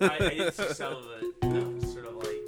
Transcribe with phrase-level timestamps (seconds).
[0.00, 1.24] I, I did see some of it.
[1.42, 2.40] I was sort of like,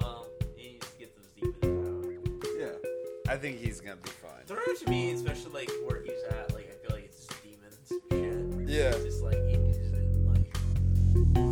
[0.00, 2.50] well, he needs to get those demons out.
[2.58, 4.44] yeah, I think he's gonna be fine.
[4.46, 7.78] Through to me, especially like where he's at, like I feel like it's just demons
[7.88, 8.68] shit.
[8.68, 8.88] Yeah.
[8.90, 10.56] It's just like he it, like,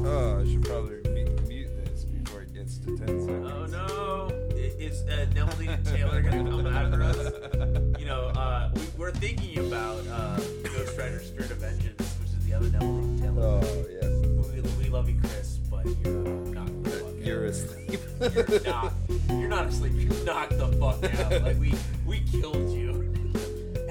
[0.06, 3.52] Oh, I should probably mute, mute this before it gets to ten seconds.
[3.52, 7.98] oh no, I- is uh, Neville and Taylor gonna come after us?
[7.98, 12.46] You know, uh, we, we're thinking about uh, Ghost Rider: Spirit of Vengeance, which is
[12.46, 13.42] the other Neville and Taylor.
[13.42, 14.04] Oh yes,
[14.52, 16.82] We, we love you, Chris, but you're uh, not.
[16.84, 17.50] the fuck you're out.
[17.50, 18.00] asleep.
[18.20, 18.92] You're not.
[19.28, 19.92] You're not asleep.
[19.96, 21.42] You're knocked the fuck out.
[21.42, 21.74] Like we
[22.06, 23.06] we killed you.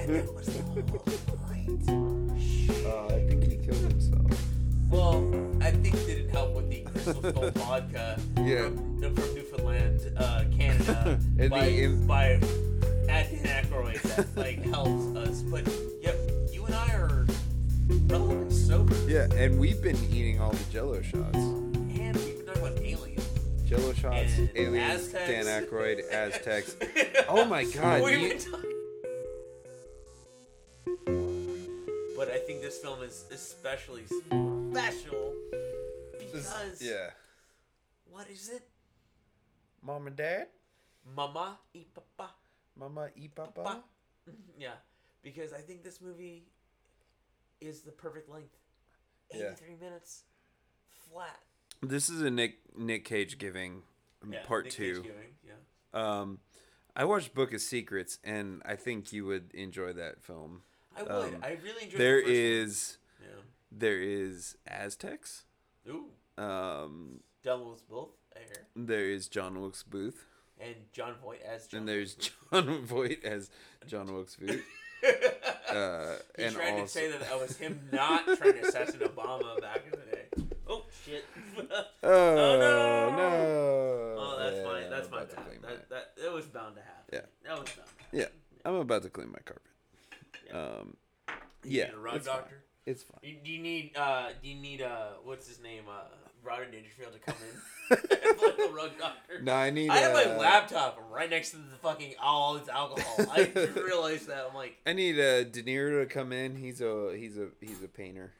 [0.00, 2.40] And that was the whole point.
[2.40, 2.70] Shh.
[2.86, 4.30] Uh, I think he killed himself.
[4.88, 5.18] Well,
[5.60, 8.70] I think it didn't help with the Crystal Skull vodka Yeah.
[8.70, 12.40] from, from Newfoundland, uh, Canada, And by, the im- by
[13.10, 15.42] at Dan Aykroyd that like helps us.
[15.42, 15.68] But
[18.70, 21.34] sober, Yeah, and we've been eating all the Jello shots.
[21.34, 23.28] and we've been talking about aliens.
[23.66, 25.26] Jello shots, And aliens, Aztecs.
[25.26, 26.76] Dan Aykroyd, Aztecs.
[27.28, 28.66] Oh my God, We've you- been talking-
[32.16, 35.34] But I think this film is especially special
[36.18, 37.10] because yeah.
[38.10, 38.62] what is it?
[39.82, 40.46] Mom and Dad,
[41.16, 42.30] Mama y papa.
[42.78, 43.62] Mama y Papa.
[43.64, 43.82] Pa-
[44.58, 44.76] Yeah,
[45.22, 46.44] because I think this movie
[47.60, 48.56] is the perfect length.
[49.34, 49.52] Yeah.
[49.52, 50.24] 83 minutes
[51.10, 51.38] flat.
[51.82, 53.82] This is a Nick Nick Cage giving
[54.28, 54.94] Yeah, part Nick two.
[54.96, 55.52] Cage giving, yeah.
[56.20, 56.38] Um,
[56.96, 60.62] I watched Book of Secrets, and I think you would enjoy that film.
[60.96, 61.34] I would.
[61.34, 63.44] Um, I really enjoyed There the first is One.
[63.70, 65.44] there is Aztecs.
[65.88, 66.06] Ooh.
[66.36, 68.66] Um, John Wilkes Booth I hear.
[68.76, 70.26] there is John Wilkes Booth,
[70.58, 71.80] And Jon Voight as John.
[71.80, 73.50] and there's John Voight as
[73.86, 74.62] John Wilkes Booth.
[75.70, 79.14] Uh, He and tried also, to say that that was him not trying to assassinate
[79.14, 80.26] Obama back in the day.
[80.68, 81.24] Oh shit!
[82.02, 83.16] Oh, no!
[83.16, 84.16] no!
[84.18, 85.62] oh, that's Yeah, my that's I'm my bad.
[85.62, 87.04] That, that that was bound to happen.
[87.12, 87.20] Yeah.
[87.44, 87.88] That was bound.
[87.88, 88.18] To happen.
[88.18, 88.26] Yeah,
[88.64, 89.62] I'm about to clean my carpet.
[90.48, 90.58] Yeah.
[90.58, 90.96] Um,
[91.62, 92.36] You yeah, need a rug it's fine.
[92.36, 92.62] doctor.
[92.86, 93.20] It's fine.
[93.22, 96.02] You, do you need uh do you need uh what's his name uh
[96.42, 99.42] Rodney Dangerfield to come in like a rug doctor?
[99.42, 99.90] No, I need.
[99.90, 103.26] I have my uh, laptop right next to the fucking all this alcohol.
[103.30, 104.46] I didn't realize that.
[104.48, 106.56] I'm like, I need uh, De Niro to come in.
[106.56, 108.32] He's a he's a he's a painter.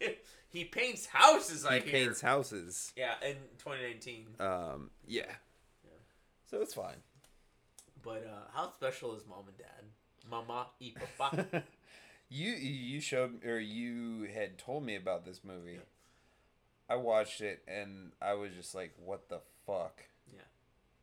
[0.48, 1.64] he paints houses.
[1.64, 1.92] I he hear.
[1.92, 2.92] paints houses.
[2.96, 4.26] Yeah, in 2019.
[4.40, 5.22] Um, yeah.
[5.26, 5.90] yeah.
[6.50, 6.96] So it's fine.
[8.02, 10.30] But uh how special is mom and dad?
[10.30, 11.64] Mama y papa.
[12.28, 15.78] You you showed or you had told me about this movie.
[16.88, 20.02] I watched it and I was just like, "What the fuck?
[20.32, 20.40] Yeah.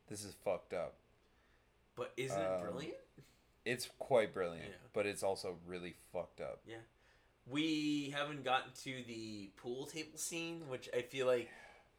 [0.09, 0.93] This is fucked up."
[1.95, 2.97] But isn't it Um, brilliant?
[3.65, 4.75] It's quite brilliant, Yeah.
[4.93, 6.61] but it's also really fucked up.
[6.65, 6.77] Yeah.
[7.47, 11.49] We haven't gotten to the pool table scene, which I feel like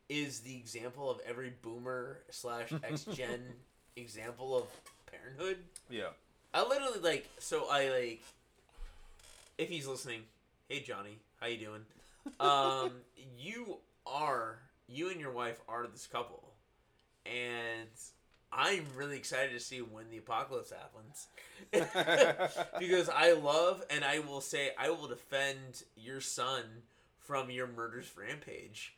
[0.09, 3.55] is the example of every boomer slash X gen
[3.97, 4.67] example of
[5.07, 5.59] parenthood.
[5.89, 6.11] Yeah.
[6.53, 8.23] I literally like so I like
[9.59, 10.23] if he's listening,
[10.69, 11.87] hey Johnny, how you doing?
[12.41, 12.91] Um,
[13.39, 14.59] you are
[14.89, 16.53] you and your wife are this couple,
[17.27, 17.89] and
[18.53, 21.27] I'm really excited to see when the apocalypse happens
[22.79, 26.63] because I love and I will say I will defend your son
[27.19, 28.95] from your murderous rampage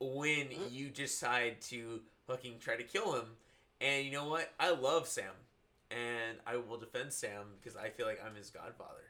[0.00, 3.26] when you decide to fucking try to kill him.
[3.80, 4.50] And you know what?
[4.58, 5.32] I love Sam,
[5.90, 9.04] and I will defend Sam because I feel like I'm his godfather.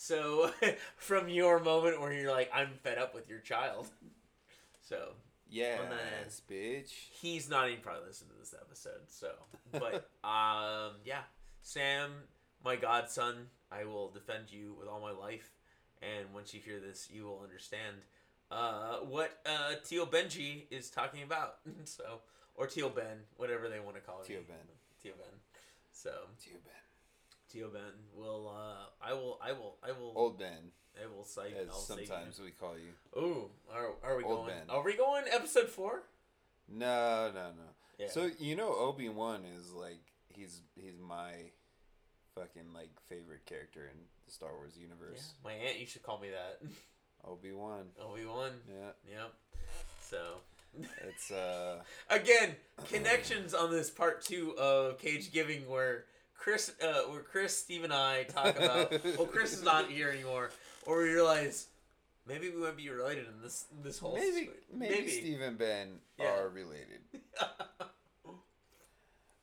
[0.00, 0.50] So,
[0.96, 3.86] from your moment where you're like, I'm fed up with your child.
[4.80, 5.10] So,
[5.46, 6.90] Yes, bitch.
[7.20, 9.02] he's not even probably listening to this episode.
[9.08, 9.32] So,
[9.72, 11.20] but um, yeah,
[11.60, 12.12] Sam,
[12.64, 15.52] my godson, I will defend you with all my life.
[16.00, 17.96] And once you hear this, you will understand
[18.50, 21.56] uh, what uh, Teal Benji is talking about.
[21.84, 22.20] so,
[22.54, 24.26] or Teal Ben, whatever they want to call it.
[24.26, 24.56] Teal Ben.
[25.02, 25.38] Teal Ben.
[25.92, 26.10] So,
[26.42, 26.79] Too bad.
[27.52, 27.82] Teal Ben
[28.14, 28.48] will.
[28.54, 29.38] Uh, I will.
[29.42, 29.76] I will.
[29.82, 30.12] I will.
[30.14, 31.54] Old Ben, I will cite.
[31.60, 33.20] as I'll say- sometimes we call you.
[33.20, 34.58] Ooh, are, are we Old going?
[34.58, 34.70] Ben.
[34.70, 36.02] Are we going episode four?
[36.68, 37.68] No, no, no.
[37.98, 38.08] Yeah.
[38.08, 41.32] So you know Obi Wan is like he's he's my
[42.34, 45.32] fucking like favorite character in the Star Wars yeah, universe.
[45.44, 46.60] my aunt you should call me that.
[47.24, 47.86] Obi Wan.
[48.00, 48.52] Obi Wan.
[48.68, 49.34] Yeah, Yep.
[50.02, 50.18] So
[51.08, 52.54] it's uh again,
[52.88, 56.04] connections on this part two of Cage Giving, where
[56.40, 58.90] Chris, uh, where Chris, Steve, and I talk about.
[59.18, 60.50] well, Chris is not here anymore,
[60.86, 61.66] or we realize
[62.26, 64.14] maybe we might be related in this this whole.
[64.14, 65.88] maybe, situ- maybe Steve and Ben
[66.18, 66.38] Yeah.
[66.40, 67.00] are related.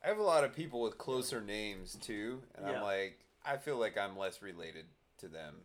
[0.04, 2.78] I have a lot of people with closer names too, and Yeah.
[2.78, 4.86] I'm like, I feel like I'm less related
[5.20, 5.56] to them.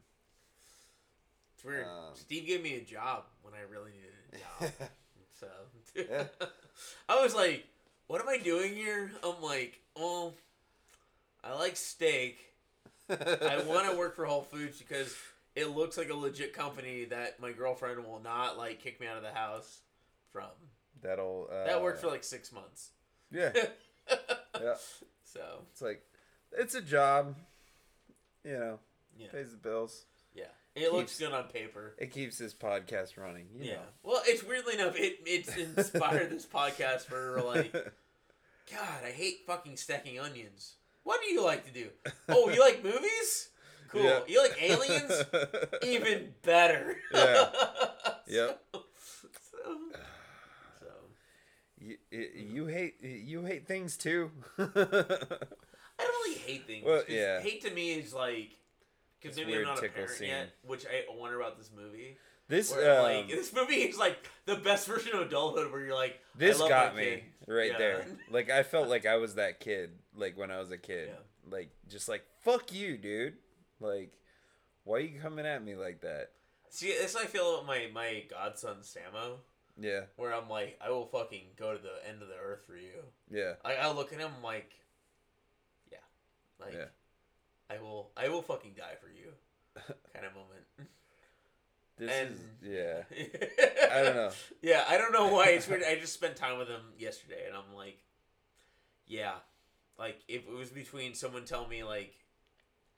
[1.54, 1.86] It's weird.
[1.86, 4.12] Um, Steve gave me a job when I really needed
[4.60, 4.88] a job.
[5.40, 5.48] So
[5.96, 6.24] Yeah.
[7.08, 7.64] I was like,
[8.06, 9.10] what am I doing here?
[9.24, 10.34] I'm like, well,
[11.44, 12.38] I like steak.
[13.10, 15.14] I want to work for Whole Foods because
[15.54, 19.16] it looks like a legit company that my girlfriend will not like kick me out
[19.16, 19.80] of the house
[20.32, 20.48] from.
[21.02, 21.48] That'll.
[21.52, 22.90] Uh, That worked for like six months.
[23.32, 23.50] Yeah.
[24.60, 24.74] yeah.
[25.24, 25.40] So
[25.72, 26.02] It's like,
[26.52, 27.34] it's a job.
[28.44, 28.78] You know,
[29.16, 30.04] yeah, pays the bills.
[30.34, 30.44] yeah,
[30.74, 31.94] it looks good on paper.
[31.96, 33.46] It keeps this podcast running.
[33.56, 33.74] You Yeah.
[33.74, 33.80] know.
[34.02, 37.72] Well, it's weirdly enough, it it's inspired this podcast for like,
[38.72, 40.74] God, I hate fucking stacking onions.
[41.04, 41.88] What do you like to do?
[42.28, 43.50] Oh, you like movies?
[43.88, 44.04] Cool.
[44.04, 44.20] Yeah.
[44.26, 45.24] You like aliens?
[45.82, 46.96] Even better.
[47.12, 47.50] Yeah.
[48.28, 48.62] Yep.
[48.72, 48.84] Yep.
[49.20, 49.28] So,
[50.80, 50.86] so,
[51.78, 54.30] you, you hate you hate things too.
[54.58, 54.78] I don't
[55.98, 56.84] really hate things.
[56.86, 57.40] Well, yeah.
[57.40, 58.52] Hate to me is like,
[59.20, 60.28] because maybe I'm not a parent scene.
[60.28, 62.16] yet, which I wonder about this movie.
[62.48, 65.94] This Where, um, like this movie is like the best version of adulthood, where you're
[65.94, 67.22] like, this got me kid.
[67.48, 67.78] right Yeah.
[67.78, 68.06] there.
[68.30, 71.08] Like I felt like I was that kid, like when I was a kid.
[71.12, 71.50] Yeah.
[71.50, 73.34] Like just like fuck you, dude.
[73.80, 74.12] Like,
[74.84, 76.30] why are you coming at me like that?
[76.70, 79.36] See, this I feel about my my godson Samo,
[79.78, 82.76] Yeah, where I'm like, I will fucking go to the end of the earth for
[82.76, 83.02] you.
[83.30, 84.70] yeah, I I look at him like,
[85.90, 85.98] yeah,
[86.60, 86.86] like Yeah.
[87.70, 89.32] I will I will fucking die for you,
[90.14, 90.90] kind of moment.
[91.98, 93.02] This And- is yeah.
[93.92, 94.30] I don't know.
[94.62, 95.82] Yeah, I don't know why it's weird.
[95.82, 97.98] I just spent time with him yesterday, and I'm like,
[99.06, 99.34] yeah,
[99.98, 102.14] like if it was between someone telling me like,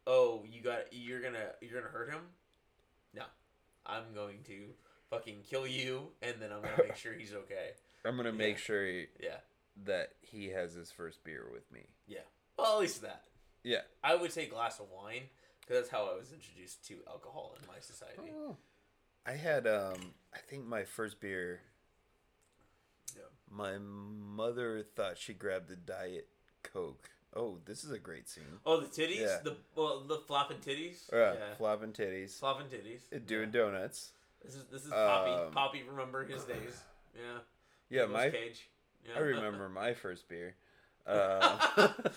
[0.07, 2.21] oh, you got you're gonna you're gonna hurt him,
[3.15, 3.25] no,
[3.87, 4.67] I'm going to
[5.11, 7.71] fucking kill you, and then I'm gonna make sure he's okay.
[8.05, 9.39] I'm gonna make sure he- Yeah,
[9.85, 11.81] that he has his first beer with me.
[12.07, 12.19] Yeah.
[12.57, 13.25] Well at least that.
[13.65, 13.81] Yeah.
[14.05, 15.23] I would say glass of wine
[15.61, 18.31] because that's how I was introduced to alcohol in my society.
[18.33, 18.57] Oh.
[19.27, 21.61] I had um I think my first beer
[23.17, 23.23] Yeah.
[23.51, 26.29] my mother thought she grabbed the diet
[26.63, 27.11] coke.
[27.37, 28.45] Oh, this is a great scene.
[28.65, 29.39] Oh, the titties, Yeah.
[29.43, 31.11] the well, the flopping titties.
[31.13, 32.39] Yeah, flopping titties.
[32.39, 33.01] flopping titties.
[33.15, 33.61] Uh, Doing Yeah.
[33.61, 34.13] donuts.
[34.45, 35.31] This is this is Poppy.
[35.33, 36.81] Um, Poppy, remember his days?
[37.17, 37.39] Yeah.
[37.91, 38.69] Yeah, my Cage.
[39.07, 39.17] Yeah.
[39.17, 40.55] I remember my first beer.
[41.07, 41.59] Uh,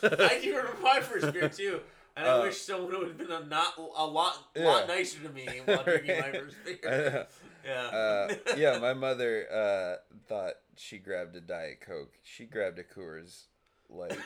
[0.02, 1.82] I do remember my first beer too,
[2.18, 4.66] and I Uh, wish someone would have been a not a lot Yeah.
[4.66, 7.28] lot nicer to me while drinking my first beer.
[7.64, 7.74] yeah.
[7.74, 9.96] uh, yeah, my mother uh,
[10.28, 12.14] thought she grabbed a diet coke.
[12.24, 13.44] She grabbed a Coors
[13.90, 14.18] Light.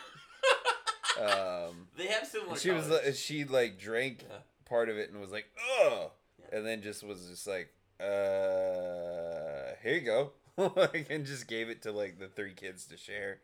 [1.19, 2.55] Um, they have similar.
[2.57, 3.05] she was colors.
[3.05, 4.37] like, she like drank Yeah.
[4.65, 6.57] part of it and was like, "Oh," Yeah.
[6.57, 10.31] and then just was just like, "Uh, here you go,"
[10.75, 13.39] like, and just gave it to like the three kids to share.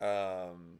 [0.00, 0.78] Um,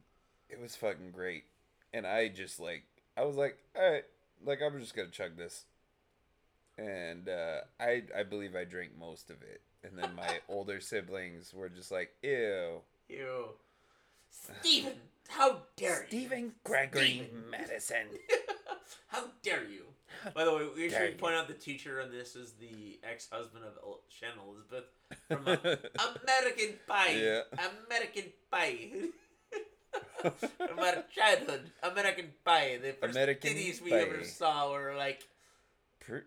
[0.49, 1.45] it was fucking great,
[1.93, 2.83] and I just like
[3.17, 4.03] I was like, all right,
[4.45, 5.65] like I'm just gonna chug this,
[6.77, 11.53] and uh, I I believe I drank most of it, and then my older siblings
[11.53, 12.81] were just like, ew.
[13.09, 13.45] ew,
[14.29, 14.93] Stephen.
[15.29, 16.07] How dare you?
[16.07, 17.49] Stephen Gregory Stephen.
[17.49, 18.07] Madison.
[19.07, 19.83] How dare you?
[20.35, 21.19] By the way, we Dare should you.
[21.19, 24.85] point out the teacher on this is the ex-husband of El- Shannon Elizabeth
[25.27, 25.55] from uh,
[26.23, 27.13] American Pie.
[27.13, 27.41] Yeah.
[27.87, 28.89] American Pie.
[30.57, 32.79] from our childhood, American Pie.
[32.81, 33.97] The first American titties we Pie.
[33.97, 35.23] ever saw were like,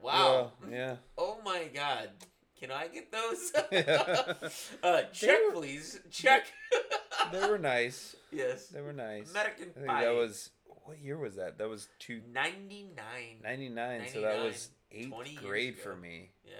[0.02, 0.52] Wow.
[0.62, 0.96] well, yeah.
[1.18, 2.10] oh my god,
[2.58, 3.52] can I get those?
[4.82, 6.00] Uh, check, were- please.
[6.10, 6.46] Check.
[7.32, 8.16] they were nice.
[8.30, 8.66] yes.
[8.68, 9.30] They were nice.
[9.30, 10.04] American I think Pie.
[10.04, 10.50] that was
[10.84, 11.58] what year was that?
[11.58, 12.94] That was two 99.
[13.42, 14.02] ninety nine.
[14.12, 16.30] So that was eighth grade for me.
[16.44, 16.52] Yeah.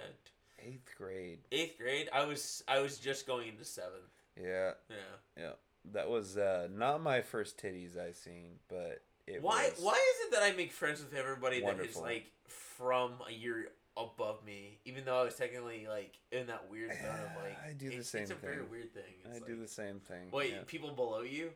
[0.67, 1.39] Eighth grade.
[1.51, 2.09] Eighth grade.
[2.11, 3.93] I was I was just going into seventh.
[4.41, 4.95] Yeah, Yeah.
[5.37, 5.51] yeah.
[5.93, 9.83] That was uh, not my first titties I seen, but it why was.
[9.83, 13.69] why is it that I make friends with everybody that is like from a year
[13.97, 17.73] above me, even though I was technically like in that weird zone of like I
[17.73, 18.71] do the it's, same It's a very thing.
[18.71, 19.03] weird thing.
[19.31, 20.29] I It's do the same thing.
[20.31, 20.57] Wait, yeah.
[20.67, 21.51] people below you?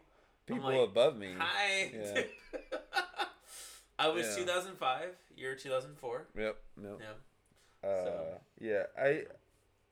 [0.46, 1.34] People like, above me.
[1.38, 1.92] Hi.
[1.94, 2.22] Yeah.
[4.00, 4.36] I was Yeah.
[4.46, 6.28] 2005, year 2004.
[6.38, 6.58] Yep.
[6.78, 6.98] No.
[7.00, 7.90] Yeah.
[7.90, 8.84] Uh, So- yeah.
[8.98, 9.26] I.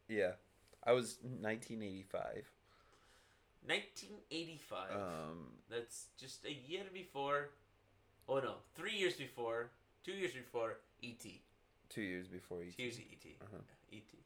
[0.07, 0.31] Yeah.
[0.85, 2.49] I was 1985.
[3.67, 4.95] 1985.
[4.95, 5.47] Um.
[5.69, 7.49] That's just a year before.
[8.29, 9.69] Oh no, three years before,
[10.03, 11.41] two years before E.T.
[11.89, 12.71] Two years before you.
[12.77, 13.35] Here's E.T.
[13.41, 13.57] Uh-huh.
[13.91, 14.17] E.T.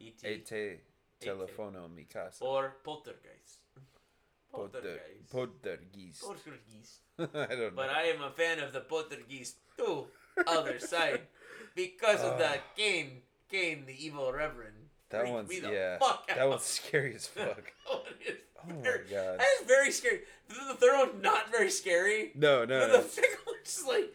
[0.00, 0.26] E.T.
[0.28, 0.80] Ete
[1.20, 2.44] telefono mi casa.
[2.44, 3.60] or Poltergeist.
[4.52, 5.30] Polter- Poltergeist.
[5.30, 6.22] Poltergeist.
[6.22, 7.00] Poltergeist.
[7.18, 7.70] I don't know.
[7.74, 10.06] But I am a fan of the Poltergeist too.
[10.46, 11.20] Other side,
[11.74, 12.62] because of the Ah.
[12.76, 14.81] Kane, Kane, the evil reverend.
[15.12, 15.98] That one's yeah.
[16.34, 17.72] That one's scary as fuck.
[17.88, 18.02] Oh,
[18.64, 19.38] Oh my very- god.
[19.40, 20.20] That is very scary.
[20.48, 22.30] The, third one's not very scary.
[22.36, 23.02] No, no, no.
[23.02, 24.12] the second one's just like,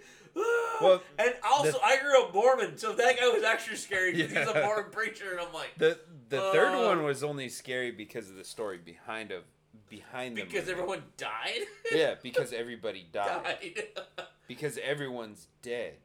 [0.82, 4.30] Well, and also, the- I grew up Mormon, so that guy was extra scary because
[4.38, 6.00] he's a Mormon preacher, and I'm like, The
[6.30, 9.44] the third Uh, one was only scary because of the story behind of
[9.90, 11.62] behind the because everyone died.
[11.92, 13.84] yeah because everybody died died.
[14.48, 15.96] because everyone's dead.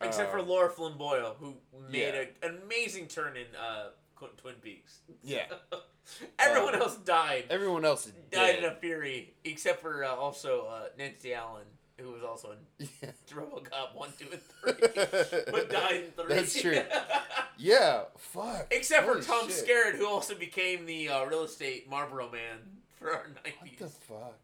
[0.00, 1.54] Except for Um, Lara Flynn Boyle, who
[1.90, 2.24] made yeah.
[2.42, 3.88] a, an amazing turn in uh,
[4.36, 5.00] Twin Peaks.
[5.22, 5.46] Yeah.
[6.38, 7.44] Everyone Um, else died.
[7.50, 11.64] Everyone else died in a fury, except for uh, also uh, Nancy Allen,
[11.98, 13.10] who was also in Yeah.
[13.32, 16.34] RoboCop one, two, and three, but died in three.
[16.34, 16.80] That's true.
[17.58, 18.66] Yeah, fuck.
[18.70, 19.66] except Holy for Tom shit.
[19.66, 22.58] Skerritt, who also became the uh, real estate Marlboro man
[22.98, 23.60] for our nineties.
[23.60, 24.38] What the fuck?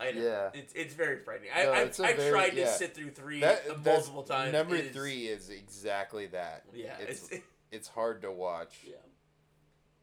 [0.00, 0.20] I know.
[0.22, 0.50] Yeah.
[0.54, 1.50] It's it's very frightening.
[1.54, 2.70] I No, I, it's a I very- tried to yeah.
[2.72, 4.52] sit through three That, that's- multiple times.
[4.52, 6.64] Number It is- three is exactly that.
[6.74, 8.78] Yeah, it's it's, it's hard to watch.
[8.84, 8.96] yeah.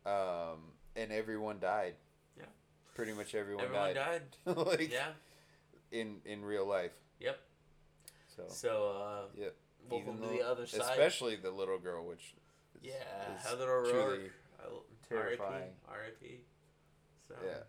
[0.05, 0.59] Um,
[0.95, 1.95] and everyone died.
[2.37, 2.45] Yeah.
[2.95, 4.23] Pretty much everyone, Everyone died.
[4.45, 4.57] died.
[4.67, 5.09] like Yeah.
[5.91, 6.91] in in real life.
[7.19, 7.39] Yep.
[8.35, 9.55] So So uh, Yep.
[9.89, 10.81] welcome Even to the other side.
[10.81, 12.93] especially the little girl, which is, Yeah,
[13.35, 13.91] is Heather O'Rourke.
[13.91, 15.71] truly I- terrifying.
[15.87, 16.41] R.I.P.
[17.27, 17.63] So, yeah.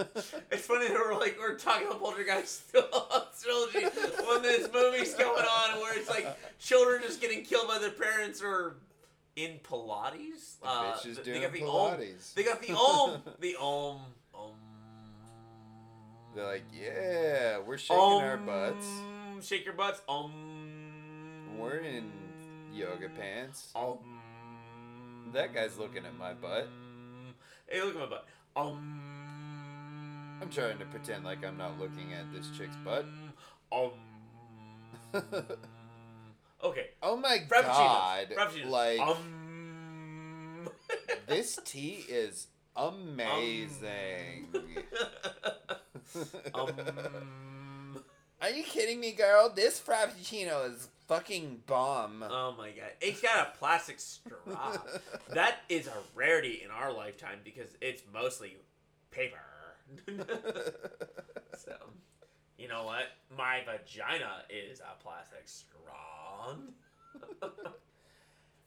[0.50, 2.70] It's funny that we're like we're talking about Poltergeist
[3.42, 3.86] trilogy
[4.26, 6.26] when this movie's going on where it's like
[6.58, 8.76] children just getting killed by their parents or
[9.36, 10.58] in Pilates.
[10.60, 11.68] The Uh, bitch is they doing got the Om.
[11.98, 12.34] Pilates.
[12.34, 13.22] They got the Om.
[13.40, 14.00] The Om.
[14.34, 14.50] Om.
[16.34, 18.86] They're like, yeah, we're shaking our butts.
[19.42, 20.00] Shake your butts.
[20.08, 21.56] Om.
[21.58, 22.10] We're in
[22.72, 23.68] yoga pants.
[23.74, 23.98] Um.
[25.32, 26.68] That guy's looking at my butt.
[27.68, 28.26] Hey, look at my butt.
[28.56, 29.00] Um.
[30.40, 33.06] I'm trying to pretend like I'm not looking at this chick's butt.
[33.72, 33.90] Um.
[36.64, 36.86] okay.
[37.02, 38.28] Oh my god!
[38.36, 38.70] Frappuccino.
[38.70, 40.68] Like Um.
[41.26, 44.48] this tea is amazing.
[46.54, 46.70] um.
[48.42, 49.52] Are you kidding me, girl?
[49.54, 52.24] This frappuccino is fucking bomb.
[52.26, 52.92] Oh my god.
[53.02, 54.78] It's got a plastic straw.
[55.34, 58.56] that is a rarity in our lifetime because it's mostly
[59.10, 59.36] paper.
[61.58, 61.72] so,
[62.58, 63.04] you know what?
[63.36, 66.54] My vagina is a plastic straw.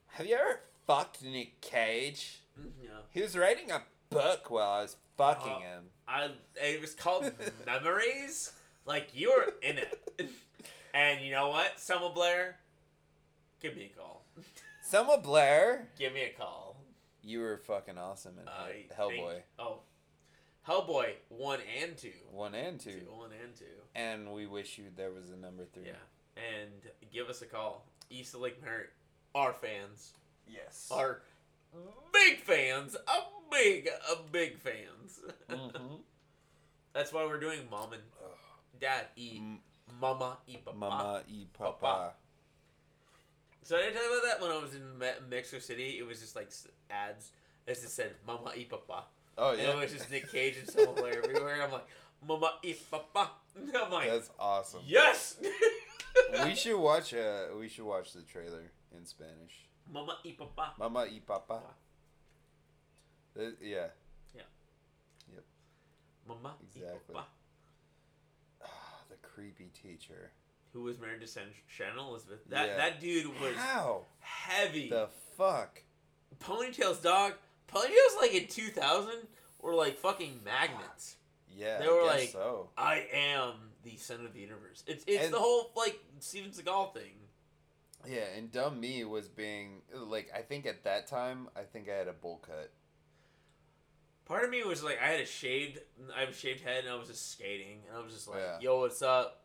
[0.08, 2.40] Have you ever fucked Nick Cage?
[2.60, 2.90] Mm, yeah.
[3.12, 5.60] He was writing a book while I was fucking Oh.
[5.60, 5.84] him.
[6.08, 6.30] I
[6.62, 7.32] it was called
[7.66, 8.52] Memories.
[8.86, 10.30] Like you were in it.
[10.94, 11.80] And you know what?
[11.80, 12.58] Selma Blair,
[13.62, 14.26] give me a call.
[14.84, 16.76] Selma Blair, Give me a call.
[17.24, 19.32] you were fucking awesome in I Hellboy.
[19.32, 19.80] think- oh.
[20.68, 22.12] Hellboy one and two.
[22.32, 22.92] One and two.
[22.92, 23.66] Two, one and two.
[23.96, 25.84] And we wish you there was a number three.
[25.88, 26.42] Yeah.
[26.62, 26.72] And
[27.12, 27.86] give us a call.
[28.10, 28.92] East of Lake Merritt.
[29.36, 30.14] Our fans.
[30.48, 30.90] Yes.
[30.92, 31.22] Our
[32.14, 32.96] big fans.
[32.96, 33.20] A
[33.52, 35.20] big, a big fans.
[35.50, 36.00] Mhm.
[36.94, 38.02] That's why we're doing mom and
[38.80, 39.06] dad.
[39.20, 39.60] M-
[40.00, 40.78] Mama eat papa.
[40.78, 41.72] Mama e papa.
[41.82, 42.14] Papa.
[43.64, 45.98] So I didn't tell you about that when I was in Mexico City?
[46.00, 46.52] It was just like
[46.90, 47.32] ads.
[47.68, 49.06] It just said "Mama e Papa,"
[49.38, 51.62] Oh and it was just Nick Cage and Selma Blair everywhere.
[51.64, 51.88] I'm like,
[52.28, 53.32] "Mama y Papa."
[53.76, 54.82] I'm like, That's awesome.
[54.86, 55.38] "Yes."
[56.46, 59.66] we should watch uh we should watch the trailer in Spanish.
[59.92, 60.74] Mama y Papa.
[60.80, 61.62] Mama y papa.
[63.36, 63.88] Uh, yeah.
[64.36, 64.44] Yeah.
[65.34, 65.44] Yep.
[66.28, 66.92] Mama Exactly.
[67.10, 67.26] y Papa.
[68.64, 68.68] Ah,
[69.10, 70.32] the creepy teacher.
[70.74, 72.40] Who was married to San- Shannon Elizabeth?
[72.50, 72.78] That Yeah.
[72.78, 74.90] that dude was How heavy.
[74.90, 75.82] the fuck?
[76.40, 77.34] Ponytails, dog.
[77.74, 79.28] Ponytails like in 2000
[79.62, 81.16] were like fucking magnets.
[81.56, 82.70] Yeah, They were like- so.
[82.78, 83.54] I am
[83.84, 84.84] the center of the universe.
[84.88, 87.20] It's it's And- the whole like Steven Seagal thing.
[88.06, 91.94] Yeah, and dumb me was being like I think at that time I think I
[91.94, 92.72] had a bowl cut.
[94.26, 95.80] Part of me was like, I had a shaved,
[96.16, 98.40] I have a shaved head, and I was just skating, and I was just like,
[98.40, 98.60] Yeah.
[98.62, 99.44] "Yo, what's up?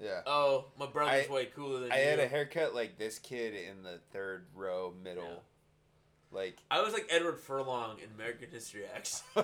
[0.00, 0.22] Yeah.
[0.26, 3.20] Oh, my brother's I- way cooler than I you." I had a haircut like this
[3.20, 5.22] kid in the third row middle.
[5.24, 5.38] Yeah.
[6.32, 9.22] Like I was like Edward Furlong in American History X.
[9.34, 9.42] that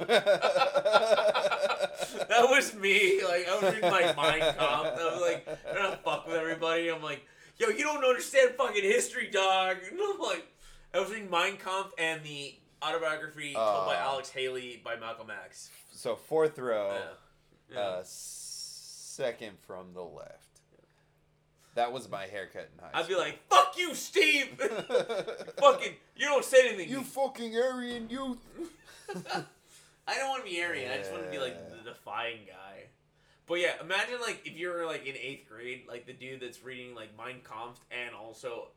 [2.49, 3.23] was me.
[3.25, 4.59] Like I was reading like Mein Kampf.
[4.61, 6.89] I was like trying to fuck with everybody.
[6.89, 7.25] I'm like,
[7.59, 10.47] "Yo, you don't understand fucking history, dog." And I'm like,
[10.95, 14.05] I was reading Mein Kampf and the autobiography told by Uh.
[14.05, 15.71] Alex Haley by Malcolm X.
[15.93, 16.97] So fourth row,
[17.71, 17.75] Yeah.
[17.75, 17.81] Yeah.
[17.81, 20.58] uh, second from the left.
[21.79, 23.25] That was my haircut in high I'd be school.
[23.25, 24.49] like, "Fuck you, Steve."
[25.61, 26.89] fucking, you don't say anything.
[26.89, 28.39] you fucking Aryan youth.
[30.09, 30.91] I don't want to be Aryan.
[30.91, 32.87] I just want to be like the defying guy.
[33.47, 36.95] But yeah, imagine like if you're like in eighth grade, like the dude that's reading
[36.97, 38.69] like Mein Kampf and also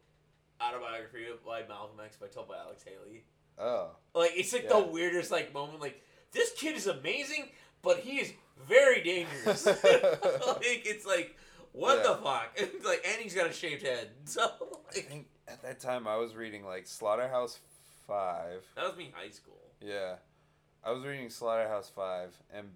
[0.62, 3.24] autobiography by Malcolm X by told by Alex Haley.
[3.58, 4.80] Oh, Like it's like Yeah.
[4.80, 5.82] the weirdest like moment.
[5.82, 6.02] Like
[6.34, 7.50] this kid is amazing,
[7.82, 8.32] but he is
[8.68, 9.66] very dangerous.
[9.66, 11.36] like it's like
[11.74, 12.04] what Yeah.
[12.04, 12.52] the fuck?
[12.56, 14.10] It's like and he's got a shaved head.
[14.26, 14.52] So
[14.90, 17.60] I think at that time I was reading like Slaughterhouse
[18.08, 18.64] Five.
[18.76, 19.58] that was me high school.
[19.82, 20.16] Yeah,
[20.84, 22.68] I was reading Slaughterhouse Five and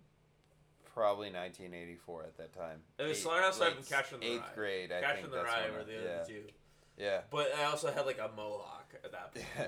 [0.94, 2.80] probably 1984 at that time.
[2.98, 4.56] It was Eight- Slaughterhouse Five and Catcher in the Eighth Rye.
[4.56, 6.44] grade, I Catcher think in the that's Rye were the other two.
[6.98, 9.46] Yeah, But I also had like a mohawk at that point.
[9.58, 9.68] yeah.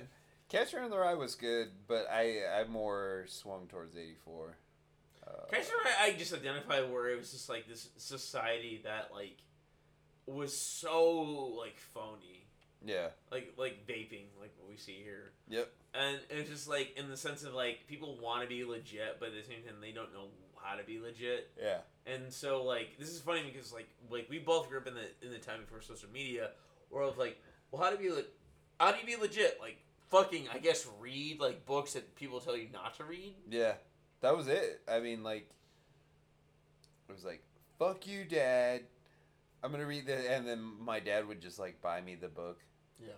[0.50, 4.56] Catcher in the Rye was good, but I I more swung towards 84.
[5.28, 9.10] Uh, Catcher in the I just identify where it was just like this society that
[9.14, 9.38] like
[10.26, 12.48] was so like phony,
[12.86, 13.08] yeah.
[13.32, 15.32] like like vaping, like what we see here.
[15.50, 15.70] Yep.
[15.94, 19.30] And it's just like in the sense of like people want to be legit, but
[19.30, 20.28] at the same time they don't know
[20.62, 21.52] how to be legit.
[21.60, 21.80] Yeah.
[22.06, 25.26] And so like this is funny because like like we both grew up in the
[25.26, 26.52] in the time before social media,
[26.90, 27.42] where I was like,
[27.72, 28.30] well, how do you be like,
[28.80, 29.60] how do you be legit?
[29.60, 29.78] Like
[30.10, 33.36] fucking, I guess read like books that people tell you not to read.
[33.50, 33.74] Yeah,
[34.22, 34.82] that was it.
[34.88, 35.50] I mean, like,
[37.10, 37.44] it was like,
[37.80, 38.82] "Fuck you, Dad."
[39.64, 42.60] I'm gonna read the, and then my dad would just like buy me the book.
[43.02, 43.10] Yeah.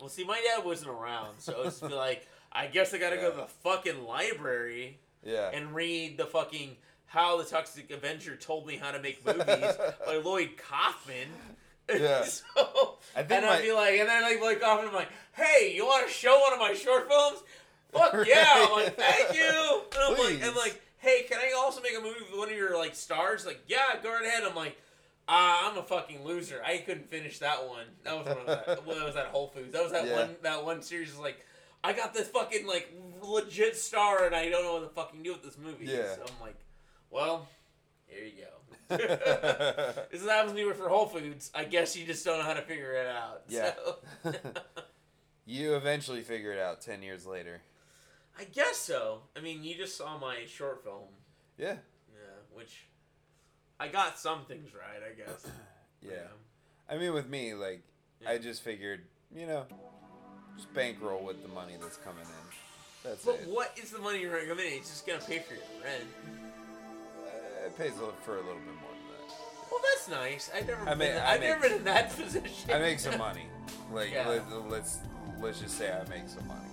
[0.00, 3.36] Well, see, my dad wasn't around, so it's like, I guess I gotta go to
[3.36, 5.50] the fucking library Yeah.
[5.52, 9.44] and read the fucking How the Toxic Avenger Told Me How to Make Movies
[10.06, 11.28] by Lloyd Kaufman.
[11.90, 12.22] Yeah.
[12.24, 15.72] so, I think and I'd be like, and then like Lloyd Kaufman, I'm like, hey,
[15.74, 17.38] you want to show one of my short films?
[17.92, 18.44] Fuck yeah!
[18.66, 19.82] I'm like, thank you.
[19.94, 22.56] And I'm like, and like, hey, can I also make a movie with one of
[22.56, 23.46] your like stars?
[23.46, 24.42] Like, yeah, go right ahead.
[24.48, 24.76] I'm like.
[25.30, 26.62] Uh, I'm a fucking loser.
[26.64, 27.84] I couldn't finish that one.
[28.02, 28.66] That was one of that.
[28.86, 29.74] What was that Whole Foods?
[29.74, 30.20] That was that Yeah.
[30.20, 30.36] one.
[30.40, 31.10] That one series.
[31.10, 31.44] Was like,
[31.84, 32.90] I got this fucking like
[33.20, 35.84] legit star, and I don't know what to fucking do with this movie.
[35.84, 36.14] Yeah.
[36.14, 36.56] So I'm like,
[37.10, 37.46] well,
[38.06, 38.96] here you go.
[38.96, 41.50] this is what happens when you work for Whole Foods.
[41.54, 43.42] I guess you just don't know how to figure it out.
[43.48, 43.72] Yeah.
[44.24, 44.32] So.
[45.44, 47.60] you eventually figure it out ten years later.
[48.38, 49.22] I guess so.
[49.36, 51.08] I mean, you just saw my short film.
[51.58, 51.74] Yeah.
[52.12, 52.18] Yeah,
[52.54, 52.84] which
[53.80, 55.46] I got some things right, I guess.
[56.00, 56.28] Yeah.
[56.88, 57.82] I mean, with me, like,
[58.22, 58.30] Yeah.
[58.30, 59.00] I just figured,
[59.34, 59.66] you know,
[60.56, 63.08] just bankroll with the money that's coming in.
[63.10, 63.48] That's But it.
[63.48, 64.78] what is the money you're recommending?
[64.78, 66.04] It's just gonna pay for your rent.
[67.26, 67.90] Uh, it pays
[68.24, 69.34] for a little bit more than that.
[69.72, 70.50] Well, that's nice.
[70.54, 70.98] I've never I been.
[70.98, 72.70] mean, I I've never been in that position.
[72.70, 73.46] I make some money.
[73.92, 74.28] Like, Yeah.
[74.28, 74.98] let, let's
[75.40, 76.68] let's just say I make some money.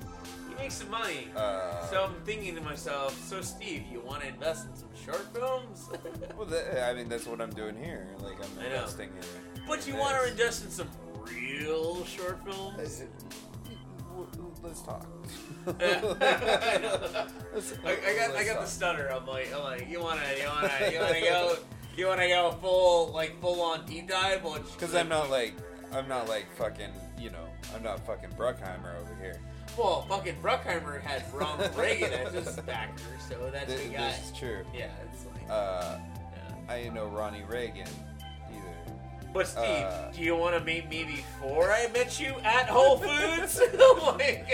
[0.56, 1.28] You make some money.
[1.36, 5.26] Uh, so I'm thinking to myself, so Steve, you want to invest in some short
[5.34, 5.90] films?
[6.38, 8.08] Well, that, I mean, that's what I'm doing here.
[8.20, 9.62] Like, I'm investing in.
[9.68, 10.90] but you want to invest in some
[11.32, 13.04] real short films?
[14.64, 15.06] Let's talk.
[15.68, 15.72] I,
[17.54, 19.12] Let's- I got I got the stutter.
[19.14, 21.56] I'm like I'm like you wanna you wanna you wanna go
[21.98, 24.42] you wanna go full like full on deep dive
[24.74, 25.54] Because I'm not like
[25.94, 29.40] I'm not like fucking you know I'm not fucking Bruckheimer over here.
[29.78, 32.94] Well fucking Bruckheimer had Ronald Reagan as his backer
[33.30, 34.64] so that's This, the guy this is true.
[34.74, 36.56] yeah it's like Uh, yeah.
[36.74, 37.88] I didn't know Ronnie Reagan
[38.52, 38.94] either.
[39.34, 42.98] But Steve, uh, do you want to meet me before I met you at Whole
[42.98, 43.60] Foods?
[44.04, 44.48] like,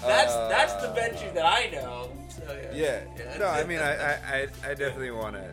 [0.00, 2.10] that's that's the Uh, Benji that I know.
[2.28, 2.42] So,
[2.74, 3.00] yeah.
[3.16, 3.38] Yeah.
[3.38, 5.48] No, I mean I I, I, definitely want to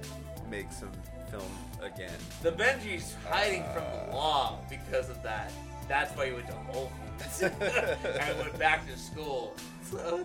[0.49, 0.91] make some
[1.29, 1.43] film
[1.83, 2.11] again.
[2.41, 5.51] the Benji's hiding from Uh, the law because of that.
[5.87, 7.06] That's why he went to Whole Foods
[7.41, 9.55] and went back to school.
[9.83, 10.23] So,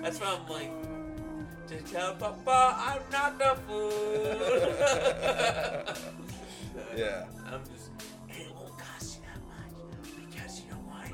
[0.00, 0.70] that's why I'm like,
[1.68, 3.92] to tell Papa I'm not the fool.
[6.96, 7.26] Yeah.
[7.46, 7.90] I'm just,
[8.28, 9.74] it won't cost you that much
[10.16, 11.10] because you know why?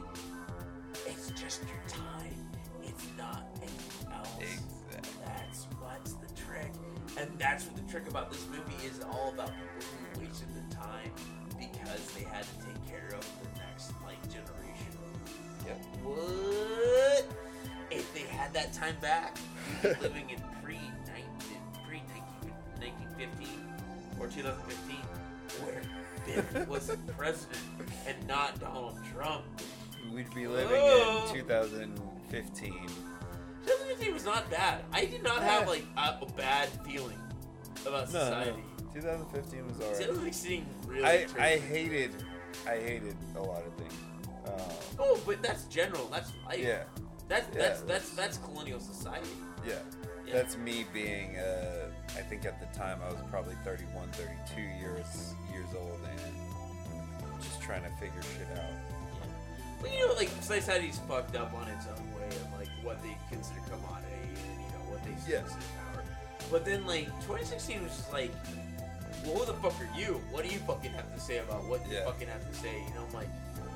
[1.07, 2.35] It's just your time.
[2.83, 4.29] It's not anything else.
[4.39, 5.25] Exactly.
[5.25, 6.73] That's what's the trick,
[7.19, 9.83] and that's what the trick about this movie is all about people
[10.15, 11.11] who wasted the time
[11.59, 12.82] because they had to take
[16.05, 17.27] What?
[17.91, 19.37] If they had that time back,
[19.83, 20.79] living in pre
[21.87, 22.01] pre
[22.81, 23.49] 1915
[24.19, 24.97] or 2015,
[25.65, 25.83] where
[26.27, 27.59] Biff was the president
[28.07, 29.43] and not Donald Trump.
[30.13, 31.27] We'd be living Oh.
[31.29, 32.73] in 2015.
[33.65, 34.83] 2015 was not bad.
[34.93, 37.19] I did not have like a, a bad feeling
[37.87, 38.51] about No, society.
[38.79, 39.01] no.
[39.01, 39.97] 2015 was alright.
[39.99, 41.05] 2016 really.
[41.05, 42.11] I I hated
[42.67, 43.95] I hated a lot of things.
[44.47, 44.51] Uh,
[44.99, 46.07] Oh, but that's general.
[46.11, 46.59] That's life.
[46.59, 46.83] yeah.
[47.29, 49.29] That's Yeah, that's that's that's- colonial society.
[49.67, 49.75] Yeah.
[50.27, 50.35] Yeah.
[50.35, 55.35] That's me being, uh, I think at the time I was probably 31, 32 years
[55.53, 58.71] years old and just trying to figure shit out.
[59.83, 63.17] Well, you know, like society's fucked up on its own way of like what they
[63.31, 65.41] consider commodity and you know what they Yeah.
[65.41, 66.05] consider power.
[66.51, 68.31] But then like 2016 was just like,
[69.25, 70.21] well, who the fuck are you?
[70.31, 72.05] What do you fucking have to say about what you Yeah.
[72.05, 72.73] fucking have to say?
[72.89, 73.29] You know, I'm like,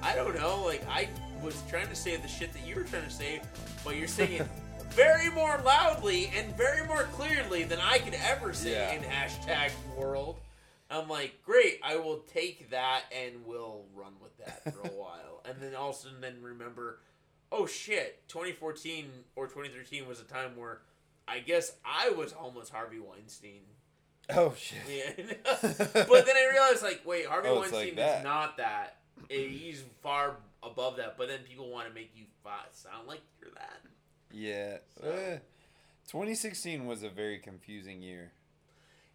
[0.03, 0.63] I don't know.
[0.65, 1.09] Like I
[1.43, 3.41] was trying to say the shit that you were trying to say,
[3.85, 4.47] but you're saying it
[4.91, 8.93] very more loudly and very more clearly than I could ever say Yeah.
[8.93, 10.39] in hashtag world.
[10.89, 15.43] I'm like, great, I will take that and we'll run with that for a while.
[15.45, 17.01] And then all of also then remember,
[17.51, 20.81] oh shit, 2014 or 2013 was a time where
[21.27, 23.63] I guess I was almost Harvey Weinstein.
[24.31, 24.79] Oh shit.
[24.89, 25.25] Yeah.
[25.45, 28.97] but then I realized, like, wait, Harvey Oh, Weinstein like is not that.
[29.29, 31.17] He's far above that.
[31.19, 32.25] But then people want to make you
[32.73, 33.81] sound like you're that.
[34.31, 34.79] Yeah.
[35.01, 35.39] So- eh,
[36.09, 38.33] 2016 was a very confusing year.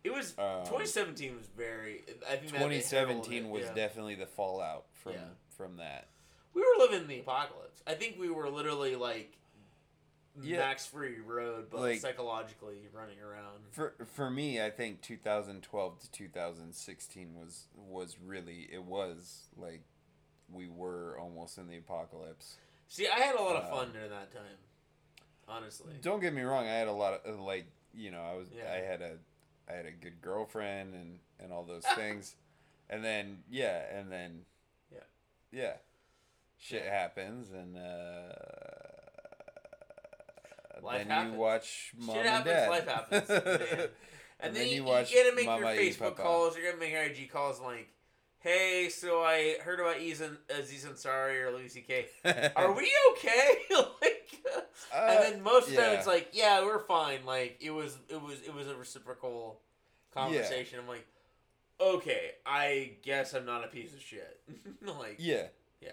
[0.03, 2.03] It was Um, 2017 was very.
[2.27, 3.73] I think that it heralded 2017 was yeah.
[3.73, 5.29] definitely the fallout from Yeah.
[5.49, 6.07] from that.
[6.53, 7.81] We were living in the apocalypse.
[7.85, 9.37] I think we were literally like
[10.41, 10.57] Yeah.
[10.59, 13.63] Max Fury Road, but Like- psychologically running around.
[13.71, 19.83] For for me, I think 2012 to 2016 was was really it was like
[20.53, 22.57] we were almost in the apocalypse.
[22.87, 24.57] See, I had a lot of Uh, fun during that time.
[25.47, 28.35] Honestly, Don't get me wrong, I had a lot of uh, like you know I
[28.35, 28.71] was Yeah.
[28.71, 29.17] I had a
[29.69, 32.35] I had a good girlfriend and and all those things,
[32.89, 34.45] and then yeah, and then
[34.91, 34.99] Yeah.
[35.51, 35.73] yeah,
[36.57, 36.91] shit Yeah.
[37.01, 38.33] happens and uh,
[40.81, 41.33] Life then happens.
[41.33, 42.53] you watch mom shit and happens.
[42.55, 42.69] dad.
[42.69, 43.89] Life happens.
[44.43, 46.57] And, And then, then you, you watch gotta make Mama your Facebook calls.
[46.57, 47.87] You're gonna make IG calls like,
[48.41, 52.07] "Hey, so I heard about Aziz, Aziz Ansari or Louis C.K.
[52.55, 54.27] Are we okay?" like,
[54.93, 57.97] Uh, and then most of the time it's like, "Yeah, we're fine." Like it was,
[58.09, 59.61] it was, it was a reciprocal
[60.13, 60.79] conversation.
[60.79, 61.05] I'm like,
[61.79, 64.41] okay, I guess I'm not a piece of shit.
[64.81, 65.47] like, yeah,
[65.81, 65.91] yeah.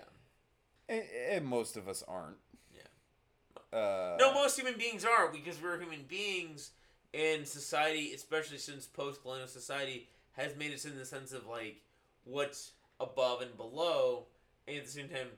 [0.89, 2.37] and, and most of us aren't.
[2.75, 3.79] Yeah.
[3.79, 6.71] Uh, No, most human beings are because we're human beings,
[7.15, 11.83] and society, especially since post-colonial society, has made us in the sense of like
[12.29, 14.27] what's above and below,
[14.67, 15.29] and at the same time,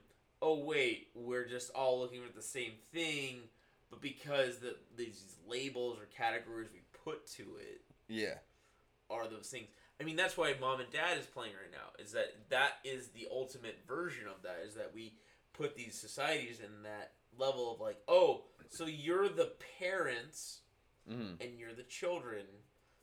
[0.41, 3.41] oh wait, we're just all looking at the same thing,
[3.89, 8.35] but because the these labels or categories we put to it yeah,
[9.09, 9.67] are those things.
[9.99, 12.03] I mean, that's why mom and dad is playing right now.
[12.03, 14.63] Is that that is the ultimate version of that?
[14.65, 15.13] Is that we
[15.53, 20.59] put these societies in that level of like, oh, so you're the parents
[21.07, 22.45] hmm and you're the children,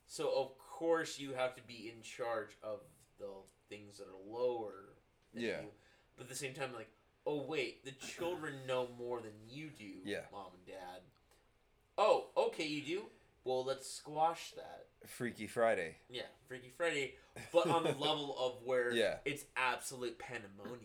[0.07, 2.81] so of course you have to be in charge of
[3.19, 3.27] the
[3.69, 4.91] things that are lower.
[5.35, 5.61] Than Yeah.
[5.63, 5.69] You.
[6.17, 6.91] But at the same time, like,
[7.27, 9.85] oh wait, the children know more than you do.
[10.05, 10.23] Yeah.
[10.33, 11.01] Mom and dad.
[11.97, 13.03] Oh, okay, you do.
[13.45, 14.87] Well, let's squash that.
[15.09, 15.97] Freaky Friday.
[16.11, 17.15] Yeah, Freaky Friday,
[17.53, 19.17] but on the level of where Yeah.
[19.25, 20.81] it's absolute pandemonium.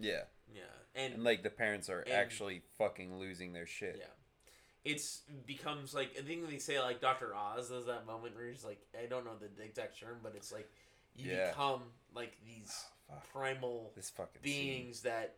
[0.00, 0.22] Yeah,
[0.54, 0.62] Yeah,
[0.94, 3.96] and, and like the parents are and- actually fucking losing their shit.
[3.98, 4.04] yeah,
[4.84, 7.68] it's becomes like I think they say like Doctor Oz.
[7.70, 10.68] There's that moment where he's like, I don't know the exact term, but it's like
[11.16, 11.48] you Yeah.
[11.50, 11.82] become
[12.14, 13.32] like these ah, Fuck.
[13.32, 14.52] primal This fucking scene.
[14.84, 15.36] beings that,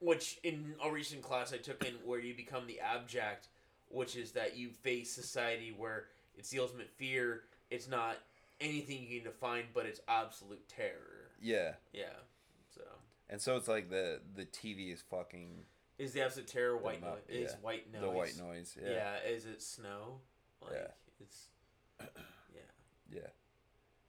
[0.00, 3.48] which in a recent class I took in where you become the abject,
[3.88, 7.44] which is that you face society where it's the ultimate fear.
[7.70, 8.16] It's not
[8.60, 11.30] anything you can define, but it's absolute terror.
[11.40, 12.12] Yeah, Yeah.
[12.74, 12.82] So
[13.28, 15.64] and so it's like the the TV is fucking
[15.98, 17.10] is the absolute terror white noise?
[17.10, 18.02] up, Is white noise?
[18.02, 18.76] the white noise.
[18.82, 18.90] Yeah.
[18.90, 20.20] Yeah, Is it snow?
[20.60, 20.88] Like, Yeah.
[21.20, 21.48] It's.
[22.54, 23.20] Yeah.
[23.20, 23.28] yeah,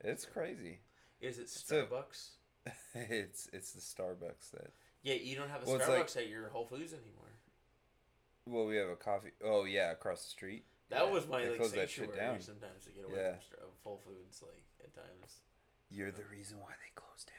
[0.01, 0.79] it's crazy.
[1.21, 2.29] Is it It's a- Starbucks?
[2.95, 4.71] it's it's the Starbucks that.
[5.03, 7.23] yeah, you don't have a Well, Starbucks like- at your Whole Foods anymore.
[8.45, 9.31] Well, we have a coffee.
[9.43, 10.65] Oh yeah, across the street.
[10.89, 12.41] That Yeah, was my they like closed that shit sanctuary down.
[12.41, 13.35] sometimes to get away Yeah.
[13.49, 15.41] from Whole Foods like at times.
[15.89, 17.35] You're the reason why they closed down.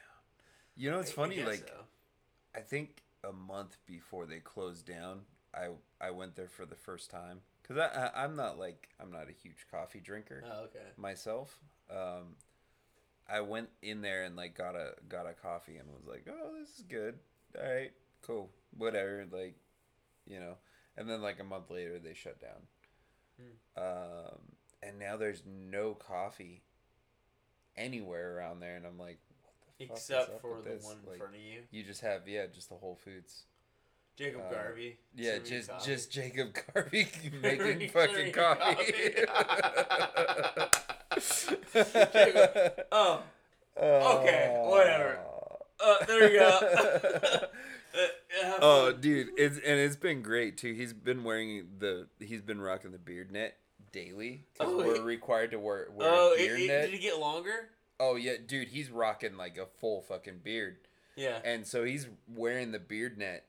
[0.77, 1.37] You know, it's I- I funny.
[1.37, 1.85] guess like so.
[2.55, 5.23] I think a month before they closed down,
[5.55, 9.11] I I went there for the first time because I, I I'm not like I'm
[9.11, 10.85] not a huge coffee drinker Oh, okay.
[10.97, 11.59] myself.
[11.91, 12.37] Um,
[13.29, 16.51] I went in there and like got a got a coffee and was like, oh,
[16.59, 17.15] this is good.
[17.59, 17.93] All right,
[18.27, 19.25] cool, whatever.
[19.31, 19.57] Like,
[20.27, 20.55] you know.
[20.97, 22.67] And then like a month later, they shut down.
[23.77, 24.39] Um,
[24.83, 26.63] and now there's no coffee
[27.77, 30.85] anywhere around there, and I'm like, what the fuck is Except for the this?
[30.85, 33.45] one in Like, front of you, you just have yeah, just the Whole Foods.
[34.17, 34.99] Jacob uh, Garvey.
[35.15, 35.87] Yeah, just coffee.
[35.93, 37.07] just Jacob Garvey
[37.43, 38.93] making fucking coffee.
[38.93, 39.29] Jacob-
[42.93, 43.23] Oh,
[43.81, 45.19] Okay, whatever.
[45.85, 47.41] uh, there you go.
[47.95, 50.73] Uh, oh, dude, it's and it's been great too.
[50.75, 53.57] He's been wearing the he's been rocking the beard net
[53.93, 56.85] daily because Oh, we're he- required to wear wear Oh, it, beard it- net.
[56.91, 57.71] did it get longer?
[57.99, 60.77] Oh yeah, dude, he's rocking like a full fucking beard,
[61.17, 61.39] Yeah.
[61.45, 63.47] and so he's wearing the beard net,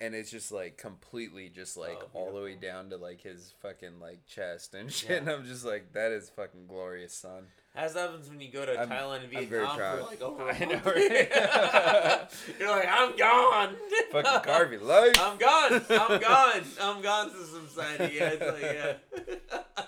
[0.00, 3.52] and it's just like completely just like Oh, all the way down to like his
[3.62, 5.16] fucking like chest and shit Yeah.
[5.18, 8.72] and i'm just like that is fucking glorious son As happens when you go to
[8.78, 10.86] I'm- Thailand and Vietnam for like over a I know, month.
[10.86, 12.28] right?
[12.60, 13.76] You're like, I'm gone.
[14.12, 15.72] fucking garvey life I'm gone.
[15.90, 16.62] I'm gone.
[16.80, 18.16] I'm gone to society.
[18.16, 19.84] Yeah, it's like, yeah.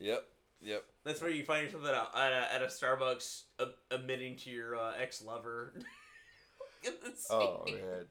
[0.00, 0.24] yep
[0.62, 4.36] yep That's where you find yourself at a, at a, at a Starbucks uh, admitting
[4.38, 5.72] to your uh, ex lover.
[7.30, 8.06] oh man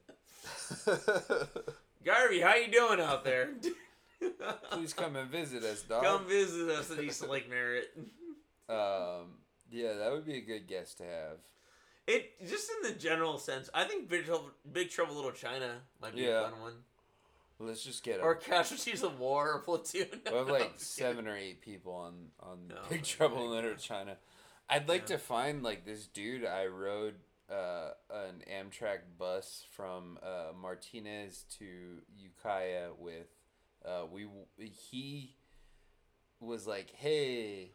[2.06, 3.50] Garvey, how you doing out there?
[4.72, 7.90] please come and visit us dog Come visit us at East Lake Merritt.
[8.68, 9.38] um
[9.72, 11.38] yeah that would be a good guest to have
[12.06, 16.16] It just in the general sense, I think Big Trouble, Big Trouble Little China might
[16.16, 16.48] be Yeah.
[16.48, 16.74] a fun one,
[17.60, 20.08] let's just get or a Casualties of War or Platoon.
[20.30, 23.76] We have like seven or eight people on on No, Big Trouble in Little.
[23.76, 24.18] China.
[24.70, 25.16] I'd like Yeah.
[25.16, 27.16] to find like this dude I rode
[27.52, 31.66] uh, an Amtrak bus from uh, Martinez to
[32.18, 33.28] Ukiah with.
[33.86, 34.28] Uh, we
[34.92, 35.36] he
[36.40, 37.72] was like, hey,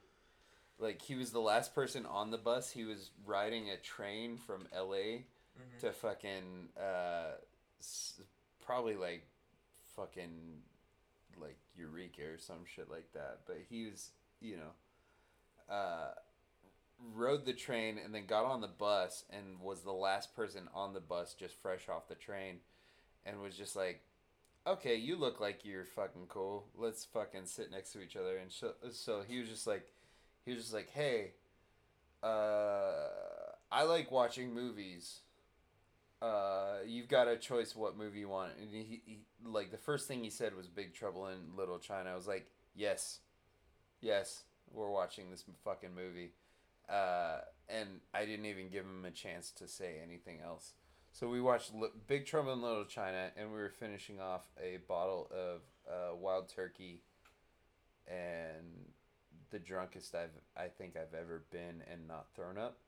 [0.79, 2.71] like he was the last person on the bus.
[2.71, 5.27] He was riding a train from L.A.
[5.57, 5.81] Mhm.
[5.81, 7.37] to fucking uh,
[8.65, 9.27] probably like
[9.97, 10.63] fucking
[11.41, 13.41] like Eureka or some shit like that.
[13.47, 14.11] But he was,
[14.41, 16.13] you know, uh,
[17.15, 20.95] rode the train and then got on the bus and was the last person on
[20.95, 22.57] the bus just fresh off the train
[23.27, 24.03] and was just like,
[24.67, 26.67] okay, you look like you're fucking cool.
[26.77, 28.37] Let's fucking sit next to each other.
[28.37, 29.93] And so, so he was just like,
[30.45, 31.33] he was just like, hey,
[32.23, 33.09] uh,
[33.71, 35.21] I like watching movies.
[36.23, 38.53] Uh, you've got a choice what movie you want.
[38.59, 42.11] And he, he, like, the first thing he said was Big Trouble in Little China.
[42.11, 43.19] I was like, yes,
[44.01, 46.33] yes, we're watching this fucking movie.
[46.89, 50.73] Uh, and I didn't even give him a chance to say anything else.
[51.13, 54.79] So we watched Li- Big Trouble in Little China, and we were finishing off a
[54.89, 57.01] bottle of uh, Wild Turkey,
[58.07, 58.87] and
[59.51, 62.79] the drunkest I've I think I've ever been and not thrown up.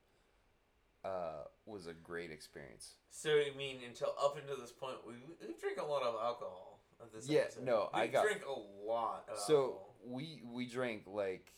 [1.05, 2.95] Uh, was a great experience.
[3.11, 6.81] So I mean, until up until this point, we we drink a lot of alcohol.
[7.01, 7.65] At this Yeah, episode.
[7.65, 9.29] no, we I got- drink a lot.
[9.31, 9.95] Of So alcohol.
[10.05, 11.53] we we drank like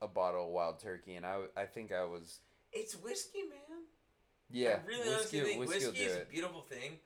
[0.00, 2.40] a bottle of Wild Turkey, and I I think I was
[2.72, 3.84] it's whiskey, man.
[4.50, 6.98] yeah I really whiskey honestly think whiskey, whiskey, is a beautiful thing,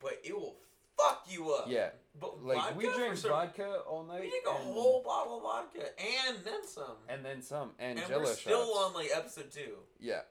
[0.00, 0.56] but it will
[0.98, 1.66] fuck you up.
[1.68, 4.20] Yeah, but like vodka, we drank some- vodka all night.
[4.22, 6.96] We drank a whole bottle of vodka and then some.
[7.08, 8.86] and then some and, And Jello we're still shots.
[8.86, 9.76] on like episode two.
[9.98, 10.22] Yeah,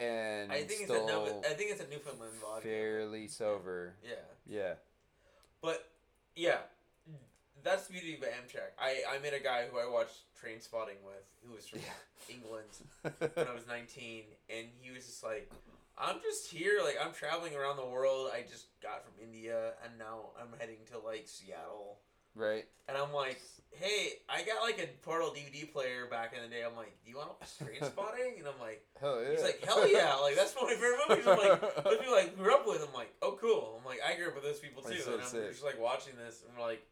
[0.00, 2.62] and I think it's a Nova, I think it's a Newfoundland vodka.
[2.66, 3.94] fairly sober.
[4.02, 4.14] Yeah,
[4.46, 4.74] Yeah,
[5.60, 5.86] but
[6.34, 6.58] yeah,
[7.62, 8.72] that's the beauty of Amtrak.
[8.78, 11.80] I I met a guy who I watched Trainspotting with, who was from
[12.28, 12.68] England
[13.02, 15.50] when I was 19, and he was just like,
[15.98, 18.30] I'm just here, like I'm traveling around the world.
[18.34, 21.98] I just got from India, and now I'm heading to like Seattle.
[22.34, 22.64] right.
[22.88, 23.38] And I'm like,
[23.70, 26.64] hey, I got like a portal DVD player back in the day.
[26.66, 28.38] I'm like, do you want to watch Trainspotting?
[28.40, 29.30] And I'm like, Hell yeah.
[29.30, 31.26] he's like, hell yeah, like that's one of my favorite movies.
[31.28, 32.82] I'm like, those people I grew up with.
[32.82, 33.78] I'm like, oh cool.
[33.78, 35.50] I'm like, I grew up with those people too, That's so and I'm sick.
[35.52, 36.82] just like watching this, and we're like.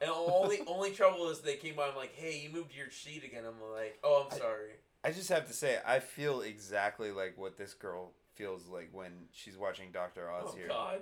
[0.00, 1.88] And only only trouble is they came by.
[1.88, 3.44] I'm like, hey, you moved your sheet again.
[3.46, 4.70] I'm like, oh, I'm sorry.
[5.04, 9.12] I just have to say, I feel exactly like what this girl feels like when
[9.32, 10.68] she's watching Doctor Oz Oh here.
[10.68, 11.00] God,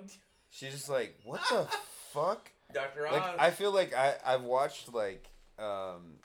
[0.49, 1.67] She's just like, what the
[2.13, 2.51] fuck?
[2.73, 3.13] Doctor Oz.
[3.13, 5.27] Like I feel like I I've watched like
[5.59, 6.15] um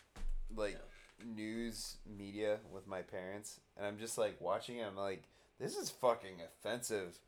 [0.54, 0.78] like
[1.24, 4.86] news media with my parents, and I'm just like watching it.
[4.86, 5.24] I'm like,
[5.60, 7.18] this is fucking offensive.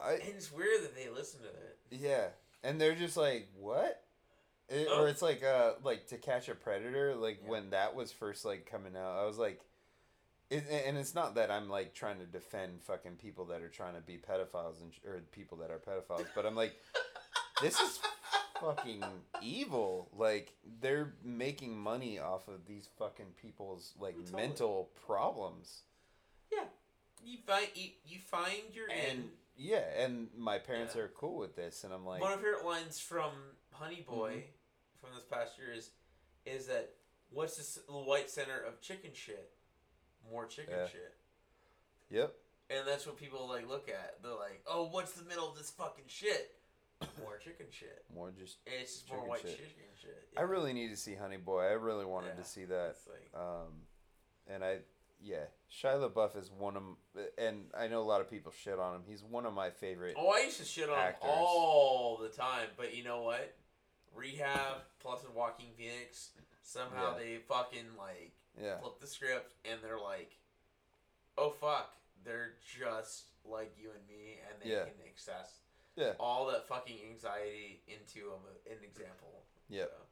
[0.00, 1.78] I and it's weird that they listen to it.
[1.90, 2.26] yeah,
[2.64, 4.01] and they're just like, what?
[4.72, 4.88] It.
[4.88, 7.14] Or it's like uh like to catch a predator.
[7.14, 7.50] Like Yeah.
[7.50, 9.60] when that was first like coming out, I was like.
[10.50, 13.94] It, and it's not that I'm like trying to defend fucking people that are trying
[13.94, 16.74] to be pedophiles and or people that are pedophiles, but I'm like,
[17.62, 17.98] this is
[18.60, 19.02] fucking
[19.40, 20.10] evil.
[20.14, 24.42] Like they're making money off of these fucking people's like Totally.
[24.42, 25.84] mental problems.
[26.52, 26.64] Yeah
[27.24, 29.24] you find you, you find your And in.
[29.56, 31.02] yeah, and my parents Yeah.
[31.02, 33.30] are cool with this, and I'm like, One of her lines from
[33.70, 34.40] Honey Boy Mm-hmm.
[35.02, 35.90] From this past year is
[36.46, 36.90] is that
[37.30, 39.50] what's this, the white center of chicken shit?
[40.30, 40.86] More chicken Yeah.
[40.86, 41.14] shit.
[42.10, 42.34] yep,
[42.70, 44.22] And that's what people like look at.
[44.22, 46.54] They're like, "Oh, what's the middle of this fucking shit?"
[47.20, 48.04] More chicken shit.
[48.14, 48.58] more just.
[48.66, 49.56] And it's just more white shit.
[49.56, 50.28] chicken shit.
[50.36, 51.62] I really need to see Honey Boy.
[51.64, 52.42] I really wanted Yeah.
[52.42, 52.96] to see that.
[53.10, 53.86] Like, Um,
[54.46, 54.78] and I,
[55.20, 56.82] yeah, Shia LaBeouf is one of,
[57.38, 59.02] and I know a lot of people shit on him.
[59.04, 60.14] He's one of my favorite.
[60.16, 63.52] oh, I used to shit on him all the time, but you know what?
[64.14, 66.30] Rehab plus a Joaquin Phoenix.
[66.62, 67.18] Somehow Yeah.
[67.18, 70.36] they fucking like Yeah, flip the script and they're like,
[71.38, 71.94] "Oh fuck,
[72.24, 74.84] they're just like you and me, and they Yeah.
[74.84, 75.60] can access
[75.96, 76.14] Yeah.
[76.20, 79.44] all that fucking anxiety into a, an example.
[79.68, 79.86] Yeah.
[79.86, 80.06] So.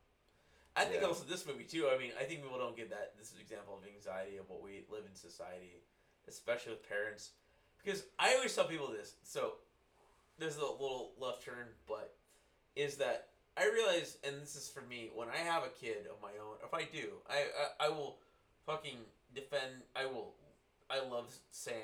[0.76, 1.08] I think Yeah.
[1.08, 1.88] also this movie too.
[1.88, 3.16] I mean, I think people don't get that.
[3.18, 5.82] This is an example of anxiety of what we live in society,
[6.26, 7.32] especially with parents.
[7.82, 9.14] Because I always tell people this.
[9.22, 9.58] So
[10.38, 12.16] there's a little left turn, but
[12.76, 13.29] is that
[13.60, 16.56] I realize, and this is for me, when I have a kid of my own,
[16.64, 18.16] if I do, I I, I will
[18.66, 18.98] fucking
[19.34, 19.82] defend.
[19.94, 20.32] I will.
[20.88, 21.74] I love Sam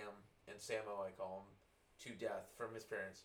[0.49, 1.05] and Samo.
[1.07, 3.23] I call him to death from his parents.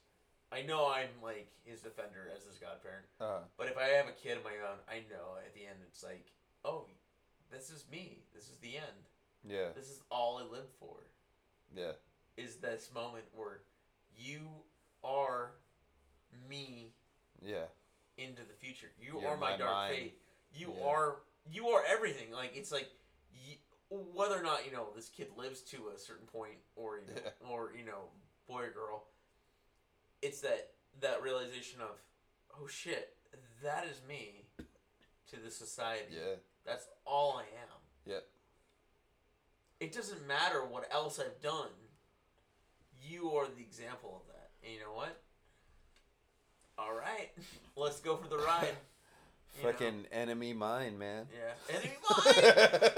[0.51, 3.05] I know I'm like his defender as his godparent.
[3.21, 5.79] Uh, But if I have a kid of my own, I know at the end
[5.87, 6.27] it's like,
[6.65, 6.85] oh,
[7.49, 8.19] this is me.
[8.35, 8.99] This is the end.
[9.47, 9.69] yeah.
[9.73, 10.97] This is all I lived for.
[11.73, 11.93] Yeah.
[12.35, 13.61] Is this moment where
[14.17, 14.41] you
[15.03, 15.51] are
[16.49, 16.91] me
[17.41, 17.65] Yeah.
[18.17, 18.87] Into the future.
[18.99, 19.95] You You're are my, my dark mind.
[19.95, 20.17] fate.
[20.53, 20.85] You Yeah.
[20.87, 21.15] are
[21.51, 22.31] you are everything.
[22.31, 22.89] Like it's like
[23.33, 23.57] y
[23.89, 27.21] whether or not you know this kid lives to a certain point, or you know,
[27.49, 28.09] or you know,
[28.47, 29.03] boy or girl.
[30.21, 30.71] It's that
[31.01, 31.97] that realization of,
[32.59, 33.15] oh shit,
[33.63, 34.45] that is me
[35.31, 36.13] to the society.
[36.15, 36.35] Yeah.
[36.65, 37.79] That's all I am.
[38.05, 38.27] Yep.
[39.79, 41.69] It doesn't matter what else I've done.
[43.01, 44.51] You are the example of that.
[44.63, 45.19] And you know what?
[46.83, 47.29] All right,
[47.75, 48.73] let's go for the ride.
[49.57, 49.71] You know?
[49.73, 51.25] Fucking enemy mine, man.
[51.37, 51.51] Yeah.
[51.75, 52.33] Enemy mine!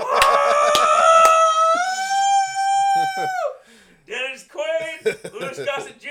[4.06, 6.10] Dennis Quaid, Louis Gossett Jr.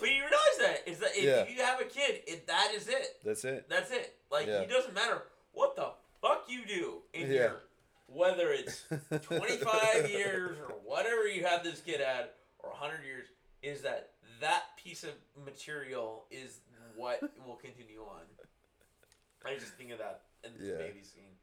[0.00, 1.46] But you realize that is that if Yeah.
[1.46, 3.18] you have a kid, it, that is it.
[3.22, 3.68] That's it.
[3.68, 4.16] That's it.
[4.30, 4.60] Like Yeah.
[4.62, 5.90] it doesn't matter what the
[6.22, 7.36] fuck you do in Yeah.
[7.36, 7.60] your
[8.06, 8.82] whether it's
[9.22, 13.28] 25 years or whatever you have this kid at or 100 years
[13.62, 15.12] is that that piece of
[15.44, 16.60] material is
[16.96, 18.22] what will continue on.
[19.44, 20.78] I just think of that in the Yeah.
[20.78, 21.36] baby scene.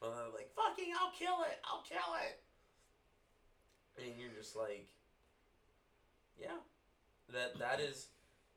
[0.00, 2.42] When they're like, fucking, I'll kill it, I'll kill it.
[3.98, 4.88] And you're just like,
[6.38, 6.58] yeah,
[7.32, 8.08] that that is.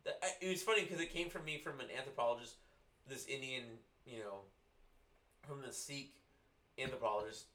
[0.03, 2.55] That, I- it was funny because it came from me from an anthropologist,
[3.07, 3.63] this Indian,
[4.05, 4.41] you know,
[5.47, 6.13] from the Sikh
[6.77, 7.45] anthropologist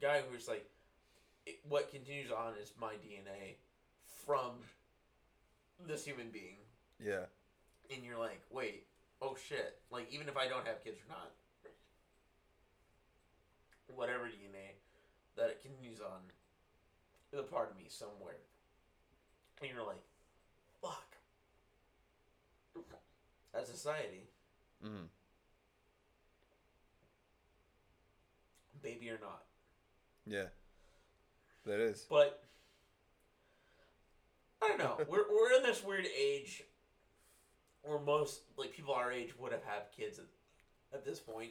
[0.00, 0.68] guy who's like,
[1.46, 3.56] it, what continues on is my DNA
[4.26, 4.52] from
[5.86, 6.56] this human being
[6.98, 7.24] yeah.
[7.92, 8.86] And you're like, wait,
[9.20, 9.78] oh shit.
[9.90, 11.30] Like, even if I don't have kids or not,
[13.94, 14.74] whatever DNA,
[15.36, 16.20] that it continues on
[17.32, 18.36] the part of me somewhere.
[19.60, 20.02] And you're like,
[20.82, 21.16] fuck.
[23.54, 24.28] As society,
[24.84, 25.06] Mm.
[28.82, 29.44] baby or not.
[30.26, 30.48] Yeah.
[31.64, 32.04] That is.
[32.10, 32.42] But,
[34.60, 34.98] I don't know.
[35.08, 36.64] we're, we're in this weird age
[37.84, 40.26] where most, like, people our age would have had kids at,
[40.92, 41.50] at this point.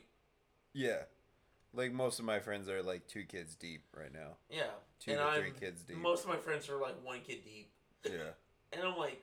[0.74, 1.04] Yeah.
[1.74, 4.38] Like most of my friends are like two kids deep right now.
[4.50, 4.64] Yeah.
[5.00, 5.98] Two and to I'm, three kids deep.
[5.98, 7.72] Most of my friends are like one kid deep.
[8.06, 8.12] yeah.
[8.76, 9.22] And I'm like,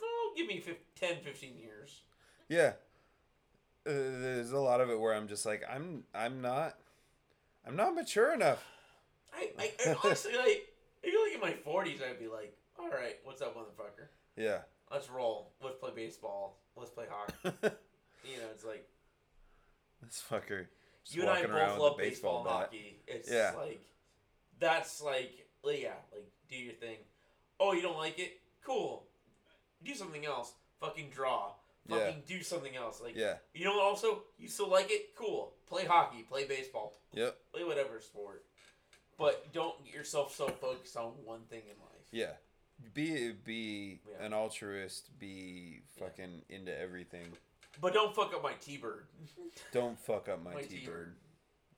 [0.00, 2.02] oh, give me 15, 10, 15 years.
[2.48, 2.74] Yeah.
[3.84, 3.90] Uh,
[4.20, 6.76] there's a lot of it where I'm just like I'm I'm not
[7.66, 8.64] I'm not mature enough.
[9.34, 10.68] I, I, I honestly, like,
[11.02, 14.06] if you're like in my 40s, I'd be like, all right, what's up, motherfucker?
[14.36, 14.58] Yeah.
[14.90, 15.52] Let's roll.
[15.62, 16.58] Let's play baseball.
[16.76, 17.56] Let's play hockey.
[18.24, 18.86] You know, it's like,
[20.30, 20.66] fucker.
[21.04, 22.52] just you and I both love baseball bat.
[22.52, 23.00] hockey.
[23.06, 23.52] It's Yeah.
[23.56, 23.80] like,
[24.58, 26.96] that's like, yeah, like, do your thing.
[27.58, 28.40] Oh, you don't like it?
[28.62, 29.06] Cool.
[29.82, 30.52] Do something else.
[30.80, 31.52] Fucking draw.
[31.86, 31.98] Yeah.
[32.00, 33.00] Fucking do something else.
[33.00, 33.36] Like, Yeah.
[33.54, 33.84] You know what?
[33.84, 35.14] Also, you still like it?
[35.16, 35.54] Cool.
[35.66, 36.22] Play hockey.
[36.22, 37.00] Play baseball.
[37.12, 37.36] Yep.
[37.54, 38.44] Play whatever sport.
[39.16, 42.06] But don't get yourself so focused on one thing in life.
[42.10, 42.32] Yeah.
[42.94, 44.26] Be be Yeah.
[44.26, 45.18] an altruist.
[45.18, 47.32] Be fucking into everything.
[47.80, 49.06] But don't fuck up my T-bird.
[49.72, 51.14] Don't fuck up my, My T T-bird.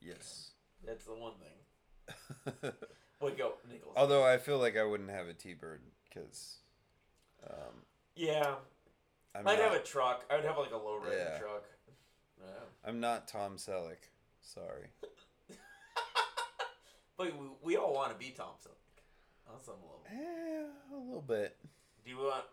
[0.00, 0.52] Yes.
[0.86, 2.72] That's the one thing.
[3.20, 3.92] Wait, go, Nichols.
[3.96, 6.56] Although I feel like I wouldn't have a T bird because
[7.46, 7.84] um,
[8.16, 8.54] yeah,
[9.34, 10.24] I'd not, have a truck.
[10.30, 11.38] I would have like a low riding Yeah.
[11.38, 11.64] truck.
[12.40, 12.64] Yeah.
[12.84, 14.08] I'm not Tom Selleck.
[14.40, 14.86] Sorry.
[17.18, 18.80] But we, we all want to be Tom Selleck
[19.52, 20.00] on some level.
[20.10, 21.56] Eh, a little bit.
[22.04, 22.44] Do you want?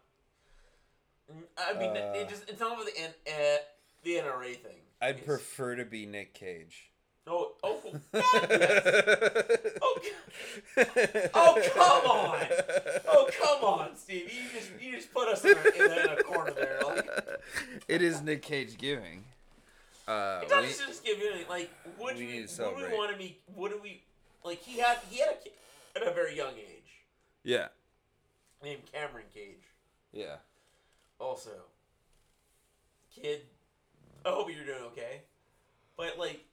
[1.58, 3.58] I mean, Uh, it just it's not about the N, uh,
[4.04, 4.78] the NRA thing.
[5.02, 6.92] I'd It's- prefer to be Nick Cage.
[7.30, 7.82] Oh, oh,
[8.14, 9.78] God, yes.
[9.82, 10.00] Oh,
[11.34, 12.48] Oh, come on.
[13.06, 14.32] Oh come on, Steve!
[14.34, 16.80] You just you just put us in a, in a, corner there.
[16.86, 17.10] Like
[17.90, 19.26] it is Nick Cage giving.
[20.08, 23.12] Uh, it doesn't we- just give you any, like would we we, would we want
[23.12, 23.38] to be?
[23.56, 24.04] Would we
[24.46, 25.52] like he had he had a kid
[25.98, 26.77] at a very young age
[27.48, 27.68] yeah,
[28.64, 29.64] named Cameron Cage.
[30.12, 30.36] yeah,
[31.20, 31.52] Also,
[33.16, 33.42] kid,
[34.26, 35.22] I hope you're doing okay.
[35.96, 36.44] But like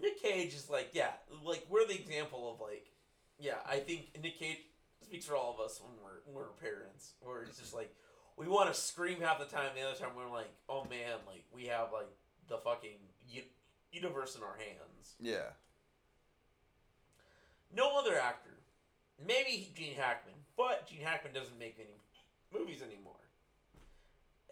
[0.00, 1.12] Nick Cage is like yeah,
[1.44, 2.86] like we're the example of like
[3.38, 3.56] yeah.
[3.66, 4.58] I think Nick Cage
[5.02, 7.12] speaks for all of us when we're when we're parents.
[7.20, 7.92] Where it's just like
[8.36, 9.70] we want to scream half the time.
[9.74, 12.08] The other time we're like, oh man, like we have like
[12.48, 12.98] the fucking
[13.30, 13.42] u-
[13.92, 15.14] universe in our hands.
[15.20, 15.54] Yeah.
[17.74, 18.53] No other actor,
[19.24, 21.98] maybe Gene Hackman, but Gene Hackman doesn't make any
[22.52, 23.12] movies anymore.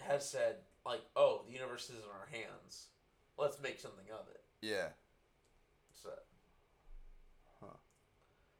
[0.00, 2.86] Has said like, oh, the universe is in our hands.
[3.38, 4.40] Let's make something of it.
[4.60, 4.88] Yeah.
[6.02, 6.10] So,
[7.60, 7.76] Huh.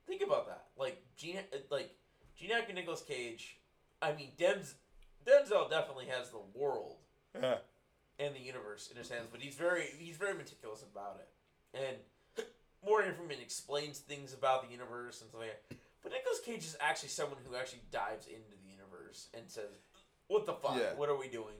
[0.07, 0.67] think about that.
[0.77, 1.41] Like Gene,
[1.71, 1.91] like
[2.37, 3.59] Gene Hackman, Nicolas Cage.
[4.01, 4.75] I mean, Denz,
[5.25, 6.99] Denzel definitely has the world
[7.35, 7.59] Yeah.
[8.19, 11.29] and the universe in his hands, but he's very he's very meticulous about it.
[11.75, 12.47] And
[12.85, 15.77] Morgan Freeman explains things about the universe and stuff like that.
[16.03, 19.71] But Nicolas Cage is actually someone who actually dives into the universe and says,
[20.29, 20.77] "What the fuck?
[20.77, 20.95] Yeah.
[20.97, 21.55] What are we doing?"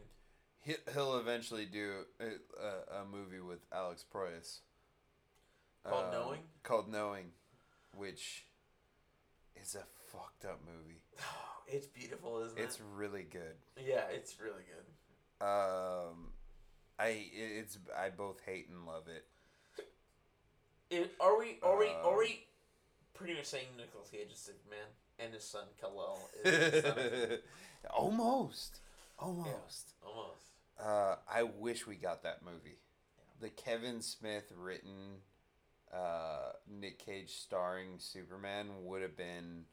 [0.61, 4.61] He, he'll eventually do a, a, a movie with Alex Proyas.
[5.85, 6.41] Called Um, Knowing?
[6.63, 7.33] Called Knowing,
[7.97, 8.45] which
[9.61, 9.83] is a
[10.13, 11.01] fucked up movie.
[11.67, 12.83] it's beautiful, isn't It's it?
[12.95, 13.57] really good.
[13.77, 15.45] Yeah, it's really good.
[15.45, 16.29] Um,
[16.99, 19.27] I it's I both hate and love it.
[20.91, 22.45] It, are we are we are Um, we
[23.15, 24.87] pretty much saying Nicolas Cage is Superman
[25.19, 27.39] and his son Kal-El is son
[27.91, 28.81] almost,
[29.19, 29.95] almost.
[30.05, 30.39] almost?
[30.81, 32.79] Uh, I wish we got that movie.
[33.41, 35.21] The Kevin Smith written,
[35.93, 39.65] uh, Nick Cage starring Superman would have been.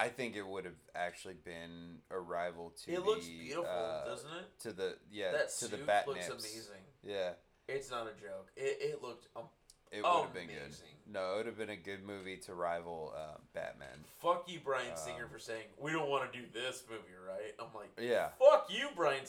[0.00, 2.92] I think it would have actually been a rival to.
[2.92, 4.60] It looks the, beautiful, uh, doesn't it?
[4.60, 6.44] To the yeah that to suit the bat looks nips.
[6.44, 6.84] amazing.
[7.02, 7.30] Yeah,
[7.68, 8.50] It's not a joke.
[8.56, 9.44] It, it looked um,
[9.92, 10.56] it would have been good.
[10.64, 10.86] Amazing.
[11.10, 14.04] No, it would have been a good movie to rival uh, Batman.
[14.20, 17.54] fuck you, Bryan Singer, Um, for saying we don't want to do this movie, right?
[17.58, 19.22] I'm like, Yeah, fuck you, Brian.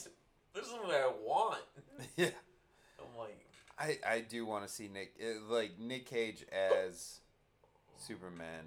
[0.54, 1.60] This is what I want.
[2.16, 2.30] yeah.
[2.98, 3.38] I'm like,
[3.78, 7.20] I I do want to see Nick it, like Nick Cage as
[7.96, 8.64] Superman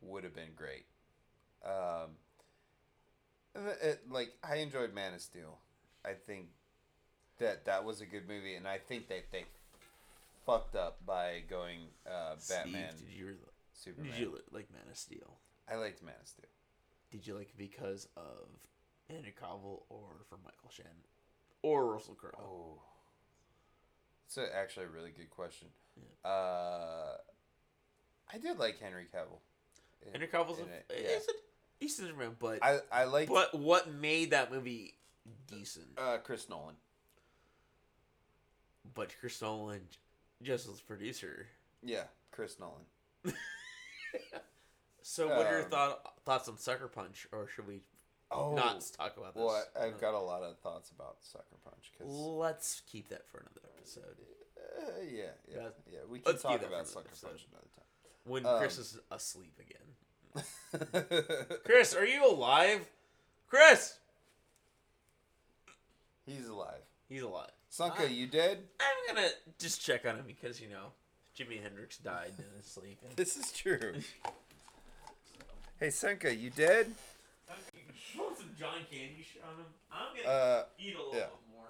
[0.00, 0.84] would have been great.
[1.64, 2.10] Um,
[3.54, 5.58] and it- it, like I enjoyed Man of Steel.
[6.04, 6.46] I think
[7.38, 9.44] that that was a good movie, and I think that they
[10.46, 13.34] fucked up by going uh, Batman Steve, did you
[13.72, 14.10] Superman.
[14.10, 15.38] did you like Man of Steel?
[15.70, 16.46] I liked Man of Steel.
[17.10, 18.48] Did you like it because of
[19.08, 20.92] Henry Cavill or for Michael Shannon
[21.62, 22.30] or Russell Crowe?
[22.38, 22.82] Oh,
[24.26, 25.68] it's a, actually a really good question.
[26.24, 27.16] Uh,
[28.32, 29.40] I did like Henry Cavill.
[30.06, 30.96] in- Henry Cavill's in a, it, yeah.
[31.16, 31.32] it's a
[31.80, 34.94] decent Superman, but I I liked but what made that movie
[35.46, 35.86] decent?
[35.98, 36.76] uh, Chris Nolan.
[38.94, 39.82] But Chris Nolan,
[40.42, 41.46] just as producer.
[41.82, 42.84] Yeah, Chris Nolan.
[45.04, 47.80] So, what are your Um, thought, thoughts on Sucker Punch, or should we
[48.30, 49.42] Oh, not talk about this?
[49.42, 53.26] well, I, I've got a lot of thoughts about Sucker Punch because Let's keep that
[53.28, 54.16] for another episode.
[54.56, 55.98] uh, yeah, yeah, Yeah.
[56.08, 57.26] We can Let's talk about Sucker episode.
[57.28, 57.84] Punch another time.
[58.24, 61.54] When Um, Chris is asleep again.
[61.64, 62.88] Chris, are you alive?
[63.48, 63.98] Chris,
[66.24, 66.80] He's alive.
[67.08, 67.50] he's alive.
[67.72, 68.58] Sanka, you dead?
[68.80, 70.88] I'm gonna just check on him because you know
[71.34, 72.98] Jimi Hendrix died in his sleep.
[73.02, 73.94] And This is true.
[75.80, 76.92] hey, Sanka, you dead?
[78.18, 79.64] want some John Candy shit on him?
[79.90, 81.20] I'm gonna Uh, eat a little yeah.
[81.20, 81.68] bit more.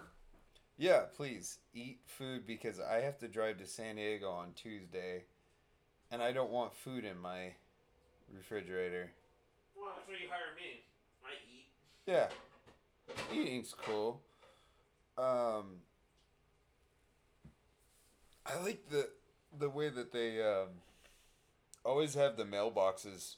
[0.77, 1.01] yeah.
[1.17, 5.23] Please eat food because I have to drive to San Diego on Tuesday,
[6.11, 7.55] and I don't want food in my
[8.29, 9.13] refrigerator.
[9.77, 10.81] Well, that's why you hire me.
[11.25, 11.67] I eat.
[12.07, 12.27] Yeah,
[13.33, 14.21] eating's cool.
[15.17, 15.77] Um,
[18.45, 19.09] I like the
[19.59, 20.69] the way that they um,
[21.85, 23.37] always have the mailboxes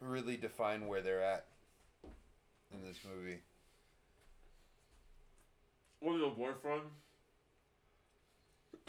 [0.00, 1.46] really define where they're at
[2.72, 3.40] in this movie.
[6.00, 6.82] Where was born from?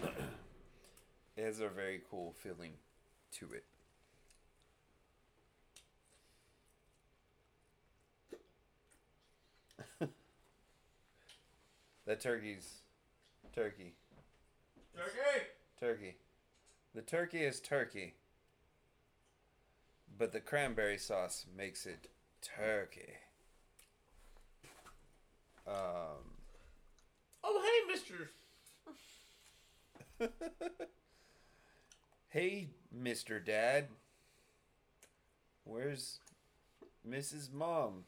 [1.38, 2.74] It has a very cool feeling
[3.40, 3.64] to it.
[12.06, 12.82] that turkey's
[13.56, 13.94] turkey.
[15.00, 15.46] Turkey.
[15.80, 16.16] Turkey.
[16.94, 18.16] The turkey is turkey.
[20.18, 22.08] But the cranberry sauce makes it
[22.42, 23.14] turkey.
[25.68, 26.36] Um
[27.44, 28.30] Oh, hey, Mister.
[32.32, 33.44] Hey, Mr.
[33.44, 33.88] Dad.
[35.64, 36.20] Where's
[37.08, 37.52] Mrs.
[37.52, 38.04] Mom?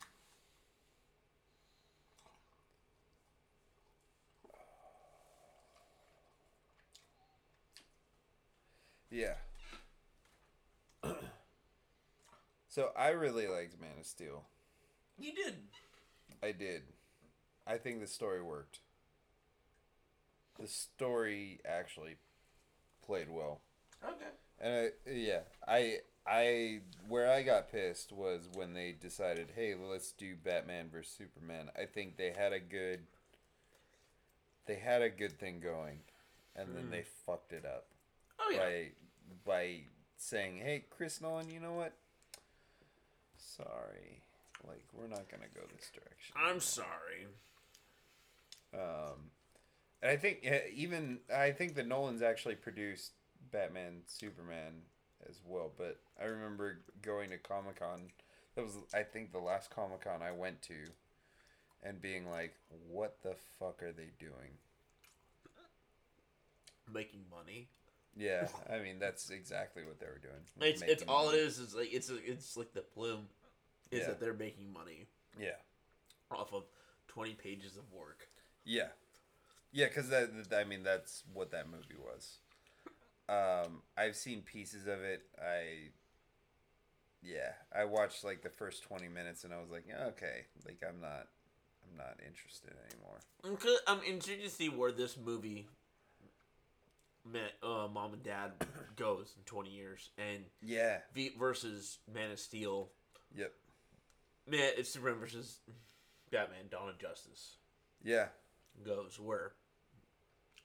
[9.11, 9.33] Yeah.
[12.69, 14.43] so I really liked Man of Steel.
[15.19, 15.55] You did.
[16.41, 16.83] I did.
[17.67, 18.79] I think the story worked.
[20.59, 22.15] The story actually
[23.05, 23.61] played well.
[24.03, 24.25] Okay.
[24.59, 30.11] And I, yeah, I I where I got pissed was when they decided, hey, let's
[30.11, 31.69] do Batman versus Superman.
[31.79, 33.01] I think they had a good
[34.67, 35.99] they had a good thing going,
[36.55, 36.91] and then Mm.
[36.91, 37.87] they fucked it up
[38.39, 38.59] Oh yeah.
[38.59, 38.91] by
[39.45, 39.81] by
[40.17, 41.93] saying, hey, Chris Nolan, you know what?
[43.37, 44.21] Sorry,
[44.67, 46.35] like we're not gonna go this direction.
[46.35, 47.27] I'm sorry.
[48.73, 49.31] Um,
[50.01, 53.11] and I think even I think the Nolans actually produced
[53.51, 54.83] Batman Superman
[55.29, 55.71] as well.
[55.77, 58.11] But I remember going to Comic Con.
[58.55, 60.75] That was I think the last Comic Con I went to,
[61.83, 62.55] and being like,
[62.89, 64.57] "What the fuck are they doing?"
[66.91, 67.67] Making money.
[68.15, 70.69] Yeah, I mean that's exactly what they were doing.
[70.69, 71.37] It's it's all money.
[71.37, 71.59] it is.
[71.59, 73.27] Is like it's a, it's like the plume,
[73.91, 74.07] is Yeah.
[74.07, 75.07] that they're making money
[75.39, 75.51] Yeah,
[76.29, 76.63] off of
[77.07, 78.27] twenty pages of work.
[78.65, 78.89] yeah,
[79.71, 79.87] yeah.
[79.87, 82.37] Because that, that- I mean that's what that movie was.
[83.29, 85.21] Um, I've seen pieces of it.
[85.41, 85.91] I
[87.23, 90.99] yeah, I watched like the first twenty minutes, and I was like, okay, like I'm
[90.99, 91.27] not,
[91.89, 93.19] I'm not interested anymore.
[93.43, 93.57] I'm,
[93.87, 95.67] I'm interested to see where this movie,
[97.29, 98.51] met, uh, mom and dad
[98.95, 100.99] goes in twenty years, and Yeah.
[101.13, 102.89] V versus Man of Steel.
[103.35, 103.51] Yep.
[104.47, 105.59] Man, it's Superman versus
[106.31, 107.55] Batman: Dawn of Justice
[108.03, 108.27] Yeah.
[108.85, 109.53] goes where.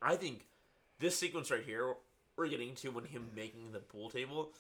[0.03, 0.47] I think
[0.99, 1.95] this sequence right here
[2.37, 4.53] we're getting to when him making the pool table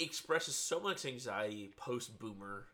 [0.00, 2.66] expresses so much anxiety post boomer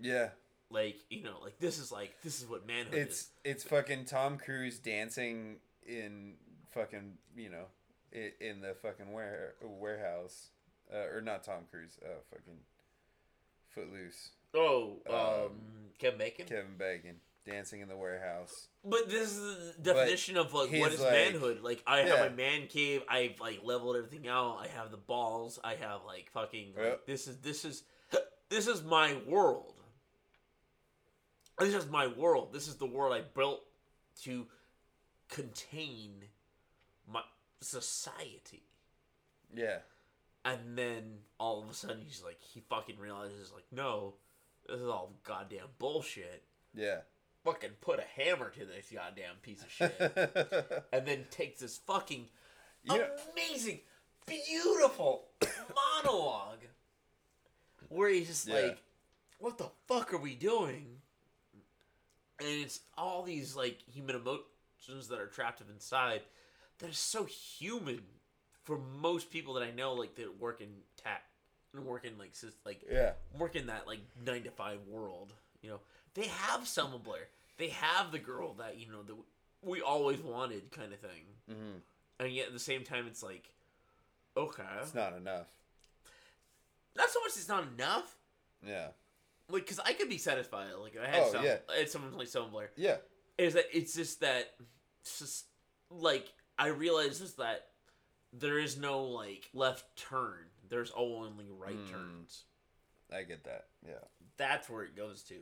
[0.00, 0.30] Yeah.
[0.70, 4.04] like you know like this is like this is what manhood It's is it's fucking
[4.06, 6.34] Tom Cruise dancing in
[6.72, 7.66] fucking you know
[8.12, 10.48] in, in the fucking ware, warehouse
[10.92, 12.58] uh, or not Tom Cruise uh fucking
[13.74, 15.50] Footloose oh um, Um,
[15.98, 18.68] Kevin Bacon Kevin Bacon dancing in the warehouse.
[18.84, 22.22] but this is the definition of like what is like- manhood like I have Yeah.
[22.22, 26.30] my man cave I've like leveled everything out I have the balls I have like
[26.32, 27.06] fucking like, Yep.
[27.06, 27.84] this is this is
[28.50, 29.74] this is my world
[31.58, 33.60] this is my world this is the world I built
[34.22, 34.46] to
[35.28, 36.24] contain
[37.60, 38.62] society
[39.54, 39.78] Yeah.
[40.44, 44.14] and then all of a sudden he's like he fucking realizes like no
[44.66, 46.44] this is all goddamn bullshit
[46.74, 47.00] Yeah.
[47.44, 52.26] fucking put a hammer to this goddamn piece of shit and then takes this fucking
[52.84, 53.08] Yeah.
[53.32, 53.80] amazing
[54.26, 55.28] beautiful
[56.04, 56.64] monologue
[57.88, 58.54] where he's just Yeah.
[58.60, 58.82] like
[59.38, 61.00] what the fuck are we doing
[62.40, 66.22] and it's all these like human emotions that are trapped inside
[66.78, 68.02] that are so human
[68.64, 70.68] for most people that I know like that work in
[71.02, 71.22] tech
[71.74, 72.32] and work in like
[72.64, 73.12] like yeah.
[73.38, 75.32] work in that like nine to five world.
[75.62, 75.80] You know,
[76.14, 77.28] they have Selma Blair.
[77.56, 79.16] They have the girl that you know that
[79.62, 81.24] we always wanted, kind of thing.
[81.48, 81.78] hmm
[82.20, 83.52] And yet at the same time, it's like,
[84.36, 85.46] okay, It's not enough.
[86.96, 87.28] not so much.
[87.36, 88.14] It's not enough.
[88.66, 88.88] Yeah.
[89.50, 90.68] Like, cause I could be satisfied.
[90.80, 91.56] Like, if I had Oh, some, yeah.
[91.74, 92.70] I had someone like Selma Blair.
[92.76, 92.96] Yeah.
[93.38, 94.52] Is that it's just that,
[95.00, 95.46] it's just
[95.90, 96.28] like
[96.58, 97.68] I realize is that
[98.32, 100.46] there is no like left turn.
[100.68, 101.90] There's only right Mm.
[101.90, 102.44] turns.
[103.10, 103.68] I get that.
[103.86, 104.04] Yeah.
[104.36, 105.34] That's where it goes to.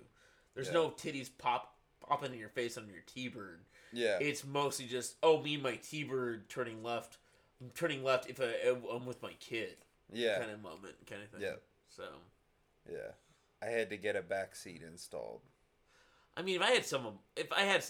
[0.55, 0.75] There's Yeah.
[0.75, 3.65] no titties pop popping in your face on your T-bird.
[3.93, 4.19] Yeah.
[4.21, 7.19] It's mostly just oh me and my T-bird turning left,
[7.61, 9.77] I'm turning left if I, I'm with my kid
[10.13, 10.39] yeah.
[10.39, 11.41] kind of moment kind of thing.
[11.41, 11.57] Yeah.
[11.89, 12.05] So
[12.89, 13.13] Yeah.
[13.63, 15.41] I had to get a back seat installed.
[16.37, 17.83] I mean, if I had some, if I had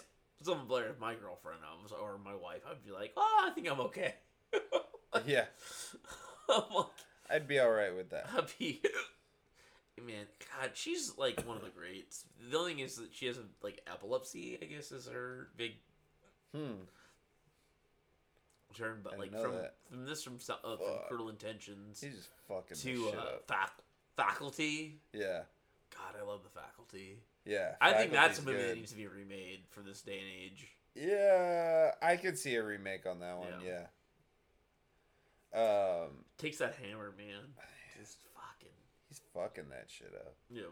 [0.43, 3.51] Selma Blair as my girlfriend, I was, or my wife, I'd be like, oh, I
[3.55, 4.15] think I'm okay.
[5.27, 5.45] Yeah.
[6.49, 6.87] I'm like,
[7.31, 8.29] I'd be all right with that.
[8.37, 8.83] I'd be.
[10.07, 10.27] Man,
[10.61, 12.25] God, she's like one of the greats.
[12.51, 14.59] The only thing is that she has a like epilepsy.
[14.61, 15.73] I guess is her big
[16.55, 16.73] Hmm.
[18.75, 19.75] turn, but I like from that.
[19.91, 23.45] from this from uh, from Cruel Intentions He's just fucking to shit uh, up.
[23.49, 23.81] fac-
[24.17, 24.97] Faculty.
[25.15, 25.43] Yeah.
[25.95, 27.21] God, I love the Faculty.
[27.47, 27.75] Yeah.
[27.81, 30.67] I think that's a movie that needs to be remade for this day and age.
[30.95, 33.49] Yeah, I could see a remake on that one.
[33.65, 33.87] Yeah.
[35.55, 35.59] Yeah.
[35.59, 37.43] Um, Takes that hammer, man.
[37.99, 38.75] Just fucking
[39.09, 40.35] he's fucking that shit up.
[40.51, 40.63] yeah.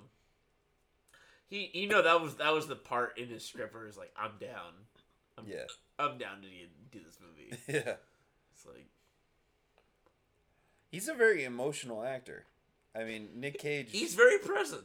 [1.46, 4.12] He, you know, that was that was the part in his script where he's like,
[4.16, 4.72] "I'm down,
[5.38, 5.64] I'm, Yeah.
[5.98, 6.48] I'm down to
[6.98, 7.96] do this movie." Yeah.
[8.54, 8.86] It's like,
[10.90, 12.44] He's a very emotional actor.
[12.96, 13.88] I mean, Nick Cage.
[13.90, 14.84] he's very present.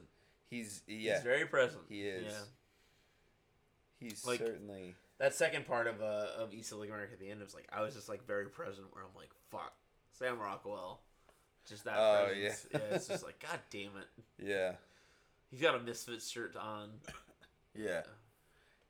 [0.50, 1.16] He's yeah.
[1.16, 1.82] He's very present.
[1.90, 2.26] he is.
[2.28, 4.08] Yeah.
[4.08, 4.96] He's Like- certainly.
[5.20, 7.68] That second part of uh of East of Lake America at the end was like
[7.74, 9.74] I was just like very present where I'm like, fuck,
[10.14, 11.02] Sam Rockwell.
[11.68, 12.66] Just that Oh, presence.
[12.74, 12.80] yeah.
[12.82, 12.96] yeah.
[12.96, 14.08] It's just like, God damn it.
[14.42, 14.72] Yeah.
[15.52, 16.90] He's got a misfit shirt on.
[17.76, 18.02] Yeah.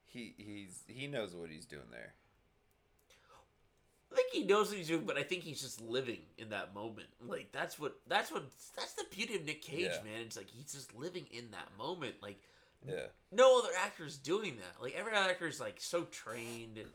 [0.05, 2.13] He he's he knows what he's doing there.
[4.11, 6.73] I think he knows what he's doing, but I think he's just living in that
[6.73, 7.07] moment.
[7.25, 8.43] Like that's what that's what
[8.75, 10.03] that's the beauty of Nick Cage, Yeah.
[10.03, 10.21] man.
[10.25, 12.15] It's like he's just living in that moment.
[12.21, 12.41] Like
[12.87, 13.07] Yeah.
[13.31, 14.81] no other actor is doing that.
[14.81, 16.89] Like every other actor is like so trained and,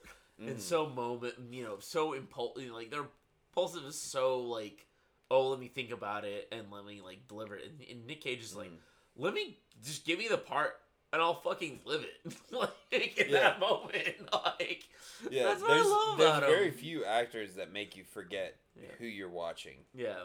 [0.48, 0.60] and Mhm.
[0.60, 2.70] so moment, you know, so impulsive.
[2.70, 3.06] Like their
[3.50, 4.86] impulsive is so like,
[5.30, 7.64] oh, let me think about it and let me like deliver it.
[7.70, 8.78] And, and Nick Cage is like, Mhm.
[9.16, 10.80] let me just give me the part
[11.14, 12.34] and I'll fucking live it.
[12.50, 12.70] like
[13.16, 13.40] in Yeah.
[13.40, 13.94] that moment,
[14.32, 14.84] like
[15.30, 16.74] Yeah, that's what I there's, love there's about very him.
[16.74, 18.88] few actors that make you forget Yeah.
[18.98, 19.76] who you're watching.
[19.94, 20.24] Yeah,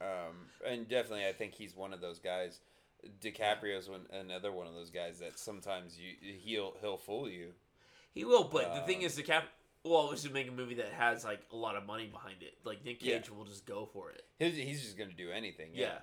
[0.00, 2.60] Um, and definitely, I think he's one of those guys.
[3.20, 7.52] DiCaprio's one, another one of those guys that sometimes you he'll he'll fool you.
[8.12, 8.44] he will.
[8.44, 9.44] But the thing Um, is, the cap
[9.84, 12.54] will always make a movie that has like a lot of money behind it.
[12.64, 13.18] Like Nick Yeah.
[13.18, 14.24] Cage will just go for it.
[14.38, 15.70] He's, he's just gonna do anything.
[15.74, 15.98] Yeah.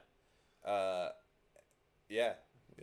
[0.66, 0.72] Yeah.
[0.72, 1.10] Uh,
[2.08, 2.34] yeah.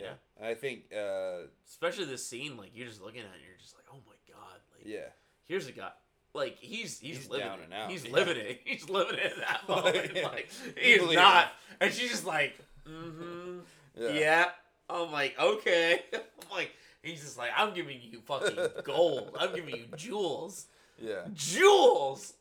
[0.00, 0.12] Yeah.
[0.38, 0.84] And I think.
[0.96, 4.14] Uh, Especially this scene, like you're just looking at it, you're just like, oh my
[4.32, 5.08] god, like yeah.
[5.46, 5.90] here's a guy.
[6.34, 7.64] Like he's he's, He's living down it.
[7.64, 8.12] and out, He's yeah.
[8.12, 8.60] living it.
[8.64, 10.10] He's living it in that moment.
[10.14, 10.26] Yeah.
[10.28, 10.48] Like
[10.80, 11.50] he's not, it.
[11.84, 12.54] and she's just like,
[12.88, 13.58] mm-hmm,
[13.96, 14.12] Yeah.
[14.12, 14.44] yeah.
[14.88, 16.02] I'm like, okay.
[16.14, 16.20] I'm
[16.52, 16.70] like,
[17.02, 19.36] he's just like, I'm giving you fucking gold.
[19.38, 20.66] I'm giving you jewels,
[21.00, 21.22] Yeah.
[21.34, 22.34] jewels.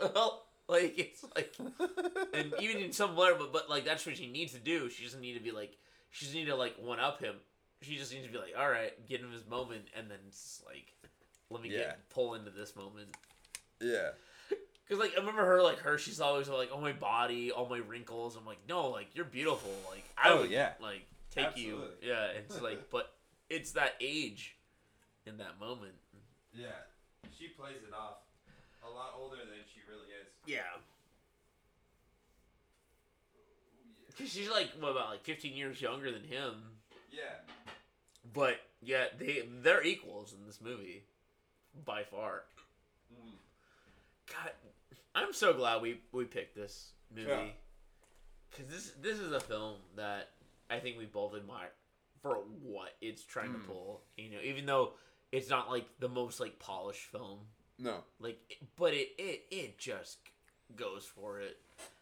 [0.67, 1.55] like it's like,
[2.33, 4.89] and even in some letter, but but like that's what she needs to do.
[4.89, 5.77] She doesn't need to be like,
[6.11, 7.35] she doesn't need to like one up him.
[7.81, 10.61] She just needs to be like, all right, get him his moment, and then it's
[10.65, 10.93] like,
[11.49, 11.77] let me Yeah.
[11.77, 13.15] get pull into this moment.
[13.81, 14.09] Yeah.
[14.89, 17.77] Cause like I remember her like her she's always like oh my body all my
[17.77, 20.71] wrinkles I'm like no like you're beautiful like I Oh, would yeah.
[20.81, 22.07] like take you Absolutely.
[22.09, 23.13] yeah it's like but
[23.51, 24.55] it's that age
[25.27, 25.93] in that moment
[26.55, 26.69] Yeah.
[27.37, 28.15] She plays it off
[28.83, 30.27] a lot older than she really is.
[30.47, 30.79] yeah oh,
[34.17, 36.53] Cause she's like what about like 15 years younger than him
[37.11, 37.21] Yeah.
[38.33, 41.03] But yeah they they're equals in this movie
[41.85, 42.43] by far
[43.11, 43.37] Mm.
[44.27, 44.51] God
[45.15, 47.47] I'm so glad we we picked this movie Yeah.
[48.51, 50.29] because this this is a film that
[50.69, 51.71] I think we both admire
[52.21, 53.65] for what it's trying to Mm.
[53.65, 54.03] pull.
[54.17, 54.93] You know, even though
[55.31, 57.39] it's not like the most like polished film,
[57.79, 58.03] No.
[58.19, 58.39] like,
[58.75, 60.19] but it it it just
[60.75, 61.57] goes for it.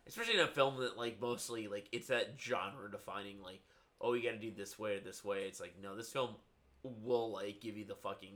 [0.06, 3.62] Especially in a film that like mostly like it's that genre defining like
[4.02, 5.44] oh you got to do this way or this way.
[5.48, 6.36] It's like no, this film
[6.84, 8.36] will like give you the fucking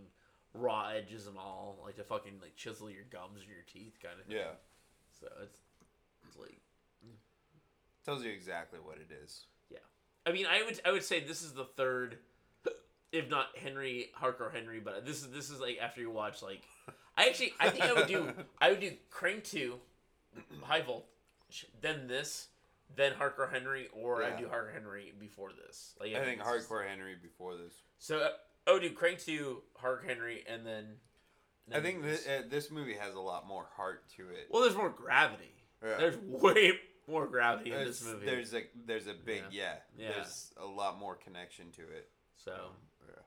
[0.53, 4.19] raw edges and all like to fucking like chisel your gums or your teeth kind
[4.19, 4.37] of thing.
[4.37, 4.53] Yeah.
[5.19, 5.57] So it's
[6.27, 6.57] it's like
[7.05, 7.15] mm.
[8.05, 9.45] Tells you exactly what it is.
[9.69, 9.77] Yeah.
[10.25, 12.17] I mean, I would I would say this is the third,
[13.11, 16.61] if not Henry Harker Henry, but this is this is like after you watch like,
[17.17, 19.75] I actually I think I would do I would do Crank two,
[20.63, 22.47] High Voltage, then this,
[22.95, 24.37] then Hardcore Henry, or Yeah.
[24.37, 25.95] do Hardcore Henry before this.
[25.99, 27.73] Like I think this is- Hardcore Henry before this.
[27.99, 28.29] So uh,
[28.67, 30.97] I would do Crank two, Hardcore Henry, and then.
[31.73, 34.47] I think this, uh, this movie has a lot more heart to it.
[34.49, 35.53] Well, there's more gravity.
[35.81, 35.97] Yeah.
[35.97, 36.73] There's way
[37.07, 38.25] more gravity in There's, this movie.
[38.25, 39.75] there's a there's a big yeah.
[39.97, 40.09] Yeah.
[40.11, 42.09] There's a lot more connection to it.
[42.35, 42.71] so.
[43.07, 43.23] yeah.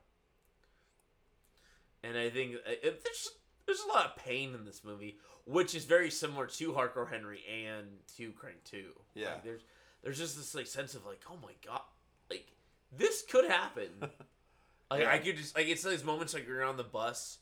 [2.09, 3.29] and I think uh, it, there's
[3.65, 7.41] there's a lot of pain in this movie, which is very similar to Hardcore Henry
[7.65, 7.85] and
[8.17, 8.91] to Crank Two.
[9.13, 9.29] Yeah.
[9.33, 9.61] like, there's
[10.03, 11.81] there's just this like sense of like, oh my god,
[12.29, 12.47] like
[12.95, 13.89] this could happen.
[14.91, 15.11] like Yeah.
[15.11, 17.39] I could just like it's those moments like you're on the bus,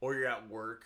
[0.00, 0.84] or you're at work,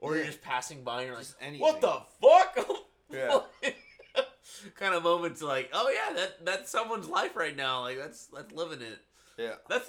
[0.00, 1.62] or you're just passing by and you're Just like, anything.
[1.62, 2.66] what the fuck?
[3.10, 3.38] Yeah.
[4.74, 7.80] kind of moments like, oh yeah, that that's someone's life right now.
[7.80, 8.98] Like that's that's living it.
[9.38, 9.54] Yeah.
[9.68, 9.88] That's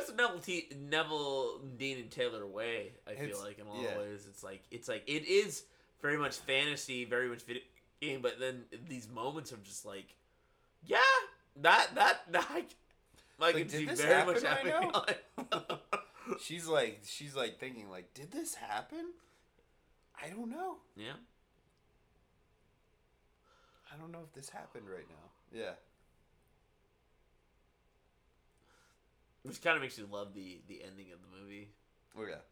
[0.00, 2.92] that's a Neville, T, Neville Dean and Taylor way.
[3.06, 3.90] I feel It's- like in a lot yeah.
[3.90, 5.64] of ways, it's like it's like it is
[6.00, 7.62] very much fantasy, very much video
[8.00, 10.14] game, but then these moments of just like,
[10.84, 10.98] yeah,
[11.56, 12.64] that that that I, I
[13.38, 15.18] Like, can did see this very much happen right
[15.52, 15.78] now?
[16.40, 19.12] she's like she's like thinking like, did this happen?
[20.22, 20.76] I don't know.
[20.96, 21.12] yeah,
[23.92, 25.58] I don't know if this happened right now.
[25.60, 25.72] Yeah.
[29.42, 31.68] Which kind of makes you love the the ending of the movie.
[32.16, 32.42] Oh yeah.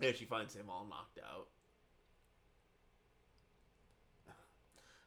[0.00, 1.46] Yeah, she finds him all knocked out.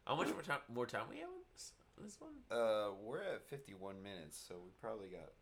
[0.05, 0.59] How much more time?
[0.73, 2.31] More time we have on this, on this one?
[2.49, 5.33] Uh, we're at 51 minutes, so we probably got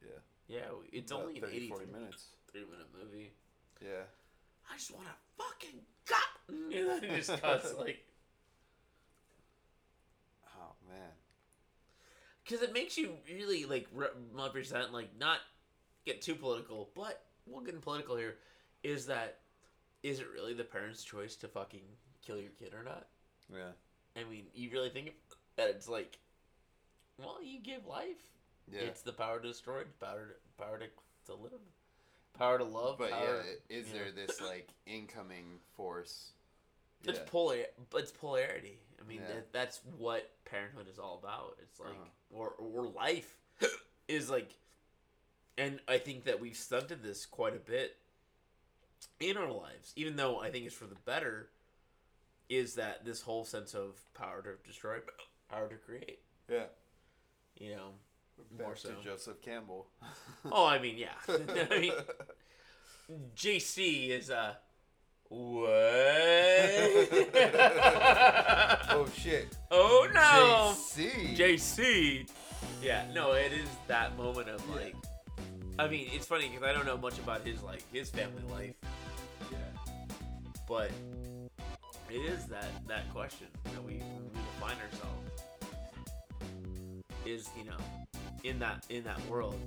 [0.00, 0.16] Yeah,
[0.48, 2.24] Yeah, it's about only an 30, 83 40 minutes.
[2.50, 3.32] Three minute movie.
[3.82, 4.08] Yeah.
[4.72, 6.18] I just want to fucking cut.
[6.48, 8.02] And then it just cuts like
[10.56, 11.12] Oh man.
[12.48, 13.86] Because it makes you really like
[14.32, 15.38] represent like not
[16.06, 18.36] get too political, but we'll get political here.
[18.82, 19.38] Is that
[20.02, 21.82] is it really the parents' choice to fucking
[22.24, 23.06] kill your kid or not?
[23.52, 23.72] Yeah.
[24.16, 25.12] I mean, you really think
[25.56, 26.18] that it's like,
[27.18, 28.16] well, you give life.
[28.70, 28.80] Yeah.
[28.82, 30.86] It's the power to destroy, power to, power to,
[31.26, 31.52] to live,
[32.36, 32.98] power to love.
[32.98, 36.32] but power, yeah, is there this like incoming force
[37.04, 37.24] It's Yeah.
[37.26, 37.64] polar.
[37.94, 38.78] It's polarity.
[39.00, 39.34] I mean, Yeah.
[39.36, 41.56] that, that's what parenthood is all about.
[41.62, 42.04] It's like, Uh-huh.
[42.30, 43.34] Or or life
[44.08, 44.54] is like,
[45.56, 47.96] and I think that we've stunted this quite a bit
[49.20, 51.48] in our lives, even though I think it's for the better.
[52.48, 54.96] Is that this whole sense of power to destroy,
[55.50, 56.20] power to create?
[56.50, 56.64] Yeah.
[57.58, 57.88] You know.
[58.52, 58.94] Back More to so.
[59.02, 59.86] Joseph Campbell.
[60.50, 61.08] Oh, I mean, yeah.
[61.28, 61.92] I mean,
[63.36, 64.54] JC is uh
[65.28, 65.68] what?
[68.90, 69.56] oh shit.
[69.70, 71.36] oh no, JC.
[71.36, 72.30] JC.
[72.82, 74.94] Yeah, no, it is that moment of like.
[75.78, 78.74] I mean, it's funny because I don't know much about his like his family life,
[79.52, 79.58] Yeah.
[80.66, 80.90] but
[82.10, 85.42] it is that that question that we we define ourselves
[87.26, 87.76] is you know
[88.44, 89.58] in that in that world.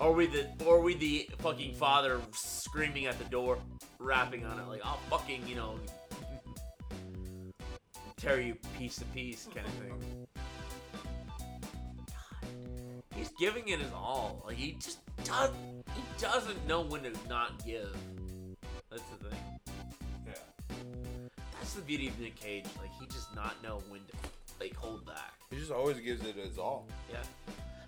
[0.00, 3.58] Are we the or are we the fucking father screaming at the door,
[3.98, 5.78] rapping on it like I'll fucking you know
[8.16, 10.26] tear you piece to piece kind of thing.
[13.16, 14.42] He's giving it his all.
[14.46, 15.50] Like he just does.
[15.94, 17.96] He doesn't know when to not give.
[18.90, 19.38] That's the thing.
[20.26, 20.32] Yeah.
[21.52, 22.64] That's the beauty of Nick Cage.
[22.80, 24.16] Like he just not know when to
[24.60, 25.34] like hold back.
[25.50, 26.86] He just always gives it his all.
[27.10, 27.18] Yeah.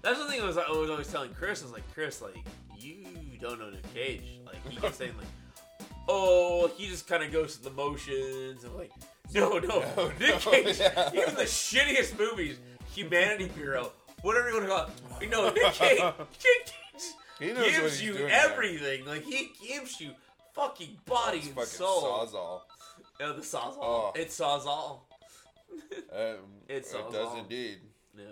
[0.06, 1.62] That's the thing I was, I was always telling Chris.
[1.62, 2.36] I was like, Chris, like
[2.78, 3.04] you
[3.40, 4.22] don't know Nick Cage.
[4.46, 8.74] Like he keeps saying like, oh, he just kind of goes through the motions and
[8.76, 8.92] like,
[9.34, 10.78] no, no, No, Nick no, Cage.
[10.78, 11.10] yeah.
[11.12, 12.58] Even the shittiest movies,
[12.94, 13.90] Humanity Bureau,
[14.22, 15.30] whatever you want to call it.
[15.30, 15.98] No, Nick Cage.
[17.40, 18.50] Nick Cage He gives you doing there.
[18.50, 19.04] everything.
[19.06, 20.12] Like he gives you
[20.54, 22.02] fucking body It's and fucking soul.
[22.02, 22.60] Sawzall.
[23.20, 23.78] Yeah, the sawzall.
[23.80, 24.12] Oh.
[24.14, 25.08] It saws all.
[26.12, 26.36] Um,
[26.68, 27.78] It it does indeed.
[28.16, 28.24] Yeah.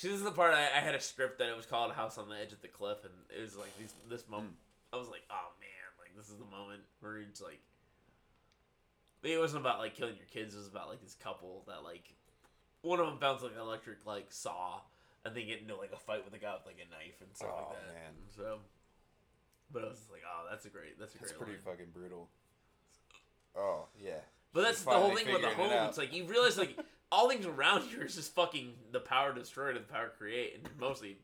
[0.00, 2.16] See, this is the part I, I had a script that it was called "House
[2.16, 4.56] on the Edge of the Cliff," and it was like these, this moment.
[4.88, 4.96] Hmm.
[4.96, 7.60] I was like, "Oh man, like this is the moment where it's like."
[9.22, 10.54] It wasn't about like killing your kids.
[10.54, 12.14] It was about like this couple that like,
[12.80, 14.80] one of them found like an electric like saw,
[15.26, 17.28] and they get into like a fight with a guy with like a knife and
[17.36, 17.92] stuff Oh, like that.
[17.92, 18.12] man.
[18.34, 18.58] So,
[19.70, 21.76] but I was just like, "Oh, that's a great, that's a It's great." pretty line.
[21.76, 22.30] fucking brutal.
[23.54, 24.24] Oh yeah.
[24.54, 25.88] But that's the whole thing with the figuring it home.
[25.90, 26.78] It's like you realize like
[27.12, 30.16] all things around you is just fucking the power to destroy to the power to
[30.16, 31.18] create, and mostly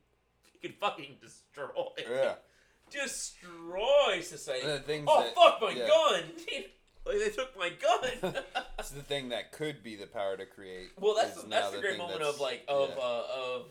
[0.55, 1.69] you can fucking destroy.
[2.11, 2.35] Yeah.
[2.89, 4.63] Destroy society.
[4.65, 5.89] And the things oh that- fuck my yeah.
[5.89, 6.23] gun!
[7.05, 8.35] like they took my gun.
[8.79, 10.91] It's the thing that could be the power to create.
[11.01, 12.95] well, that's that's the the great moment of like of yeah.
[13.03, 13.63] uh, of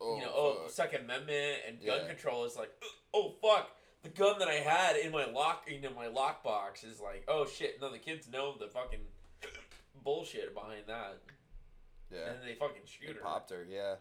[0.00, 0.70] Oh, you know oh fuck.
[0.70, 2.08] Second Amendment and gun Yeah.
[2.08, 2.70] control is like
[3.12, 3.70] oh fuck.
[4.02, 7.44] The gun that I had in my lock, you know, my lockbox is like, oh
[7.44, 7.80] shit!
[7.80, 9.00] No, the kids know the fucking
[10.04, 11.18] bullshit behind that.
[12.12, 12.18] Yeah.
[12.30, 13.22] And then they fucking shoot It her.
[13.22, 13.94] popped her, yeah.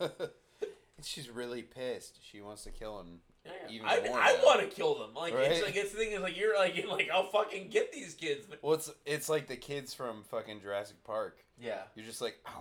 [0.00, 0.10] Man.
[0.20, 2.18] and she's really pissed.
[2.22, 3.20] She wants to kill him.
[3.44, 5.14] Yeah, even I, more I want to kill them.
[5.14, 7.92] Like it's like it's the thing is like you're like you're like I'll fucking get
[7.92, 8.46] these kids.
[8.48, 11.38] But Well, it's it's like the kids from fucking Jurassic Park.
[11.58, 12.52] yeah, You're just like, I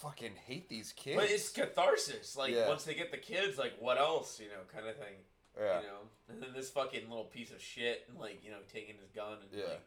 [0.00, 1.16] fucking hate these kids.
[1.20, 2.34] but it's catharsis.
[2.36, 2.66] Like Yeah.
[2.68, 5.14] once they get the kids, like what else, you know, kind of thing.
[5.60, 5.98] yeah, You know,
[6.30, 9.34] and then this fucking little piece of shit, and like you know, taking his gun
[9.42, 9.64] and Yeah.
[9.68, 9.82] like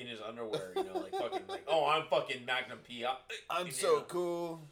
[0.00, 3.14] in his underwear, you know, like fucking like oh I'm fucking Magnum PI.
[3.50, 4.04] I'm so know?
[4.08, 4.68] cool.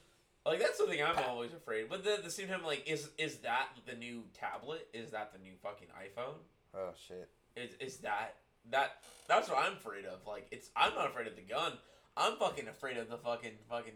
[0.47, 1.89] Like that's something I'm always afraid.
[1.89, 4.89] But then at the same time, like is is that the new tablet?
[4.93, 6.39] Is that the new fucking iPhone?
[6.75, 7.29] Oh shit.
[7.57, 8.37] Is is that
[8.71, 10.27] that that's what I'm afraid of.
[10.27, 11.73] Like it's I'm not afraid of the gun.
[12.17, 13.93] I'm fucking afraid of the fucking fucking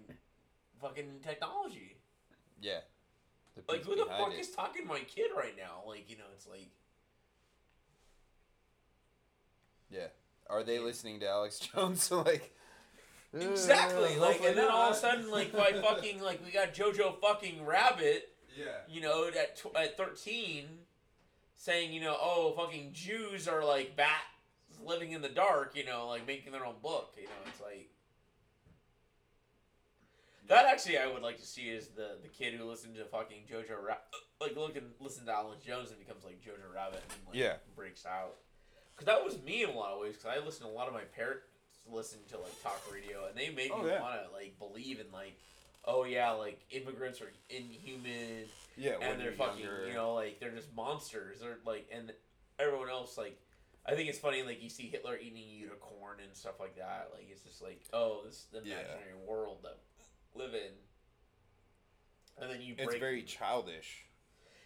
[0.80, 1.96] fucking technology.
[2.60, 2.80] Yeah.
[3.68, 4.40] Like who the fuck it.
[4.40, 5.82] is talking to my kid right now?
[5.86, 6.70] Like, you know, it's like
[9.92, 10.06] Yeah.
[10.52, 12.10] Are they listening to Alex Jones?
[12.12, 12.54] like.
[13.34, 14.16] Exactly.
[14.16, 17.18] "Uh, Like and then all of a sudden like by fucking like we got Jojo
[17.20, 18.66] fucking Rabbit, Yeah.
[18.88, 20.66] you know, at tw- at 13
[21.54, 24.20] saying, you know, oh, fucking Jews are like bats
[24.84, 27.88] living in the dark, you know, like making their own book, you know, it's like
[30.48, 33.44] That actually I would like to see is the the kid who listened to fucking
[33.50, 34.02] Jojo Rabbit,
[34.42, 37.54] like look and listen to Alan Jones and becomes like Jojo Rabbit and like Yeah.
[37.74, 38.34] breaks out.
[38.96, 40.16] Cause that was me in a lot of ways.
[40.16, 41.42] Cause I listened to a lot of my parents
[41.90, 44.00] listen to like talk radio and they made Oh, me yeah.
[44.00, 45.36] want to like believe in like,
[45.84, 48.44] oh yeah, like immigrants are inhuman
[48.76, 48.92] Yeah.
[49.00, 49.86] and they're fucking younger.
[49.88, 51.40] you know like they're just monsters.
[51.40, 52.12] They're like and
[52.58, 53.38] everyone else like.
[53.84, 57.08] I think it's funny, like you see Hitler eating a unicorn and stuff like that.
[57.12, 58.74] Like it's just like, oh, this is the Yeah.
[58.76, 59.76] imaginary world that
[60.36, 60.70] we live in.
[62.40, 62.88] And then you break.
[62.90, 64.04] It's very childish.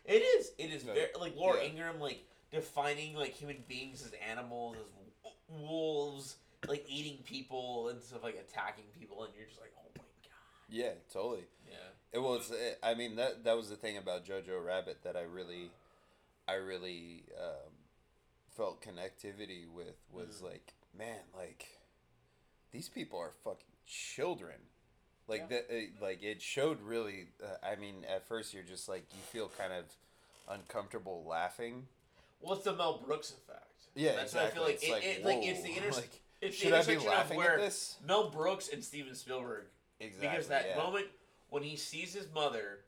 [0.05, 0.53] It is.
[0.59, 1.71] It is Like, very like Laura yeah.
[1.71, 6.37] Ingraham, like defining like human beings as animals, as w- wolves,
[6.69, 10.31] like eating people and stuff, like attacking people, and you're just like, oh my god.
[10.69, 11.45] Yeah, totally.
[11.69, 11.75] Yeah.
[12.13, 12.53] It was.
[12.83, 15.71] I mean, that that was the thing about Jojo Rabbit that I really,
[16.49, 17.73] I really um,
[18.57, 20.45] felt connectivity with was Mhm.
[20.45, 21.67] like, man, like
[22.73, 24.57] these people are fucking children.
[25.29, 25.59] Like Yeah.
[25.59, 27.29] that, it, like it showed really.
[27.43, 29.85] Uh, I mean, at first you're just like you feel kind of
[30.49, 31.89] uncomfortable laughing.
[32.47, 33.63] Well, it's the Mel Brooks effect.
[33.97, 34.61] Yeah, That's exactly.
[34.61, 35.03] what I feel like.
[35.03, 37.11] It's it, like, it, like it's the inter- like, it's should the I be intersection
[37.11, 37.97] laughing of where at this?
[38.07, 39.65] Mel Brooks and Steven Spielberg.
[39.99, 40.29] Exactly.
[40.29, 40.77] Because that yeah.
[40.77, 41.07] moment
[41.49, 42.81] when he sees his mother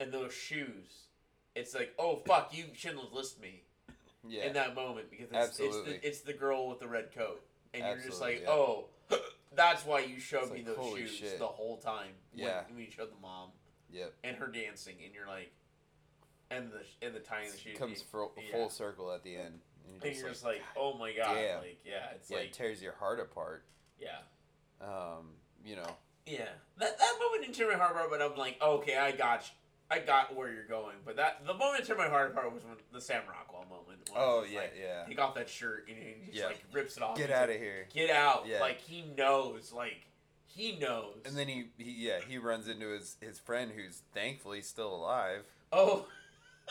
[0.00, 1.06] in those shoes,
[1.54, 3.62] it's like, oh fuck, you shouldn't have listened to me
[4.28, 4.46] yeah.
[4.46, 7.42] in that moment because it's, it's the it's the girl with the red coat,
[7.72, 8.50] and you're just like, yeah.
[8.50, 8.86] oh,
[9.54, 11.38] that's why you showed me like, those shoes shit.
[11.38, 12.12] the whole time.
[12.34, 12.62] when- Yeah.
[12.68, 13.50] when, you showed the mom
[13.90, 14.12] Yep.
[14.24, 15.50] and her dancing, and you're like,
[16.50, 18.52] and the and the tying the shoes comes full, yeah.
[18.52, 19.60] full circle at the end.
[19.86, 21.58] And and you're just like, oh my god, damn.
[21.60, 23.64] like yeah, it's yeah, it like tears your heart apart.
[24.00, 24.18] yeah.
[24.80, 25.30] Um,
[25.64, 25.90] you know,
[26.26, 29.42] Yeah, that that moment didn't tear my heart apart, but I'm like, okay, I got,
[29.42, 29.50] you.
[29.90, 30.96] I got where you're going.
[31.04, 34.10] But that the moment that tore my heart apart was when the Sam Rockwell moment.
[34.14, 35.04] Oh yeah, like, yeah.
[35.06, 36.46] Take off that shirt and he just Yeah.
[36.46, 37.16] like rips it off.
[37.16, 37.86] Get out like, of here.
[37.92, 38.44] Get out!
[38.46, 38.60] Yeah.
[38.60, 39.72] Like he knows.
[39.72, 40.06] Like
[40.46, 41.16] he knows.
[41.24, 45.44] And then he, he, yeah, he runs into his his friend who's thankfully still alive.
[45.72, 46.06] oh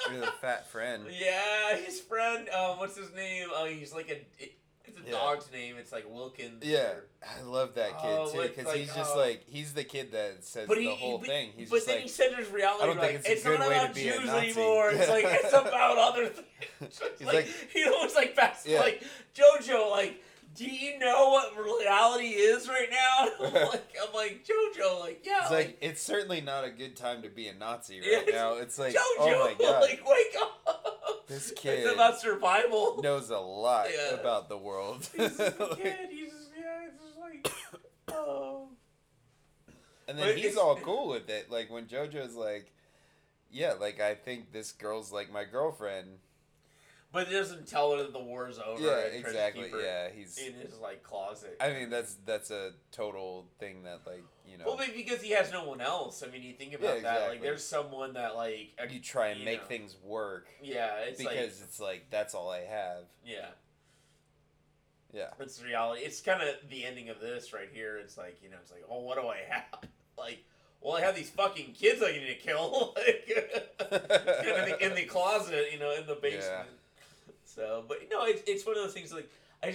[0.05, 1.03] the fat friend.
[1.19, 2.47] yeah, his friend.
[2.49, 3.47] Um, what's his name?
[3.53, 4.43] Oh, he's like a.
[4.43, 4.53] It,
[4.85, 5.11] it's a Yeah.
[5.17, 5.75] dog's name.
[5.77, 6.63] It's like Wilkins.
[6.63, 9.19] Yeah, or- I love that kid Oh, too because like, he's just oh.
[9.19, 11.49] like he's the kid that says But the whole but, thing.
[11.57, 12.83] He's but just then like, he centers reality.
[12.83, 14.89] I don't like, think it's a it's good not way to about Jews Nazi." anymore.
[14.91, 16.47] It's like it's about other things.
[16.81, 18.79] It's He's like, like- he almost like fast Yeah.
[18.79, 19.03] like
[19.35, 19.91] JoJo.
[19.91, 20.23] Like,
[20.57, 23.29] do you know what reality is right now?
[23.47, 24.99] I'm like, I'm like JoJo.
[24.99, 27.99] Like, yeah, it's like, like it's certainly not a good time to be a Nazi
[28.15, 28.55] right now.
[28.55, 29.33] It's like, oh JoJo.
[29.35, 31.27] oh my god, like, wake up.
[31.27, 32.99] This It's kid about survival.
[33.03, 34.15] knows a lot Yeah.
[34.15, 35.07] about the world.
[35.15, 35.95] He's just a kid.
[36.09, 37.51] He's just, yeah, it's just like,
[38.13, 38.69] oh.
[40.07, 41.51] And then But he's all cool with it.
[41.51, 42.71] Like when JoJo's like,
[43.51, 46.07] yeah, like I think this girl's like my girlfriend.
[47.13, 48.81] But it doesn't tell her that the war's over.
[48.83, 49.71] yeah, and tries to exactly.
[49.81, 50.37] Yeah, he's.
[50.37, 51.55] In his like closet.
[51.61, 55.31] I mean, that's that's a total thing that like you know Well, maybe because he
[55.31, 56.21] has no one else.
[56.21, 57.29] I mean, you think about Yeah, that.
[57.29, 59.67] Like, there's someone that like, a- you try and you make know.
[59.67, 63.03] things work yeah, it's because like, it's like that's all I have.
[63.25, 63.47] yeah,
[65.13, 65.29] Yeah.
[65.39, 66.01] it's reality.
[66.01, 67.97] It's kind of the ending of this right here.
[67.97, 69.89] It's like, you know, it's like, oh, what do I have?
[70.19, 70.43] Like,
[70.81, 73.29] well, I have these fucking kids I need to kill, like,
[73.79, 76.67] in, the, in the closet, you know, in the basement.
[77.57, 79.11] So, but no, it's it's one of those things.
[79.11, 79.29] Like,
[79.61, 79.71] I I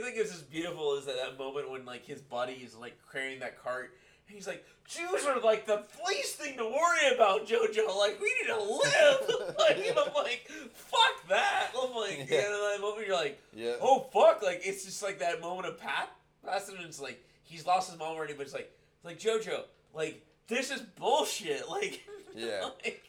[0.00, 3.40] think it's just beautiful is that that moment when like his buddy is like carrying
[3.40, 3.92] that cart.
[4.28, 7.96] And he's like, Jews are like the least thing to worry about, JoJo.
[7.98, 9.54] Like, we need to live.
[9.58, 11.70] like, and I'm like, fuck that.
[11.74, 12.36] I'm like, Yeah.
[12.36, 12.44] yeah.
[12.46, 13.72] and that moment you're like, Yeah.
[13.80, 14.42] oh fuck.
[14.42, 16.10] Like, it's just like that moment of Pat.
[16.46, 18.70] It's like he's lost his mom already, but it's like,
[19.04, 19.62] like JoJo,
[19.94, 21.64] like this is bullshit.
[21.68, 22.02] Like,
[22.34, 22.68] Yeah.
[22.84, 23.02] like,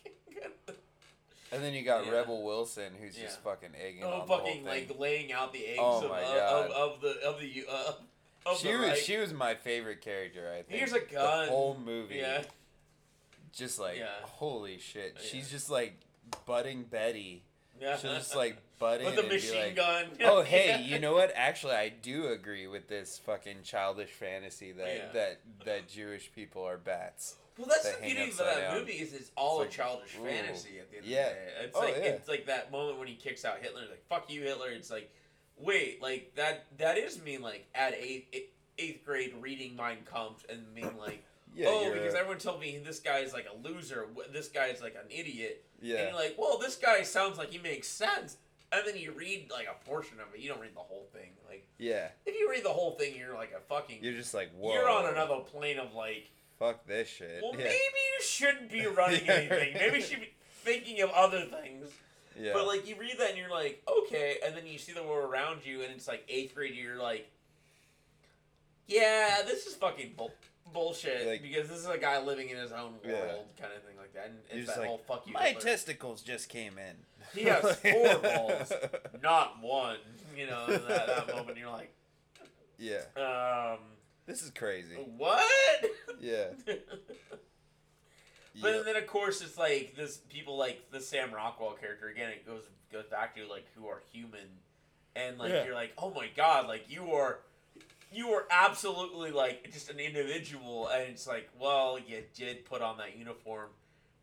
[1.54, 2.12] And then you got Yeah.
[2.14, 4.66] Rebel Wilson, who's just fucking egging oh, on the whole fucking thing.
[4.66, 7.93] like laying out the eggs Oh of, of, of the of the uh,
[8.45, 8.97] of she the was right.
[8.97, 10.49] she was my favorite character.
[10.51, 10.80] I think.
[10.80, 11.45] Here's a gun.
[11.45, 12.16] The whole movie.
[12.16, 12.43] Yeah,
[13.54, 14.08] Just like Yeah.
[14.24, 15.14] holy shit.
[15.16, 15.22] Yeah.
[15.30, 15.93] She's just like
[16.45, 17.43] budding Betty.
[17.80, 17.98] Yeah.
[17.98, 20.06] She'll just like butt in with and be machine like, gun.
[20.26, 24.88] oh hey you know what actually i do agree with this fucking childish fantasy that
[24.88, 25.12] Yeah.
[25.14, 28.58] that that jewish people are bats Well, that's that the hang beauty of uh, upside
[28.58, 28.80] that down.
[28.80, 30.26] movie is it's all It's a like, childish ooh.
[30.26, 31.20] fantasy at the end Yeah.
[31.28, 31.66] of the day.
[31.66, 32.04] It's Oh, like yeah.
[32.04, 33.82] it's like that moment when he kicks out Hitler.
[33.90, 34.70] Like fuck you, Hitler.
[34.70, 35.10] It's like
[35.58, 38.28] wait, like that that is me like at eighth
[38.80, 41.24] eighth grade reading Mein Kampf and being like.
[41.56, 44.08] Yeah oh, because a- everyone told me this guy is like a loser.
[44.32, 45.66] This guy is like an idiot.
[45.82, 45.97] Yeah.
[45.97, 48.38] And you're like, well, this guy sounds like he makes sense.
[48.72, 50.39] And then you read like a portion of it.
[50.39, 51.30] You don't read the whole thing.
[51.47, 53.99] Like yeah if you read the whole thing, you're like a fucking.
[54.01, 56.30] you're just like whoa You're on another plane of like.
[56.58, 59.74] fuck this shit Well, yeah maybe you shouldn't be running Yeah, anything.
[59.76, 60.34] Maybe you should be
[60.64, 61.89] thinking of other things.
[62.39, 65.04] yeah But like you read that and you're like, okay, and then you see the
[65.04, 66.74] world around you, and it's like eighth grade.
[66.74, 67.30] You're like,
[68.88, 70.32] yeah, this is fucking bull-
[70.74, 73.12] bullshit Like- because this is a guy living in his own Yeah.
[73.14, 74.26] world, kind of thing like that.
[74.28, 75.34] And You're it's just that like, whole fuck you.
[75.34, 75.62] my Hitler.
[75.62, 76.96] testicles just came in
[77.34, 78.74] He has four balls,
[79.22, 79.98] not one.
[80.36, 81.92] You know, in that, that moment you're like,
[82.80, 83.80] yeah um,
[84.26, 85.46] this is crazy what?
[86.20, 86.48] yeah
[88.62, 88.86] But Yep.
[88.86, 92.30] then of course it's like this people like the Sam Rockwell character again.
[92.30, 94.48] It goes goes back to like who are human,
[95.16, 95.66] and like Yeah.
[95.66, 97.40] you're like oh my god like you are
[98.14, 102.97] you were absolutely like just an individual, and it's like well you did put on
[102.97, 103.70] that uniform,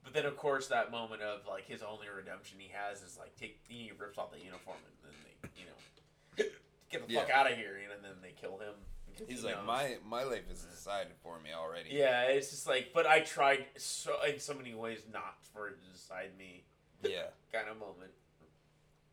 [0.05, 3.35] but then of course that moment of like his only redemption he has is like
[3.37, 6.51] take he rips off the uniform and then they you know
[6.91, 8.75] get the fuck out of here and then they kill him.
[9.29, 9.67] he's like knows.
[9.67, 13.67] my my life is decided for me already Yeah, it's just like, but I tried
[13.77, 16.65] so in so many ways not for it to decide me
[17.03, 18.13] yeah kind of moment.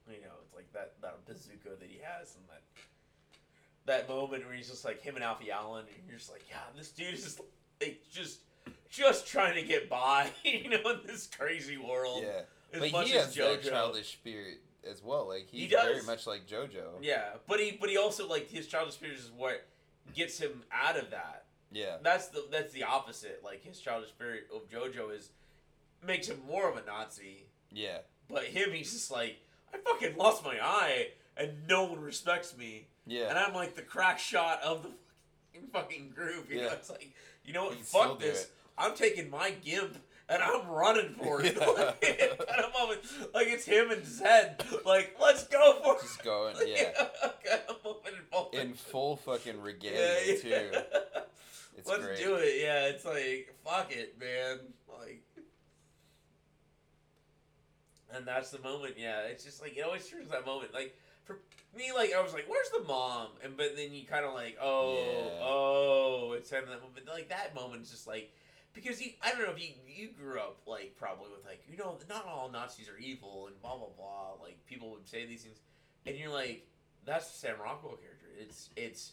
[0.07, 2.61] you know, it's like that that bazooka that he has and that
[3.87, 6.57] that moment where he's just like him and Alfie Allen, and you're just like, yeah,
[6.77, 7.41] this dude is just
[7.81, 8.39] like just
[8.89, 12.23] just trying to get by, you know, in this crazy world.
[12.23, 12.41] Yeah,
[12.73, 14.59] As but much he as has that childish spirit
[14.89, 15.27] as well.
[15.27, 15.83] Like He he's does.
[15.83, 17.01] very much like JoJo.
[17.01, 19.65] Yeah, but he but he also like his childish spirit is what
[20.15, 21.45] gets him out of that.
[21.71, 23.41] Yeah, That's the that's the opposite.
[23.43, 25.31] Like his childish spirit of JoJo is
[26.05, 27.47] makes him more of a Nazi.
[27.73, 27.97] yeah,
[28.29, 29.37] But him, he's just like,
[29.73, 33.29] I fucking lost my eye, and no one respects me, yeah.
[33.29, 34.89] and I'm like the crack shot of the
[35.53, 36.49] fucking, fucking group.
[36.49, 36.73] You know, Yeah.
[36.73, 37.13] it's like,
[37.45, 37.77] you know what?
[37.77, 38.47] You Fuck this.
[38.77, 39.97] I'm taking my gimp.
[40.29, 41.55] And I'm running for it.
[41.57, 41.65] Yeah.
[41.67, 42.99] like, kind of moment,
[43.33, 44.61] like it's him and Zed.
[44.85, 46.25] Like, let's go for Just it.
[46.25, 48.59] going, yeah, of moment involving.
[48.59, 50.35] in full fucking yeah, regalia yeah.
[50.35, 50.77] too.
[51.77, 52.17] It's Let's great.
[52.17, 52.55] do it.
[52.61, 54.57] Yeah, it's like fuck it, man.
[54.89, 55.23] Like,
[58.13, 58.95] and that's the moment.
[58.97, 60.73] Yeah, it's just like it always turns that moment.
[60.73, 60.93] Like
[61.27, 61.37] for
[61.77, 64.57] me, like I was like, "Where's the mom?" And but then you kind of like,
[64.59, 65.45] "Oh, Yeah.
[65.45, 67.07] oh," it's kind of that moment.
[67.07, 68.33] Like that moment is just like
[68.73, 69.11] because you.
[69.21, 72.25] I don't know if you you grew up like probably with like you know not
[72.25, 74.33] all Nazis are evil and blah blah blah.
[74.41, 75.59] Like people would say these things,
[76.05, 76.65] and you're like,
[77.05, 78.27] that's the Sam Rockwell character.
[78.39, 79.11] It's it's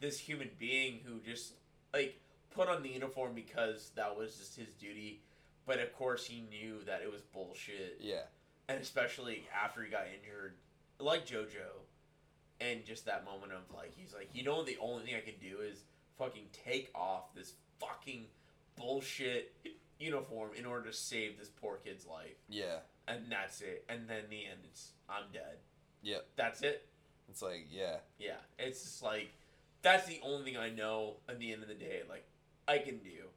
[0.00, 1.54] this human being who just
[1.94, 2.18] like
[2.54, 5.22] put on the uniform because that was just his duty.
[5.64, 8.22] But of course, he knew that it was bullshit, Yeah,
[8.68, 10.54] and especially after he got injured,
[11.02, 11.86] like JoJo,
[12.60, 15.34] and just that moment of like he's like, you know, the only thing I can
[15.40, 15.84] do is
[16.18, 18.26] fucking take off this fucking
[18.76, 19.54] bullshit
[19.98, 22.76] uniform in order to save this poor kid's life, yeah,
[23.08, 23.84] and that's it.
[23.88, 25.58] And then the end, it's I'm dead.
[26.02, 26.26] Yep.
[26.36, 26.88] That's it.
[27.28, 29.32] it's like yeah, Yeah, it's just like
[29.82, 31.16] that's the only thing I know.
[31.28, 32.24] At the end of the day, like
[32.68, 33.28] I can do.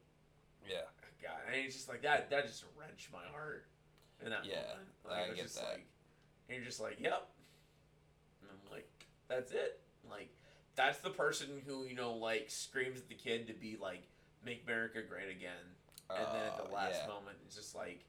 [0.68, 0.82] yeah,
[1.22, 2.30] God, and it's just like that.
[2.30, 3.66] That just wrenched my heart.
[4.24, 5.66] In that Yeah, moment, like, I get just that.
[5.66, 5.86] Like,
[6.47, 7.28] and you're just like, yep.
[9.30, 9.80] And I'm like, that's it.
[10.09, 10.30] Like,
[10.76, 14.03] that's the person who you know, like, screams at the kid to be like,
[14.43, 15.65] make America great again.
[16.09, 17.07] And then at the Uh, last yeah.
[17.07, 18.05] moment, it's just like,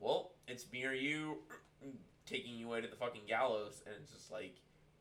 [0.00, 1.38] well, it's me or you,
[2.26, 4.56] taking you away to the fucking gallows, and it's just like,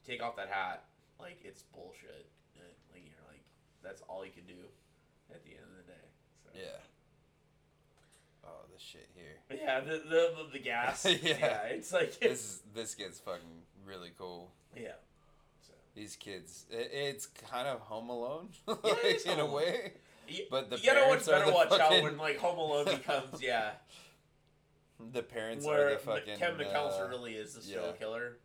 [0.05, 0.85] take off that hat.
[1.19, 2.27] Like, it's bullshit.
[2.55, 2.63] And,
[2.93, 3.43] like, you're like,
[3.83, 4.55] that's all you can do
[5.33, 6.07] at the end of the day.
[6.43, 6.49] So.
[6.55, 6.79] yeah.
[8.45, 9.59] Oh, this shit here.
[9.61, 11.05] Yeah, the the, the gas.
[11.23, 11.63] Yeah.
[11.63, 14.51] it's like This is this gets fucking really cool.
[14.73, 14.91] yeah.
[15.97, 19.93] These kids, it, it's kind of Home Alone, Yeah, like, is in Home a way.
[20.27, 23.71] you, But the you watch parents better watch out when like Home Alone becomes yeah,
[25.11, 26.37] The parents are the fucking.
[26.37, 27.93] Kevin McAllister uh, really is the serial yeah.
[27.93, 28.37] killer.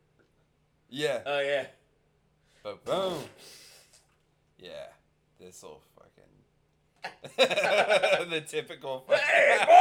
[0.89, 1.67] Yeah, Oh yeah.
[2.63, 3.19] but boom.
[4.59, 4.87] Yeah,
[5.39, 6.31] this will fucking.
[8.31, 9.05] the typical.
[9.11, 9.75] Hey, fucking-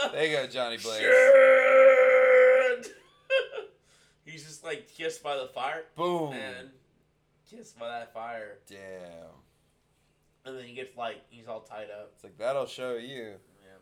[0.00, 0.12] mom!
[0.12, 1.00] there you go, Johnny Blaze.
[1.00, 2.07] Shit!
[4.30, 6.32] He's just like kissed by the fire Boom.
[6.34, 6.68] and
[7.50, 8.78] kissed by that fire, Damn.
[10.44, 12.10] and then he gets like he's all tied up.
[12.14, 13.34] It's like that'll show you.
[13.62, 13.78] Yeah.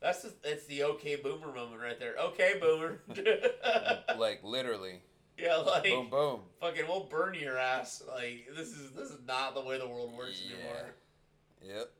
[0.00, 2.14] That's the, it's the okay boomer moment right there.
[2.16, 3.00] Okay boomer.
[4.18, 5.00] like literally.
[5.38, 6.40] yeah, like boom, boom.
[6.60, 8.02] fucking we'll burn your ass.
[8.08, 10.54] Like this is this is not the way the world works Yeah.
[10.56, 10.94] anymore.
[11.78, 11.90] Yep.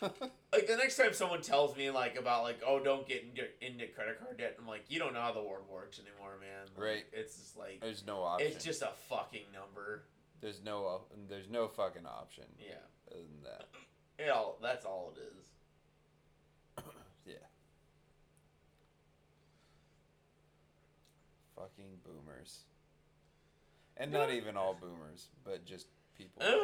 [0.52, 3.86] Like the next time someone tells me like about like oh don't get into, into
[3.88, 6.66] credit card debt, I'm like you don't know how the world works anymore, man.
[6.76, 7.04] Like, Right.
[7.12, 8.48] It's just like There's no option.
[8.50, 10.04] it's just a fucking number.
[10.40, 10.84] There's no.
[10.84, 12.44] op- There's no fucking option.
[12.58, 12.74] Yeah.
[13.10, 13.68] Other than that.
[14.24, 16.84] Yeah, all- that's all it is.
[17.26, 17.34] Yeah.
[21.56, 22.60] Fucking boomers.
[23.96, 25.86] And not even all boomers, but just
[26.16, 26.40] people.
[26.40, 26.62] Uh, fucking,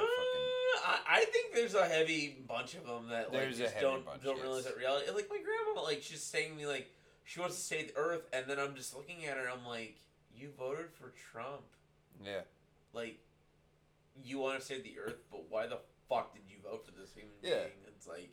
[0.85, 4.41] I, I think there's a heavy bunch of them that like just don't bunch, don't
[4.41, 4.73] realize yes.
[4.75, 5.11] that reality.
[5.15, 6.91] Like my grandma, like she's saying to me like
[7.25, 9.49] she wants to save the earth, and then I'm just looking at her.
[9.49, 9.97] I'm like,
[10.37, 11.63] you voted for Trump.
[12.25, 12.41] yeah.
[12.93, 13.19] Like,
[14.23, 15.79] you want to save the earth, but why the
[16.09, 17.61] fuck did you vote for this human Yeah.
[17.61, 17.87] being?
[17.97, 18.29] It's like,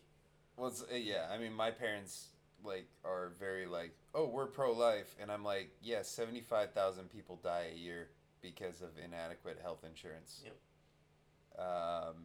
[0.57, 1.27] Well, it's, uh, yeah.
[1.31, 2.29] I mean, my parents
[2.65, 7.09] like are very like, oh, we're pro life, and I'm like, yeah, seventy five thousand
[7.09, 8.09] people die a year
[8.41, 10.41] because of inadequate health insurance.
[10.43, 10.55] Yep.
[11.59, 12.15] Um.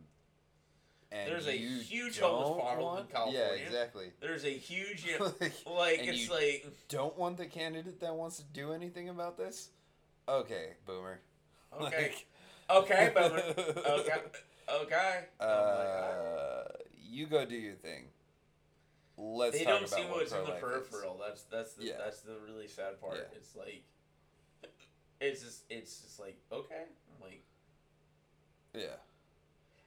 [1.13, 3.41] And There's a huge homeless problem in California.
[3.57, 4.07] Yeah, exactly.
[4.21, 8.43] there's a huge Like, like it's you- like don't want the candidate that wants to
[8.53, 9.69] do anything about this?
[10.29, 11.21] Okay, boomer.
[11.81, 12.13] okay,
[12.69, 13.43] Like- okay, boomer,
[14.01, 14.23] okay,
[14.83, 15.21] okay.
[15.39, 16.63] I'm Uh,
[17.01, 18.07] you go do your thing.
[19.17, 20.89] Let's they don't see what's in the pro-life is.
[20.91, 21.21] peripheral.
[21.25, 21.93] That's that's the Yeah.
[21.99, 23.19] that's the really sad part.
[23.19, 23.37] Yeah.
[23.39, 23.85] It's like
[25.21, 26.83] it's just it's just like okay,
[27.15, 27.45] I'm like
[28.75, 28.97] Yeah,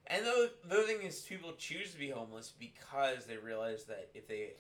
[0.07, 4.09] and the the other thing is people choose to be homeless because they realize that
[4.13, 4.53] if they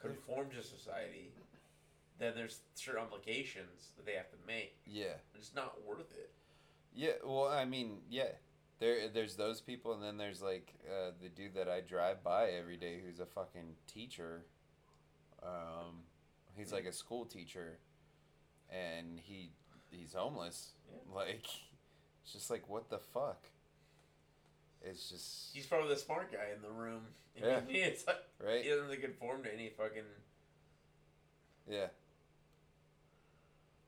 [0.00, 1.32] conform to society,
[2.18, 4.76] then there's certain obligations that they have to make.
[4.86, 5.14] Yeah.
[5.34, 6.30] It's not worth it.
[6.94, 8.28] Yeah, well, I mean, yeah.
[8.78, 12.50] There, there's those people, and then there's like uh, the dude that I drive by
[12.50, 14.44] every day, who's a fucking teacher.
[15.40, 16.02] Um,
[16.56, 17.78] he's like a school teacher,
[18.68, 19.50] and he
[19.90, 20.72] he's homeless.
[20.90, 21.14] Yeah.
[21.14, 21.46] Like,
[22.24, 23.46] it's just like what the fuck.
[24.84, 27.02] It's just He's probably the smart guy in the room.
[27.40, 27.60] Yeah.
[27.66, 28.62] it's like, right.
[28.62, 30.02] he doesn't conform to any fucking.
[31.66, 31.86] Yeah.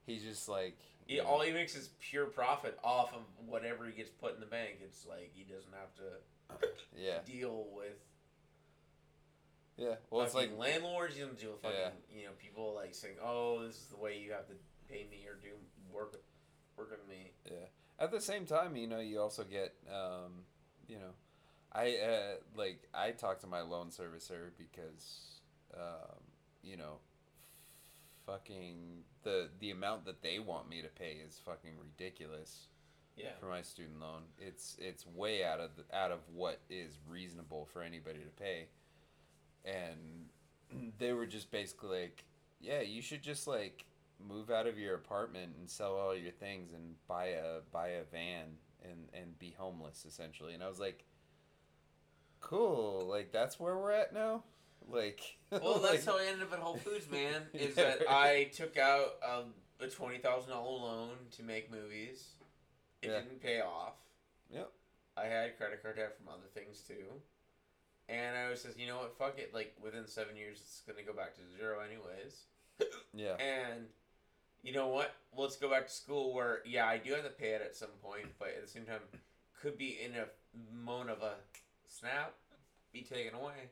[0.06, 4.08] He's just like He, all he makes is pure profit off of whatever he gets
[4.08, 4.78] put in the bank.
[4.82, 7.98] It's like he doesn't have to yeah, deal with
[9.76, 9.94] yeah.
[10.10, 11.14] Well, it's like landlords.
[11.14, 12.18] He doesn't deal with fucking Yeah.
[12.18, 14.54] you know people like saying, "Oh, this is the way you have to
[14.88, 15.48] pay me or do
[15.92, 16.16] work
[16.76, 17.66] work with me." Yeah.
[17.98, 20.42] At the same time, you know, you also get, um,
[20.88, 21.12] you know,
[21.72, 25.40] I uh, like I talk to my loan servicer because,
[25.76, 26.20] um,
[26.62, 26.98] you know,
[28.26, 32.68] fucking the the amount that they want me to pay is fucking ridiculous
[33.16, 33.30] Yeah.
[33.40, 34.22] for my student loan.
[34.38, 38.68] It's it's way out of the, out of what is reasonable for anybody to pay,
[39.64, 42.24] and they were just basically like,
[42.60, 43.84] yeah, you should just like
[44.26, 48.04] move out of your apartment and sell all your things and buy a buy a
[48.04, 48.46] van
[48.84, 50.54] and and be homeless essentially.
[50.54, 51.04] And I was like,
[52.40, 54.42] cool, like that's where we're at now.
[54.90, 55.20] Like,
[55.50, 57.42] Well, like- that's how I ended up at Whole Foods, man.
[57.54, 62.24] Is that I took out um, a twenty thousand dollar loan to make movies.
[63.02, 63.20] It Yeah.
[63.20, 63.94] didn't pay off.
[64.50, 64.70] Yep.
[65.16, 67.06] I had credit card debt from other things too.
[68.08, 69.54] And I was just, you know what, fuck it.
[69.54, 72.42] Like within seven years, it's gonna go back to zero anyways.
[73.14, 73.86] yeah, And
[74.64, 75.14] you know what?
[75.36, 77.90] Let's go back to school where, yeah, I do have to pay it at some
[78.02, 79.00] point, but at the same time,
[79.60, 80.26] could be in a
[80.84, 81.34] moment of a
[81.86, 82.34] snap,
[82.92, 83.70] be taken away.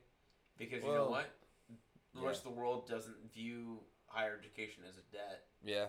[0.57, 1.29] Because you know what?
[2.13, 2.27] The yeah.
[2.27, 5.41] rest of the world doesn't view higher education as a debt.
[5.65, 5.85] yeah,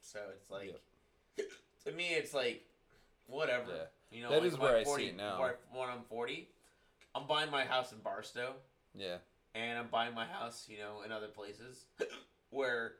[0.00, 0.80] So it's like,
[1.84, 2.64] to me, it's like,
[3.26, 3.66] whatever.
[3.68, 4.16] Yeah.
[4.16, 5.38] You know, That like is where I'm I see it now.
[5.70, 6.48] When I'm 40,
[7.14, 8.54] I'm buying my house in Barstow
[8.96, 9.16] yeah,
[9.54, 11.84] and I'm buying my house, you know, in other places
[12.50, 12.94] where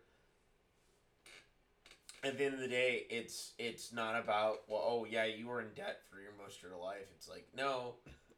[2.26, 5.60] at the end of the day, it's it's not about well, oh yeah, you were
[5.60, 7.06] in debt for your most of your life.
[7.16, 7.94] It's like no,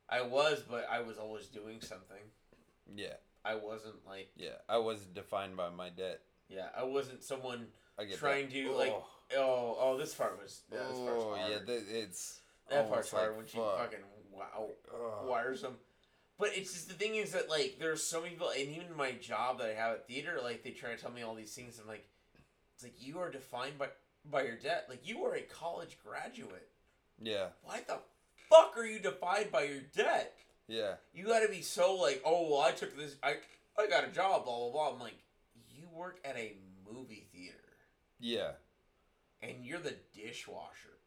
[0.08, 2.22] I was, but I was always doing something.
[2.94, 3.14] yeah,
[3.44, 4.56] I wasn't like yeah.
[4.68, 6.20] I wasn't defined by my debt.
[6.48, 7.66] yeah, I wasn't someone
[7.98, 8.54] I get trying that.
[8.54, 9.04] to like Oh.
[9.36, 11.50] oh oh this part was yeah, this part's oh hard.
[11.50, 13.78] yeah, that, it's that oh, part's almost hard like, when she fuck.
[13.78, 14.70] fucking wow oh,
[15.22, 15.28] Ugh.
[15.28, 15.74] wires them.
[16.38, 19.12] But it's just the thing is that like there's so many people, and even my
[19.12, 21.80] job that I have at theater, like they try to tell me all these things.
[21.82, 22.06] I'm like,
[22.78, 23.88] it's like you are defined by
[24.24, 24.86] by your debt.
[24.88, 26.68] Like you are a college graduate.
[27.20, 27.98] Yeah, Why the
[28.48, 30.34] fuck are you defined by your debt?
[30.68, 33.36] yeah, You got to be so like, oh well, I took this, I
[33.76, 34.92] I got a job, blah blah blah.
[34.92, 35.18] I'm like,
[35.68, 36.52] you work at a
[36.88, 37.56] movie theater,
[38.20, 38.50] yeah,
[39.42, 40.98] and you're the dishwasher.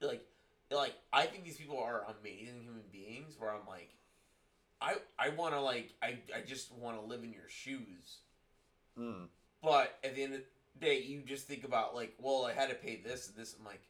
[0.00, 0.26] Like,
[0.72, 3.36] like I think these people are amazing human beings.
[3.38, 3.90] Where I'm like,
[4.80, 8.18] I I want to like I I just want to live in your shoes.
[8.98, 9.26] mm.
[9.62, 10.46] But at the end of the
[10.80, 13.54] day, you just think about like, well, I had to pay this and this.
[13.58, 13.82] I'm like,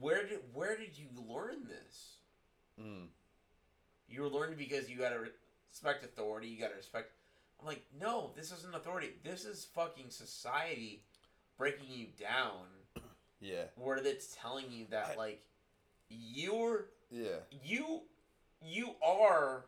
[0.00, 2.16] where did where did you learn this?
[2.80, 3.06] Mm.
[4.08, 5.20] You were learning because you gotta
[5.70, 6.48] respect authority.
[6.48, 7.12] You gotta respect.
[7.60, 9.10] I'm like, no, this isn't authority.
[9.22, 11.04] This is fucking society
[11.56, 12.64] breaking you down.
[13.40, 15.42] yeah, Where it's telling you that like
[16.08, 18.02] you're yeah, you
[18.60, 19.66] you are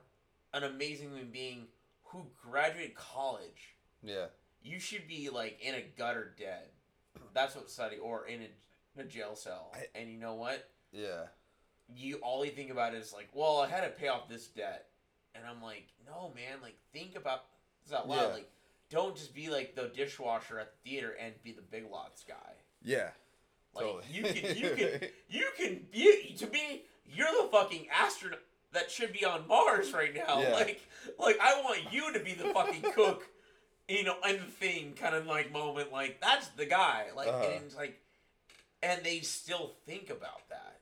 [0.53, 1.67] an amazing human being
[2.05, 3.77] who graduated college.
[4.03, 4.27] yeah,
[4.65, 6.65] You should be like in a gutter dead.
[7.33, 8.49] That's what study or in a,
[9.01, 9.71] in a jail cell.
[9.75, 10.69] I- and you know what?
[10.93, 11.25] yeah,
[11.95, 14.87] You all you think about is like, well, I had to pay off this debt,
[15.35, 16.59] and I'm like, no, man.
[16.63, 17.45] Like, think about
[17.85, 18.21] this out loud.
[18.29, 18.35] Yeah.
[18.35, 18.51] Like,
[18.91, 22.35] don't just be like the dishwasher at the theater and be the big lots guy.
[22.83, 23.11] yeah.
[23.75, 24.05] Like, Totally.
[24.13, 25.81] you can, you can, you can.
[25.93, 26.83] You, to me,
[27.13, 28.39] you're the fucking astronaut
[28.73, 30.41] that should be on Mars right now.
[30.41, 30.53] Yeah.
[30.53, 30.81] Like,
[31.19, 33.29] like I want you to be the fucking cook.
[33.89, 34.17] You know,
[34.59, 37.07] thing kind of like moment, like that's the guy.
[37.15, 37.45] Like, Uh-huh.
[37.53, 38.01] and it's like,
[38.83, 40.81] and they still think about that.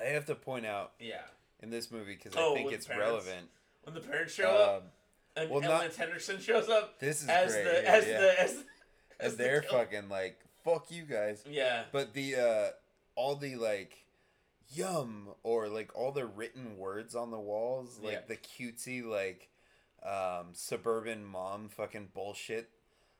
[0.00, 1.22] I have to point out Yeah.
[1.60, 3.04] in this movie because Oh, I think it's parents?
[3.26, 3.50] relevant.
[3.82, 4.90] When the parents show up, Um,
[5.36, 7.64] and well, Ellen not- Henderson shows up this is as great.
[7.64, 8.20] the yeah, as yeah.
[8.20, 8.64] the as, as
[9.18, 11.42] as they're kill- fucking like fuck you guys.
[11.48, 11.84] Yeah.
[11.92, 12.70] But the uh
[13.16, 14.04] all the like
[14.70, 18.20] yum or like all the written words on the walls, like Yeah.
[18.28, 19.48] the cutesy like
[20.06, 22.70] um suburban mom fucking bullshit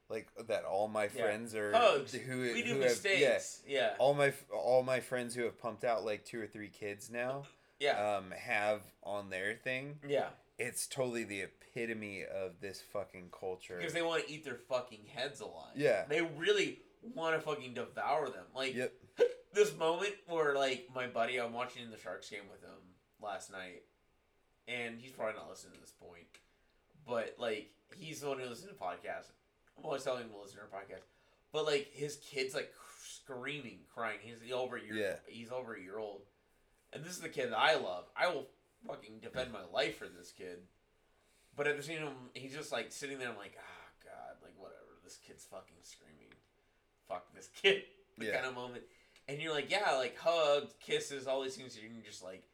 [0.09, 1.09] like that all my Yeah.
[1.23, 2.13] friends are Hugs.
[2.15, 3.39] who we do who have yeah.
[3.67, 3.95] Yeah.
[3.99, 7.45] all my all my friends who have pumped out like two or three kids now
[7.81, 8.17] Yeah.
[8.19, 10.29] um have on their thing Yeah.
[10.59, 13.77] it's totally the epitome of this fucking culture.
[13.79, 15.73] because they want to eat their fucking heads alive.
[15.77, 16.05] Yeah.
[16.09, 16.81] they really
[17.15, 18.47] want to fucking devour them.
[18.55, 18.93] Like Yep.
[19.53, 22.79] this moment where like my buddy, I'm watching the Sharks game with him
[23.21, 23.83] last night,
[24.69, 26.27] and he's probably not listening to this point,
[27.07, 29.31] but like he's the one who listens to podcasts.
[29.79, 31.03] I'm always telling him to listen to our podcast,
[31.53, 32.73] but like his kid's like
[33.03, 34.19] screaming, crying.
[34.23, 34.95] He's over a year.
[34.95, 35.15] Yeah.
[35.27, 36.23] He's over a year old,
[36.93, 38.05] and this is the kid that I love.
[38.17, 38.47] I will
[38.87, 40.59] fucking defend my life for this kid.
[41.57, 43.29] But at the same time, he's just like sitting there.
[43.31, 44.83] I'm like, ah, god, like whatever.
[45.05, 46.33] This kid's fucking screaming.
[47.09, 47.83] Fuck this kid.
[48.19, 48.35] The Yeah.
[48.37, 48.83] kind of moment.
[49.29, 51.77] And you're like, yeah, like hugs, kisses, all these things.
[51.77, 52.45] And you're just like,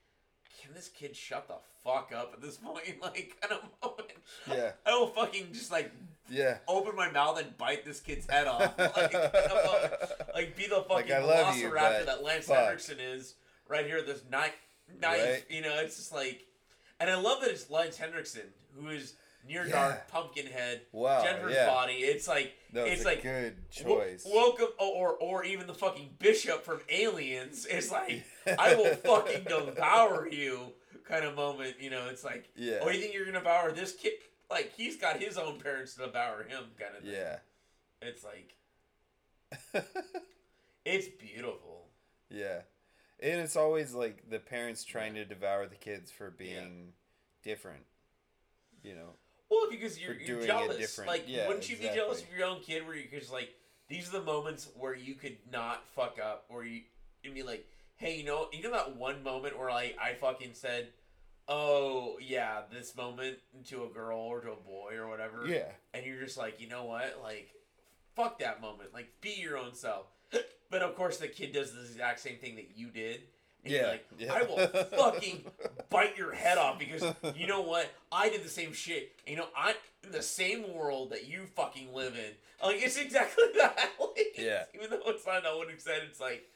[0.61, 1.55] can this kid shut the
[1.85, 2.85] fuck up at this point?
[3.03, 4.11] Like, kind of moment.
[4.49, 4.73] Yeah.
[4.87, 5.91] I will fucking just like
[6.29, 6.59] Yeah.
[6.69, 8.75] open my mouth and bite this kid's head off.
[8.79, 9.93] Like, moment.
[10.35, 12.79] like be the fucking I love you, velociraptor that Lance fuck.
[13.01, 13.35] Is
[13.69, 14.03] right here.
[14.03, 14.55] This knife,
[15.01, 15.21] knife.
[15.21, 15.45] Right.
[15.49, 16.45] You know, it's just like,
[17.01, 18.43] and I love that it's Lance Henriksen
[18.81, 19.15] who is
[19.47, 19.73] near Yeah.
[19.73, 21.23] dark, pumpkin head, Wow.
[21.25, 21.67] Jennifer's yeah.
[21.67, 21.95] body.
[21.95, 24.25] It's like it's a like good choice.
[24.31, 27.67] welcome, oh, or or even the fucking bishop from Aliens.
[27.71, 28.25] It's like
[28.59, 30.73] I will fucking devour you,
[31.05, 31.77] kind of moment.
[31.81, 32.79] You know, it's like, Yeah.
[32.83, 34.13] oh, you think you're gonna devour this kid?
[34.51, 37.13] Like he's got his own parents to devour him, kind of thing.
[37.13, 37.39] Yeah.
[38.01, 38.55] It's like
[40.85, 41.89] it's beautiful.
[42.31, 42.63] yeah.
[43.21, 46.93] And it's always like the parents trying to devour the kids for being
[47.45, 47.85] different.
[48.83, 49.11] You know.
[49.53, 50.99] Well, because you're, you're jealous.
[50.99, 52.87] Like, Yeah, wouldn't you be jealous of your own kid?
[52.87, 53.51] Where you because like
[53.89, 56.81] these are the moments where you could not fuck up, or you
[57.23, 57.67] you'd be like,
[57.97, 60.89] hey, you know, you know that one moment where like I fucking said,
[61.49, 65.69] oh yeah, this moment to a girl or to a boy or whatever, Yeah.
[65.93, 67.51] and you're just like, you know what, like,
[68.17, 70.07] fuck that moment, like, be your own self.
[70.71, 73.25] But of course, the kid does the exact same thing that you did.
[73.65, 73.87] And Yeah.
[73.89, 74.33] like, yeah.
[74.33, 74.67] I will
[74.97, 75.45] fucking
[75.91, 77.03] bite your head off because
[77.37, 77.89] you know what?
[78.11, 79.13] I did the same shit.
[79.27, 79.75] And, you know, I'm
[80.05, 82.67] in the same world that you fucking live in.
[82.67, 83.91] Like it's exactly that.
[84.01, 84.65] Like, Yeah.
[84.75, 86.49] Even though it's not no one who said it's like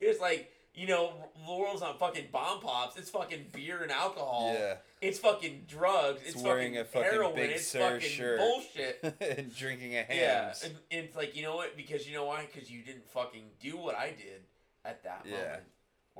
[0.00, 1.12] it's like you know
[1.46, 2.96] the world's not fucking bomb pops.
[2.96, 4.54] It's fucking beer and alcohol.
[4.56, 4.76] Yeah.
[5.00, 6.20] It's fucking drugs.
[6.24, 7.34] It's, It's wearing fucking, a fucking heroin.
[7.36, 8.38] Big it's Sur fucking shirt.
[8.38, 9.16] bullshit.
[9.38, 11.76] and drinking a Yeah, and, and it's like you know what?
[11.76, 12.46] Because you know why?
[12.52, 14.42] Because you didn't fucking do what I did
[14.84, 15.36] at that Yeah.
[15.36, 15.62] moment,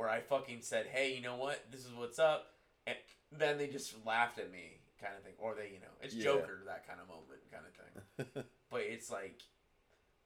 [0.00, 1.60] where I fucking said, "Hey, you know what?
[1.70, 2.56] This is what's up,"
[2.86, 2.96] and
[3.30, 6.24] then they just laughed at me, kind of thing, or they, you know, it's Yeah.
[6.24, 8.44] Joker that kind of moment, kind of thing.
[8.72, 9.42] but it's like,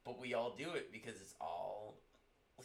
[0.05, 1.99] but we all do it because it's all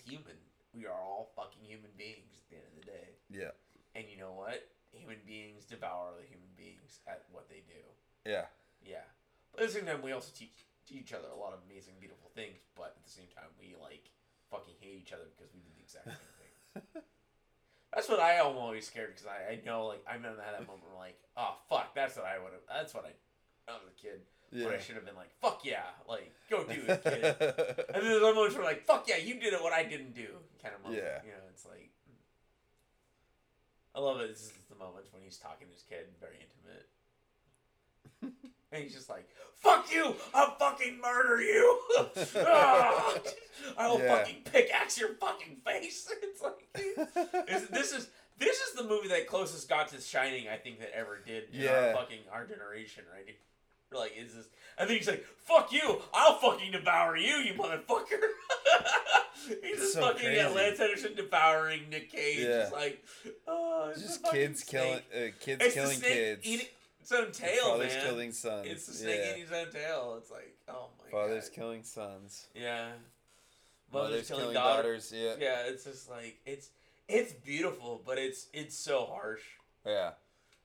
[0.07, 0.39] human.
[0.73, 3.51] We are all fucking human beings at the end of the day, yeah.
[3.97, 4.63] and you know what?
[4.93, 7.83] Human beings devour other human beings at what they do.
[8.25, 8.47] Yeah.
[8.87, 9.03] Yeah.
[9.51, 10.55] But at the same time, we also teach,
[10.87, 12.59] teach each other a lot of amazing, beautiful things.
[12.77, 14.11] But at the same time, we like
[14.51, 16.40] fucking hate each other because we do the exact same thing.
[17.95, 20.85] that's what I am always scared because I, I know like I'm in that moment
[20.89, 23.13] where like oh fuck that's what I would have that's what I
[23.71, 24.21] I was a kid
[24.53, 24.65] Yeah.
[24.67, 28.05] but I should have been like fuck yeah like go do it kid and then
[28.11, 30.29] there's other moments where like fuck yeah you did it what I didn't do
[30.63, 31.23] kind of moment Yeah.
[31.25, 31.91] you know it's like
[33.95, 36.87] I love it this is the moments when he's talking to his kid very intimate
[38.73, 40.15] and he's just like, "Fuck you!
[40.35, 41.81] I'll fucking murder you!
[42.37, 43.19] Ah!
[43.79, 44.17] I will Yeah.
[44.17, 46.69] fucking pickaxe your fucking face!" It's like
[47.49, 50.91] is- this is this is the movie that closest got to Shining I think that
[50.97, 53.37] ever did in our fucking our generation, right?
[53.93, 54.47] We're like, is this?
[54.79, 56.01] And then he's like, "Fuck you!
[56.15, 58.21] I'll fucking devour you, you motherfucker!"
[59.63, 60.55] he's just So fucking yeah, crazy.
[60.55, 62.39] Lance Henderson devouring Nick Cage.
[62.39, 62.59] Yeah.
[62.61, 63.05] Just like,
[63.49, 66.47] oh, it's Just kids killing uh, kids It's killing kids.
[66.47, 66.67] eating
[67.11, 68.05] its own tail, fathers man.
[68.07, 68.67] killing sons.
[68.69, 69.31] It's the snake yeah.
[69.31, 70.15] eating his own tail.
[70.19, 71.11] It's like, oh my god.
[71.11, 71.55] Fathers god.
[71.55, 72.47] killing sons.
[72.55, 72.89] yeah.
[73.93, 75.11] Mothers, Mothers, killing, killing daughters.
[75.11, 75.39] daughters.
[75.41, 75.47] Yeah.
[75.47, 76.71] Yeah, it's just like it's
[77.09, 79.43] it's beautiful, but it's it's so harsh,
[79.85, 80.11] Yeah.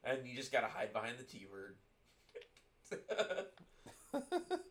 [0.03, 1.75] and you just gotta hide behind the T word.
[4.13, 4.21] oh,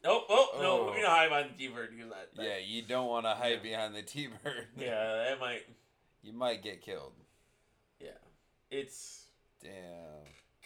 [0.04, 0.84] oh, no, Oh.
[0.86, 3.30] we're gonna hide behind the T word because that, that- Yeah, you don't want to
[3.34, 3.70] hide Yeah.
[3.70, 4.68] behind the T-bird.
[4.78, 5.64] yeah, that might,
[6.22, 7.12] You might get killed.
[8.00, 8.10] yeah,
[8.70, 9.26] it's
[9.62, 9.72] Damn.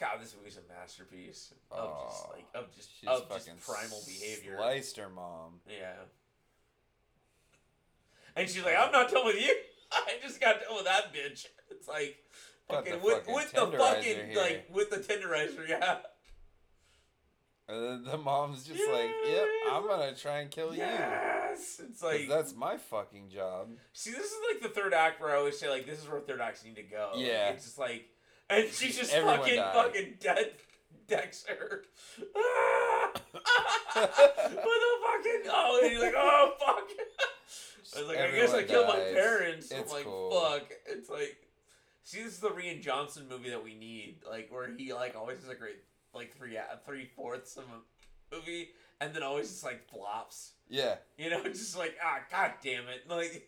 [0.00, 4.00] God, this movie's a masterpiece of just Oh, like of just She's of just primal
[4.06, 4.56] behavior.
[4.56, 5.60] Sliced her mom.
[5.68, 5.94] Yeah.
[8.36, 9.54] And she's like, I'm not done with you.
[9.92, 11.46] I just got done with that bitch.
[11.70, 12.16] It's like
[12.68, 14.32] the with with the fucking here.
[14.36, 15.96] like with the tenderizer, yeah.
[17.70, 20.78] And then the mom's just like, "Yep, I'm gonna try and kill you.
[20.78, 21.80] Yes.
[21.82, 25.36] It's like that's my fucking job." see this is like the third act where I
[25.36, 27.10] always say like this is where third acts need to go.
[27.14, 27.48] Like, Yeah.
[27.50, 28.08] it's just like
[28.50, 29.74] and she's just Everyone fucking died.
[29.74, 30.50] fucking dead
[31.06, 31.84] Dexter.
[32.36, 33.10] Ah!
[33.94, 36.88] With a fucking oh and he's like, oh fuck.
[37.96, 39.70] I was like, I guess I Everyone killed my parents.
[39.70, 40.30] It's I'm like, cool.
[40.30, 40.70] fuck.
[40.86, 41.48] It's like,
[42.08, 45.40] See, this is the Rian Johnson movie that we need, like where he like always
[45.42, 45.76] has a great
[46.14, 46.56] like three
[46.86, 50.52] three fourths of a movie, and then always just like flops.
[50.70, 50.94] Yeah.
[51.18, 53.46] You know, just like ah, god damn it, like.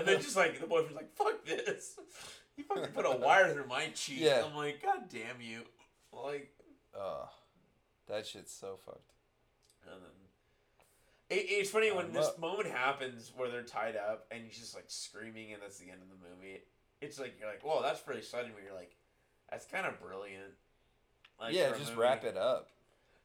[0.00, 1.96] And then just like the boyfriend's like, "Fuck this."
[2.56, 4.18] He fucking put a wire through my cheek.
[4.20, 4.42] Yeah.
[4.44, 5.62] I'm like, God damn you.
[6.12, 6.50] Like,
[6.94, 7.26] Oh,
[8.06, 9.12] that shit's so fucked.
[9.90, 14.42] and then it, it's funny when this uh, moment happens where they're tied up and
[14.44, 16.58] he's just like screaming, and that's the end of the movie.
[17.00, 18.94] It's like you're like, "Whoa, that's pretty sudden." But you're like,
[19.48, 20.52] "That's kind of brilliant."
[21.40, 22.68] Like, yeah, just wrap it up.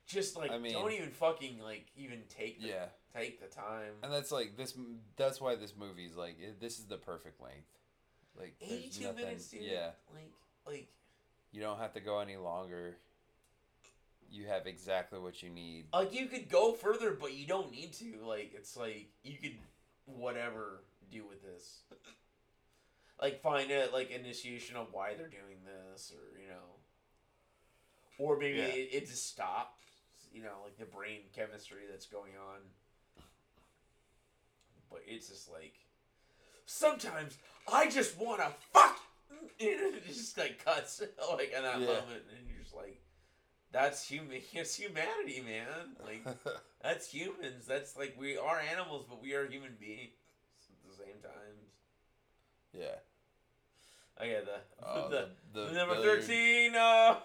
[0.08, 2.86] Just like I mean- don't even fucking like even take the, Yeah.
[3.16, 3.94] Take the time.
[4.04, 4.74] And that's like this.
[5.18, 7.68] That's why this movie's like it, this is the perfect length.
[8.38, 9.26] Like Eighty-two nothing.
[9.26, 9.62] minutes, dude.
[9.64, 10.32] Yeah, Like,
[10.68, 10.88] like
[11.52, 12.98] you don't have to go any longer.
[14.30, 15.86] You have exactly what you need.
[15.94, 18.16] like you could go further, but you don't need to.
[18.26, 19.54] Like it's like you could
[20.06, 21.82] whatever do with this.
[23.22, 26.76] Like find a like initiation of why they're doing this, or you know,
[28.18, 28.66] or maybe Yeah.
[28.66, 29.72] it, it just stops.
[30.34, 32.60] You know, like the brain chemistry that's going on.
[34.96, 35.74] But it's just like
[36.66, 37.38] sometimes
[37.72, 38.98] I just want to fuck.
[39.60, 41.02] it just like cuts
[41.34, 41.88] like in that Yeah.
[41.88, 43.02] moment, and you're just like,
[43.74, 44.40] that's human.
[44.54, 45.98] It's humanity, man.
[46.02, 46.24] Like
[46.82, 47.66] that's humans.
[47.68, 50.14] That's like we are animals, but we are human beings
[50.70, 51.58] at the same time.
[52.74, 52.96] yeah.
[54.18, 56.74] Okay, the Oh, the, the, the number billiard- thirteen.
[56.74, 57.20] Uh,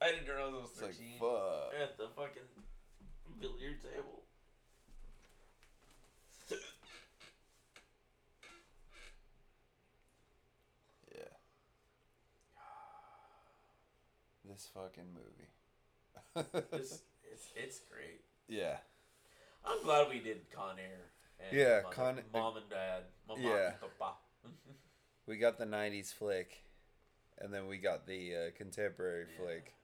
[0.00, 1.72] I didn't realize it was It's like thirteen fuck.
[1.82, 2.48] at the fucking
[3.40, 4.22] billiard table.
[11.14, 11.24] Yeah.
[14.58, 16.50] This fucking movie.
[16.72, 17.02] It's,
[17.32, 18.22] it's it's great.
[18.48, 18.78] yeah.
[19.64, 21.12] I'm glad we did Con Air.
[21.38, 23.02] And Yeah, Mom- Con- Mom and Dad.
[23.28, 23.66] Mama Yeah.
[23.68, 24.14] and Papa.
[25.26, 26.64] We got the '90s flick,
[27.38, 29.44] and then we got the uh, contemporary Yeah.
[29.44, 29.74] flick,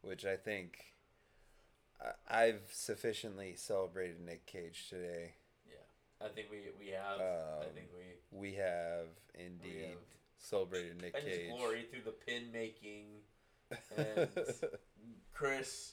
[0.00, 0.94] which I think
[2.00, 5.34] I- I've sufficiently celebrated Nick Cage today.
[5.68, 6.24] Yeah.
[6.26, 7.20] I think we we have.
[7.20, 9.98] I Um, think we We have indeed have.
[10.38, 11.50] celebrated Nick Cage.
[11.50, 13.20] glory through the pin making.
[13.96, 14.28] And
[15.32, 15.92] Chris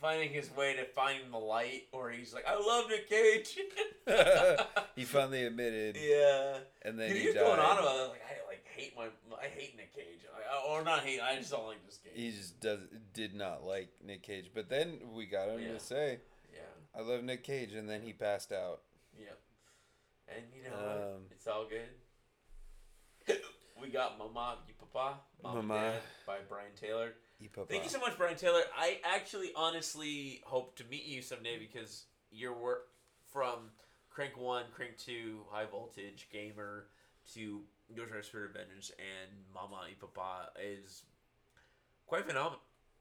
[0.00, 3.58] finding his way to finding the light, or he's like, "I love Nick Cage."
[4.96, 6.58] he finally admitted, yeah.
[6.82, 9.06] and then he was going on about it, like I like hate my
[9.40, 11.20] I hate Nick Cage, I, or not hate.
[11.20, 12.12] I just don't like this Cage.
[12.14, 12.80] he just does
[13.12, 15.72] did not like Nick Cage, but then we got him Yeah.
[15.72, 16.18] to say,
[16.52, 16.60] yeah,
[16.98, 18.80] "I love Nick Cage," and then he passed out.
[19.18, 19.28] yeah.
[20.26, 21.14] And you know?
[21.16, 23.38] Um, It's all good.
[23.84, 25.80] We got Mama You Papa, Mom and Mama.
[25.80, 27.12] Dad by Brian Taylor.
[27.38, 27.66] He papa.
[27.68, 28.62] Thank you so much, Brian Taylor.
[28.74, 32.86] I actually honestly hope to meet you someday because your work
[33.30, 33.72] from
[34.08, 36.86] Crank 1, Crank 2, High Voltage, Gamer
[37.34, 37.60] to
[37.94, 41.02] Ghost Rider Spirit of Vengeance and Mama y Papa is
[42.06, 42.60] quite phenomenal.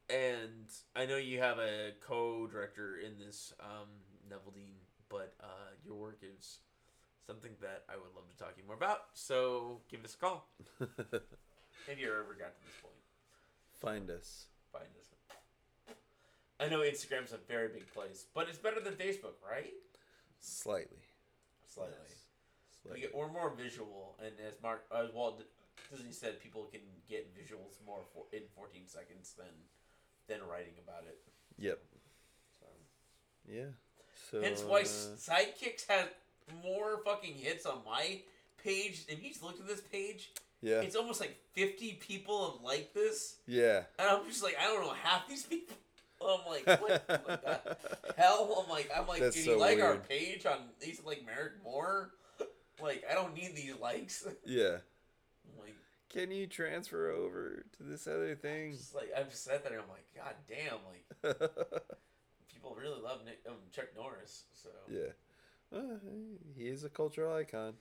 [0.10, 3.88] And I know you have a co director in this, um,
[4.30, 6.60] Neveldine, but uh, your work is
[7.25, 9.05] something that I would love to talk to you more about.
[9.13, 10.47] So give us a call
[10.79, 12.93] if you ever got to this point
[13.79, 14.45] Find us.
[14.71, 15.95] find us.
[16.59, 19.73] I know Instagram's a very big place, but it's better than Facebook, right?
[20.39, 21.03] Slightly.
[21.67, 21.95] Slightly.
[22.07, 22.17] Yes.
[22.85, 23.01] We Slightly.
[23.01, 25.43] get, we're more visual, and as Mark, as Walt
[25.91, 29.47] Disney said, people can get visuals more for, in 14 seconds than
[30.27, 31.19] than writing about it.
[31.57, 31.79] Yep.
[32.59, 32.65] So.
[33.51, 33.71] Yeah.
[34.31, 34.41] So.
[34.41, 36.07] Hence why uh, Sidekicks has
[36.64, 38.20] more fucking hits on my
[38.64, 39.06] page.
[39.07, 40.82] If you just look at this page, yeah.
[40.82, 43.84] it's almost like 50 people have liked this, Yeah.
[43.99, 45.76] and I'm just like, I don't know half these people.
[46.26, 47.78] I'm like, what, the
[48.18, 48.64] hell?
[48.64, 51.61] I'm like, I'm like, That's do so you like our page on these like Merrick
[51.64, 52.11] Moore?
[52.82, 54.26] Like, I don't need these likes.
[54.45, 54.78] Yeah.
[55.45, 55.76] I'm like,
[56.10, 58.72] Can you transfer over to this other thing?
[58.72, 61.52] just like I've just sat there I'm like, god damn, like
[62.53, 64.44] people really love Nick, um, Chuck Norris.
[64.53, 65.11] So, yeah.
[65.73, 65.79] Uh,
[66.55, 67.73] he is a cultural icon.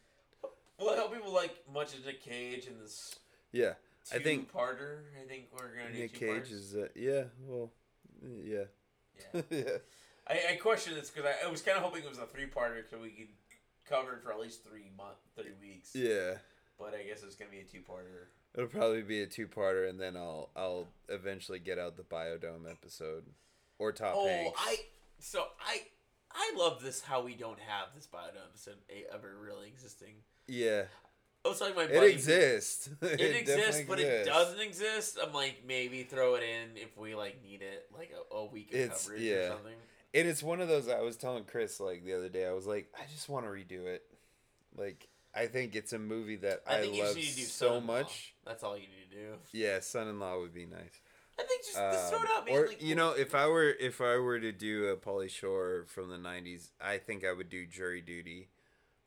[0.79, 3.17] well, I hope people like much of Nick Cage in this
[3.53, 3.75] Yeah.
[4.13, 5.03] I think- two-parter.
[5.23, 6.51] I think we're gonna Nick Cage parts.
[6.51, 6.75] is.
[6.75, 7.25] Uh, yeah.
[7.47, 7.71] Well.
[8.23, 8.65] Yeah.
[9.35, 9.43] Yeah.
[9.51, 9.63] yeah.
[10.27, 12.89] I, I question this because I, I was kind of hoping it was a three-parter
[12.89, 13.29] so we could
[13.89, 15.95] cover it for at least three month, three weeks.
[15.95, 16.35] Yeah.
[16.79, 18.27] But I guess it's gonna be a two-parter.
[18.55, 23.25] It'll probably be a two-parter, and then I'll I'll eventually get out the Biodome episode,
[23.79, 24.59] or Top Oh, Hanks.
[24.63, 24.77] I
[25.19, 25.83] so I
[26.35, 28.77] I love this how we don't have this biodome episode
[29.13, 30.15] ever really existing.
[30.47, 30.85] yeah.
[31.45, 32.89] I was talking to my It exists.
[33.03, 35.19] It, definitely exists, but it doesn't exist.
[35.21, 38.69] I'm like maybe throw it in if we like need it, like a, a week
[38.73, 39.35] of It's- coverage yeah.
[39.35, 39.75] or something.
[40.15, 42.47] And it's one of those I was telling Chris like the other day.
[42.47, 44.03] I was like, I just want to redo it.
[44.77, 47.41] Like, I think it's a movie that I I, think you love just need to
[47.41, 48.35] do so much.
[48.47, 49.33] That's all you need to do.
[49.53, 51.01] Yeah, son-in-law would be nice.
[51.39, 52.55] I think just, just throw it Um, out, man.
[52.57, 55.85] or like, you know, if I were if I were to do a Pauly Shore
[55.89, 58.49] from the '90s, I think I would do Jury Duty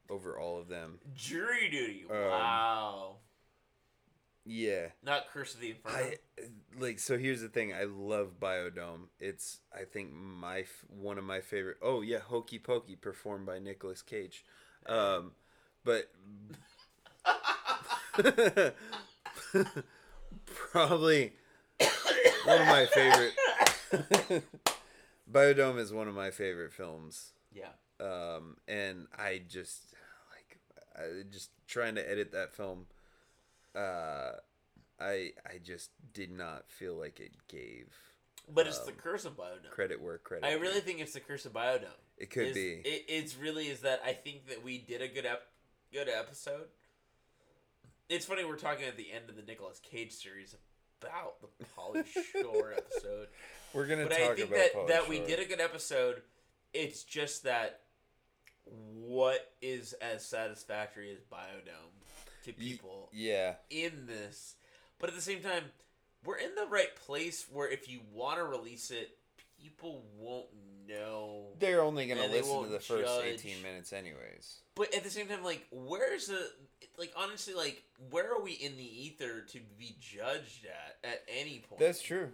[0.10, 1.00] over all of them.
[1.16, 2.06] jury duty.
[2.10, 3.16] Um, wow.
[4.48, 5.96] Yeah, Not Curse of the Inferno.
[5.98, 6.18] I
[6.80, 7.00] like.
[7.00, 9.08] So here's the thing: I love Biodome.
[9.20, 11.78] It's I think my f- one of my favorite.
[11.82, 14.46] Oh yeah, Hokey Pokey, performed by Nicolas Cage.
[14.86, 15.32] Um,
[15.84, 16.12] but
[20.46, 21.34] probably
[22.46, 23.34] one of my favorite.
[25.32, 27.32] Biodome is one of my favorite films.
[27.54, 27.70] yeah.
[28.00, 29.94] um, and I just
[30.32, 30.60] like
[30.96, 32.86] I just trying to edit that film.
[33.76, 34.34] Uh,
[35.00, 37.88] I I just did not feel like it gave
[38.54, 39.70] But it's the Um, Curse of Biodome.
[39.72, 40.46] credit where credit.
[40.46, 41.88] I really think it's the Curse of Biodome.
[42.18, 42.70] it could Is- be.
[42.86, 45.48] It, it's really is that I think that we did a good ep-
[45.92, 46.68] good episode.
[48.08, 50.56] It's funny we're talking at the end of the Nicolas Cage series
[51.08, 53.28] about the Pauly Shore episode,
[53.74, 56.22] We're gonna but talk I think about that Pauly that we did a good episode.
[56.74, 57.82] It's just that
[58.66, 61.92] what is as satisfactory as Biodome
[62.46, 64.56] to people Yeah, in this,
[65.00, 65.64] but at the same time,
[66.24, 69.18] we're in the right place where if you want to release it,
[69.62, 70.48] people won't
[70.88, 71.48] know.
[71.60, 73.26] they're only gonna listen to the first judge.
[73.26, 74.60] eighteen minutes, anyways.
[74.76, 76.50] But at the same time, like, where's the
[76.98, 77.12] like?
[77.16, 81.80] Honestly, like, where are we in the ether to be judged at at any point?
[81.80, 82.30] That's true.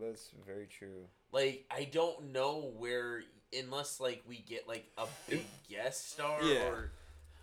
[0.00, 1.06] That's very true.
[1.32, 3.22] like I don't know where
[3.56, 6.68] unless like we get like a big guest star Yeah.
[6.68, 6.90] or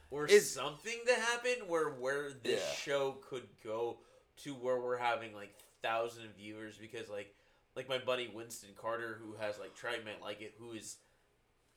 [0.09, 2.73] or It's- something to happen where where this Yeah.
[2.73, 3.99] show could go
[4.43, 5.53] to where we're having like
[5.83, 7.33] thousand viewers because like
[7.75, 10.97] like my buddy Winston Carter who has like Tried Like It who is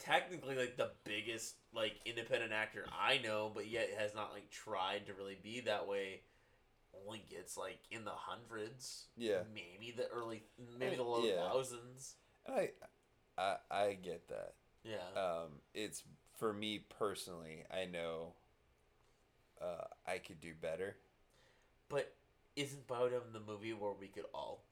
[0.05, 5.07] technically like the biggest like independent actor I know but yet has not like tried
[5.07, 6.21] to really be that way
[7.07, 10.43] only gets like in the hundreds Yeah, maybe the early
[10.79, 11.49] maybe the low yeah.
[11.49, 12.15] thousands
[12.49, 12.71] I
[13.39, 14.55] I I get that.
[14.85, 16.03] yeah Um, it's
[16.39, 17.65] for me personally.
[17.71, 18.35] I know.
[19.61, 20.97] Uh, I could do better.
[21.89, 22.15] But
[22.57, 24.65] isn't Biodome the movie where we could all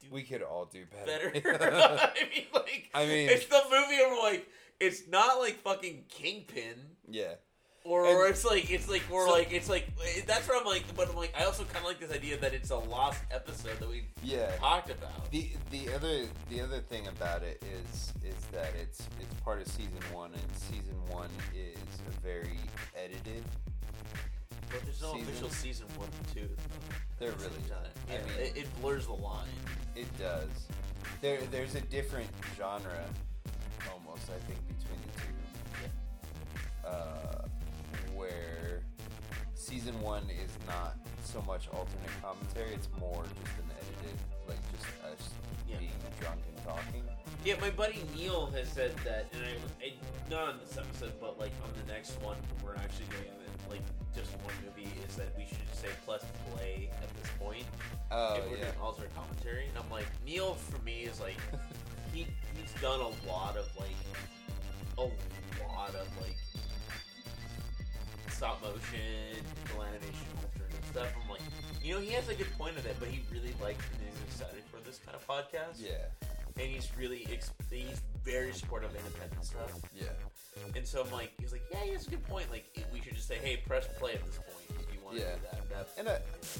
[0.00, 1.30] do We could all do better.
[1.30, 1.70] better?
[1.72, 4.48] I mean, like, I mean- it's the movie where like
[4.80, 6.74] it's not like fucking Kingpin,
[7.08, 7.34] yeah.
[7.84, 9.86] or, or it's like it's like we're So- like it's like
[10.26, 12.54] that's where I'm like, but I'm like I also kind of like this idea that
[12.54, 14.50] it's a lost episode that we Yeah.
[14.56, 15.30] talked about.
[15.30, 19.68] The the other the other thing about it is is that it's it's part of
[19.68, 21.76] season one and season one is
[22.08, 22.58] a very
[22.96, 23.44] edited.
[24.70, 25.28] But there's no season.
[25.28, 26.48] official season one and two.
[27.18, 27.86] There really not.
[28.08, 29.48] Yeah, I mean, it, it blurs the line.
[29.96, 30.48] it does.
[31.20, 33.04] There there's a different genre,
[33.92, 36.88] almost I think between the two.
[36.88, 37.44] Uh,
[38.14, 38.80] where
[39.54, 44.18] season one is not so much alternate commentary; it's more just an edited,
[44.48, 45.28] like just us
[45.70, 45.78] Yeah.
[45.78, 45.90] being
[46.20, 47.02] drunk and talking.
[47.44, 49.92] Yeah, my buddy Neil has said that, and I, I
[50.30, 53.30] not on this episode, but like on the next one, we're actually doing
[53.70, 53.80] like
[54.14, 54.90] just one movie.
[55.08, 57.64] Is that we should say plus play at this point
[58.10, 58.64] Oh if we're yeah.
[58.64, 59.64] doing alternate commentary.
[59.68, 61.36] And I'm like, Neil for me is like
[62.12, 62.26] he
[62.56, 63.96] he's done a lot of like
[64.98, 65.02] a
[65.64, 66.36] lot of like
[68.28, 69.40] stop motion,
[69.76, 71.08] animation, alternate stuff.
[71.22, 71.40] I'm like,
[71.82, 73.84] you know, he has a good point of it, but he really likes
[74.40, 75.90] excited for this kind of podcast Yeah.
[76.56, 79.70] and he's really ex- he's very supportive of independent stuff.
[79.94, 80.04] Yeah.
[80.74, 82.50] And so I'm like, he's like, yeah, he has a good point.
[82.50, 85.22] Like, we should just say, hey, press play at this point if you want to
[85.22, 85.34] Yeah.
[85.36, 85.88] do that.
[85.98, 86.18] And I,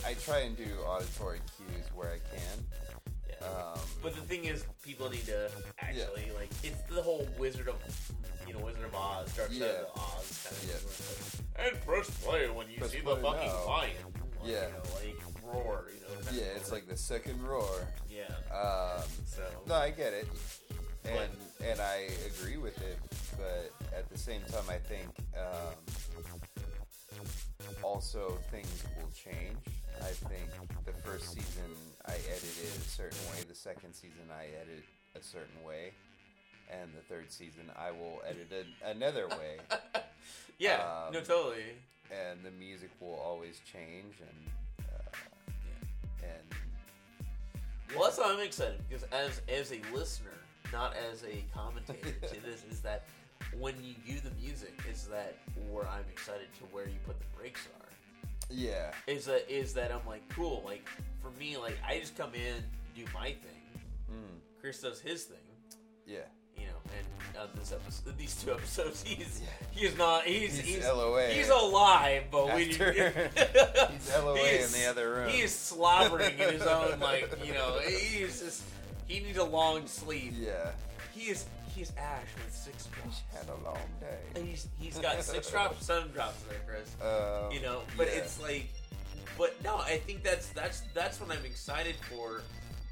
[0.09, 2.65] I try and do auditory cues where I can.
[3.29, 3.47] yeah.
[3.47, 5.51] Um, but the thing is, people need to
[5.81, 7.77] actually like it's the whole Wizard of
[8.47, 9.67] you know Wizard of Oz, Dark Side Yeah.
[9.67, 10.75] of the Oz kind of Yeah.
[10.75, 10.87] thing.
[10.87, 13.91] it's like, and press play when you Press see the fucking now." lion.
[14.41, 14.67] Like, Yeah.
[14.67, 15.85] You know, like roar.
[15.95, 16.31] You know.
[16.33, 17.87] yeah, it's like the second roar.
[18.11, 18.25] yeah.
[18.55, 20.29] Um, So no, I get it,
[21.05, 21.31] and
[21.65, 22.99] and I agree with it,
[23.37, 25.75] but at the same time, I think um,
[27.83, 29.57] also things will change.
[30.01, 30.49] I think
[30.87, 31.71] the first season
[32.07, 35.93] I edited a certain way, the second season I edit a certain way,
[36.71, 39.59] and the third season I will edit it another way.
[40.59, 41.65] yeah, Um, no, totally.
[42.11, 44.51] and the music will always change and
[47.95, 50.31] Well, that's why I'm excited because as as a listener,
[50.73, 53.05] not as a commentator to this, is that
[53.59, 55.37] when you do the music, is that
[55.71, 57.89] where I'm excited to where you put the breaks are.
[58.51, 60.63] yeah Is that is that I'm like cool.
[60.65, 60.87] Like
[61.23, 62.63] for me, like I just come in,
[62.95, 63.81] do my thing.
[64.11, 65.39] mm, Chris does his thing.
[66.07, 66.21] yeah
[66.61, 69.03] You know, and on this episode, these two episodes.
[69.03, 70.25] He's he's not.
[70.25, 71.29] He's He's he's LOA.
[71.29, 72.71] He's alive, but we.
[72.71, 72.93] After-
[73.93, 75.31] He's LOA he in the other room.
[75.31, 77.79] He is slobbering in his own like you know.
[77.85, 78.63] He's just.
[79.07, 80.35] He needs a long sleep.
[80.39, 80.71] Yeah.
[81.15, 81.47] He is.
[81.75, 83.23] He's Ash with six drops.
[83.33, 84.19] Had a long day.
[84.35, 86.95] And he's he's got six drops, seven drops there, Chris.
[87.01, 88.21] Um, you know but yeah.
[88.21, 88.69] it's like
[89.39, 92.43] but no i think that's that's that's what i'm excited for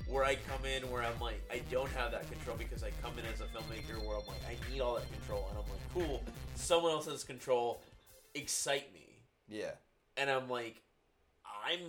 [0.08, 3.12] where i come in where i'm like i don't have that control because i come
[3.18, 5.80] in as a filmmaker where i'm like i need all that control and i'm like
[6.08, 6.22] cool
[6.54, 7.80] someone else has control
[8.34, 9.18] excite me
[9.48, 9.72] Yeah.
[10.16, 10.80] and i'm like
[11.66, 11.80] i'm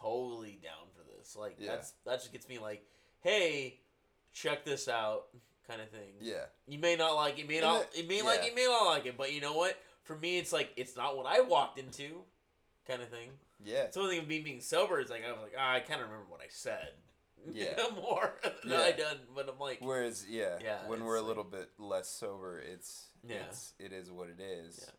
[0.00, 1.72] totally down for this like Yeah.
[1.76, 2.84] that's that just gets me like
[3.20, 3.78] hey
[4.32, 5.26] check this out
[5.66, 6.44] kind of thing Yeah.
[6.66, 8.86] you may not like it, may not, the- you may like it, you may not
[8.86, 9.76] like it, but you know what?
[10.02, 12.22] For me, it's like it's not what I walked into,
[12.88, 13.28] kind of thing.
[13.64, 13.82] Yeah.
[13.84, 16.00] It's only thing of me being sober is like I was like, ah, I kind
[16.00, 16.88] of remember what I said.
[17.52, 17.74] Yeah.
[17.94, 18.80] more than Yeah.
[18.80, 22.58] I done, but I'm like, Whereas, yeah, Yeah, when we're a little bit less sober,
[22.60, 23.36] it's Yeah.
[23.48, 24.90] it's it is what it is.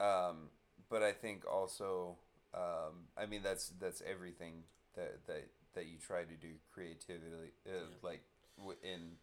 [0.00, 0.26] Yeah.
[0.28, 0.50] Um,
[0.88, 2.16] but I think also,
[2.54, 7.70] um, I mean that's that's everything that that that you try to do creatively, uh,
[7.70, 7.80] Yeah.
[8.02, 8.22] like
[8.58, 9.16] w- in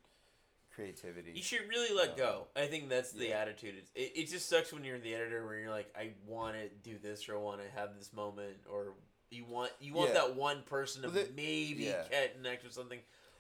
[0.72, 1.32] creativity.
[1.36, 2.48] you should really let Um, go.
[2.56, 3.40] I think that's the yeah.
[3.42, 3.76] attitude.
[3.96, 6.98] It, it just sucks when you're the editor where you're like, I want to do
[6.98, 8.94] this or I want to have this moment or
[9.34, 10.22] you want you want Yeah.
[10.22, 12.28] that one person to Well, the- maybe yeah.
[12.34, 13.00] connect or something.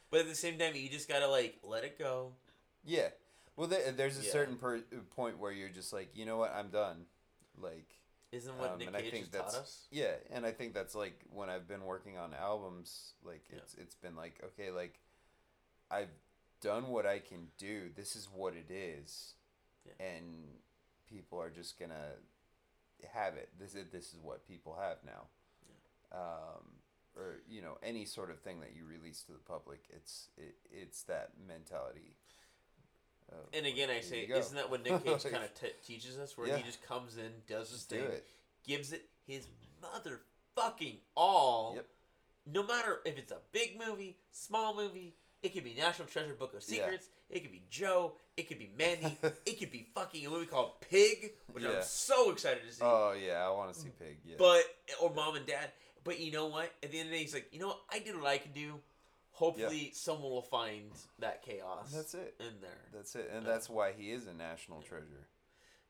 [0.09, 2.33] But at the same time, you just gotta like let it go.
[2.83, 3.09] Yeah.
[3.55, 4.31] Well, there, there's a Yeah.
[4.31, 4.81] certain per-
[5.15, 7.05] point where you're just like, you know what, I'm done.
[7.57, 7.99] Like,
[8.31, 9.87] Isn't what Um, Nick and I Cage think has taught us?
[9.91, 13.57] yeah, and I think that's like when I've been working on albums, like Yeah.
[13.57, 14.99] it's it's been like, okay, like
[15.91, 16.09] I've
[16.61, 17.89] done what I can do.
[17.89, 19.35] This is what it is,
[19.85, 19.93] Yeah.
[20.07, 20.59] and
[21.07, 22.17] people are just gonna
[23.11, 23.49] have it.
[23.59, 25.27] This is this is what people have now.
[26.13, 26.63] Um,
[27.15, 30.55] or you know any sort of thing that you release to the public, it's it,
[30.71, 32.15] it's that mentality.
[33.31, 36.37] of, And again, I say, isn't that what Nick Cage kind of t- teaches us?
[36.37, 36.57] Where Yeah.
[36.57, 38.27] he just comes in, does his just do thing, it?
[38.65, 39.47] gives it his
[39.81, 41.73] motherfucking all.
[41.75, 41.85] Yep.
[42.53, 46.53] No matter if it's a big movie, small movie, it could be National Treasure Book
[46.53, 46.83] of Yeah.
[46.83, 50.45] Secrets, it could be Joe, it could be Mandy, it could be fucking a movie
[50.47, 51.77] called Pig, which Yeah.
[51.77, 52.81] I'm so excited to see.
[52.83, 54.17] Oh yeah, I want to see Pig.
[54.25, 54.35] Yeah.
[54.37, 54.63] But
[55.01, 55.69] or Mom and Dad.
[56.03, 56.71] But you know what?
[56.83, 57.79] At the end of the day, he's like, you know what?
[57.91, 58.75] I did what I could do.
[59.31, 61.91] Hopefully, someone will find that chaos.
[61.93, 62.35] That's it.
[62.39, 62.69] in there.
[62.93, 65.27] That's it, and that's why he is a national treasure.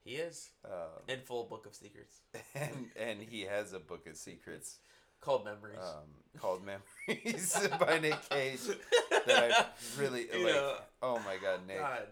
[0.06, 0.50] He is.
[0.66, 0.72] Um,
[1.10, 2.22] And full book of secrets
[2.56, 4.80] and and he has a book of secrets
[5.22, 5.78] called Memories.
[5.82, 8.60] um, called Memories by Nick Cage
[9.26, 9.66] that I
[10.02, 10.56] really You like.
[10.56, 12.04] know, oh my god, Nick, God,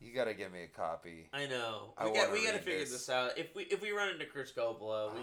[0.00, 1.28] you gotta get me a copy.
[1.32, 1.94] I know.
[1.96, 2.32] I We got.
[2.32, 2.90] We got to read figure this.
[2.90, 3.08] this.
[3.08, 3.38] out.
[3.38, 5.20] If we if we run into Chris Coppola, we.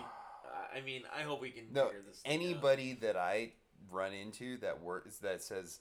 [0.75, 2.19] I mean, I hope we can No, figure this.
[2.21, 2.41] thing out.
[2.41, 3.51] anybody that I
[3.89, 5.79] run into that works that says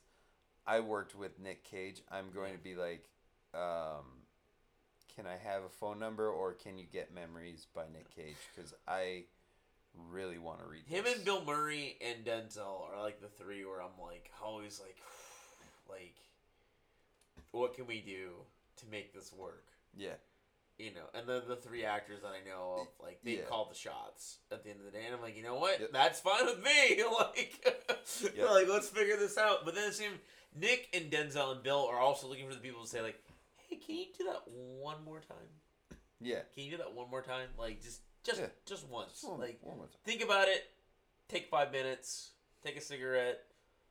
[0.66, 3.09] I worked with Nick Cage, I'm going to be like,
[3.55, 4.05] um,
[5.15, 8.36] can I have a phone number or can you get Memories by Nick Cage?
[8.55, 9.24] Because I
[10.10, 11.16] really want to read Him this.
[11.16, 14.97] and Bill Murray and Denzel are like the three where I'm like always like,
[15.89, 16.15] like,
[17.52, 18.31] what can we do
[18.77, 19.65] to make this work?
[19.97, 20.15] Yeah,
[20.79, 23.43] You know, and then the three actors that I know of, like they Yeah.
[23.49, 25.81] call the shots at the end of the day, and I'm like, you know what?
[25.81, 25.91] Yep.
[25.93, 27.03] That's fine with me.
[27.19, 27.65] like,
[28.37, 28.49] Yep.
[28.51, 29.65] like let's figure this out.
[29.65, 30.13] But then the same
[30.55, 33.21] Nick and Denzel and Bill are also looking for the people to say like,
[33.69, 35.97] hey, can you do that one more time?
[36.21, 36.41] yeah.
[36.55, 37.49] Can you do that one more time?
[37.59, 38.47] Like just just Yeah.
[38.65, 39.25] just once.
[39.25, 39.97] One- like one more time.
[40.05, 40.65] think about it.
[41.29, 42.31] Take five minutes.
[42.65, 43.41] Take a cigarette.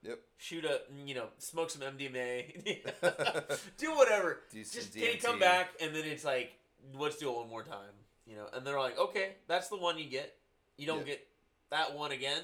[0.03, 0.19] Yep.
[0.37, 2.63] Shoot a you know smoke some MDMA.
[3.77, 4.39] do whatever.
[4.53, 6.53] Do some Just can you come back and then it's like
[6.97, 7.93] let's do it one more time.
[8.25, 10.35] You know, and they're like, okay, that's the one you get.
[10.77, 11.13] You don't Yeah.
[11.15, 11.27] get
[11.69, 12.43] that one again,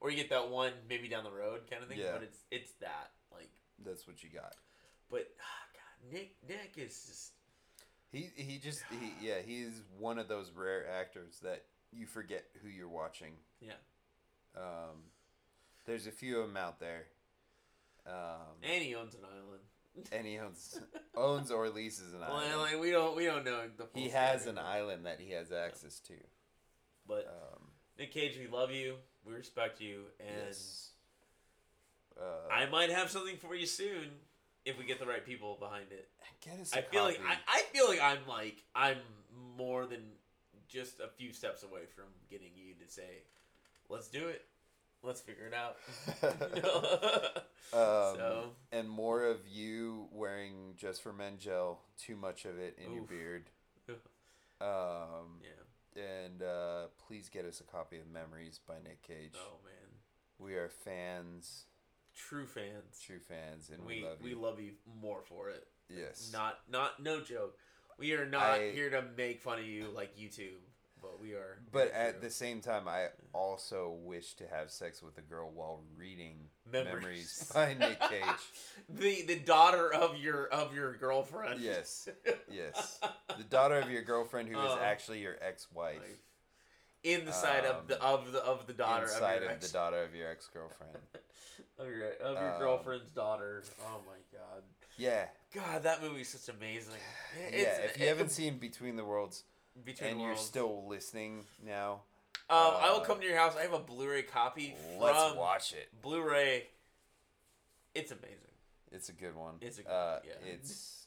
[0.00, 1.98] or you get that one maybe down the road kind of thing.
[1.98, 2.12] Yeah.
[2.12, 3.50] But it's it's that like.
[3.84, 4.54] That's what you got.
[5.10, 7.32] But ah, God, Nick Nick is just
[8.12, 12.68] He he just he yeah he's one of those rare actors that you forget who
[12.68, 13.32] you're watching.
[13.60, 13.72] Yeah.
[14.56, 15.10] Um,
[15.86, 17.06] there's a few of them out there.
[18.06, 19.62] Um, and he owns an island.
[20.12, 20.78] And he owns
[21.16, 22.60] owns or leases an Well, island.
[22.60, 23.86] like, we don't we don't know the.
[23.94, 26.14] He has story, an island that he has access to.
[27.08, 27.68] But Um,
[27.98, 28.96] Nick Cage, we love you.
[29.24, 30.90] We respect you, and yes.
[32.18, 34.08] Uh, I might have something for you soon
[34.64, 36.08] if we get the right people behind it.
[36.44, 37.20] get us I feel like.
[37.26, 38.98] I, I feel like I'm like I'm
[39.56, 40.02] more than
[40.68, 43.22] just a few steps away from getting you to say,
[43.88, 44.44] "Let's do it.
[45.02, 45.76] Let's figure it out."
[47.72, 52.78] um, so and more of you wearing just for men gel, too much of it
[52.84, 53.44] in your beard.
[54.58, 56.02] Um, yeah.
[56.02, 59.34] and uh, please get us a copy of Memories by Nick Cage.
[59.36, 59.90] Oh man,
[60.38, 61.64] We are fans,
[62.14, 62.98] true fans.
[63.04, 65.66] true fans, and we, we love we love you more for it.
[65.94, 66.30] Yes.
[66.32, 67.58] Not not no joke.
[67.98, 70.56] We are not I- here to make fun of you like YouTube,
[71.10, 71.58] but we are.
[71.72, 75.80] But at the same time, I also wish to have sex with a girl while
[75.96, 76.36] reading
[76.70, 76.94] Memories.
[76.94, 78.42] Memories, by Nick Cage.
[78.88, 81.60] the the daughter of your of your girlfriend.
[81.60, 82.08] Yes,
[82.50, 82.98] yes.
[83.38, 84.78] The daughter of your girlfriend who is Oh.
[84.82, 86.00] actually your ex-wife.
[87.04, 89.66] In the side of the of the of the daughter inside of your of ex,
[89.68, 90.96] the daughter of your ex-girlfriend.
[91.78, 93.62] of your of your Um, girlfriend's daughter.
[93.82, 94.62] Oh my god.
[94.98, 96.94] Yeah, God, that movie's such amazing.
[97.52, 97.58] yeah.
[97.84, 99.44] If you it- haven't seen Between the Worlds
[99.84, 102.00] Between and you're still listening now,
[102.48, 103.54] um, I will uh, come to your house.
[103.58, 105.88] I have a Blu-ray copy let's watch it.
[106.02, 106.64] Blu-ray.
[107.94, 108.36] It's amazing.
[108.92, 109.54] It's a good one.
[109.60, 110.32] It's a good- uh, yeah.
[110.52, 111.06] It's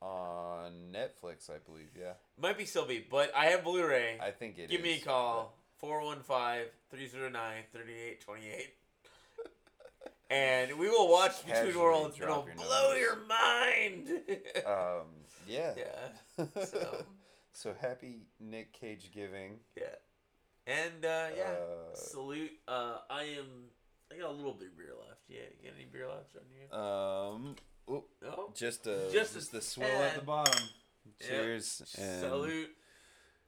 [0.00, 1.90] on Netflix, I believe.
[1.98, 4.18] Yeah, Might be still be, but I have Blu-ray.
[4.20, 5.54] I think it Give me a call.
[5.82, 8.66] 415-309-3828.
[10.30, 12.16] and we will watch Between Worlds.
[12.20, 13.00] It'll your blow numbers.
[13.00, 14.08] your mind.
[14.66, 15.06] Um,
[15.48, 15.74] yeah.
[16.38, 16.44] yeah.
[16.64, 17.04] So,
[17.52, 19.58] so happy Nick Cage giving.
[19.76, 19.84] yeah.
[20.66, 21.52] And uh, yeah.
[21.52, 22.52] Uh, Salute.
[22.68, 23.46] Uh, I am.
[24.12, 25.20] I got a little bit of beer left.
[25.28, 25.40] Yeah.
[25.60, 26.78] You got any beer left on you?
[26.78, 27.56] Um,
[27.88, 28.50] oh, No.
[28.54, 30.62] just a Just just, the swill at the bottom.
[31.20, 31.26] Yeah.
[31.28, 31.96] Cheers.
[31.98, 32.70] And, Salute.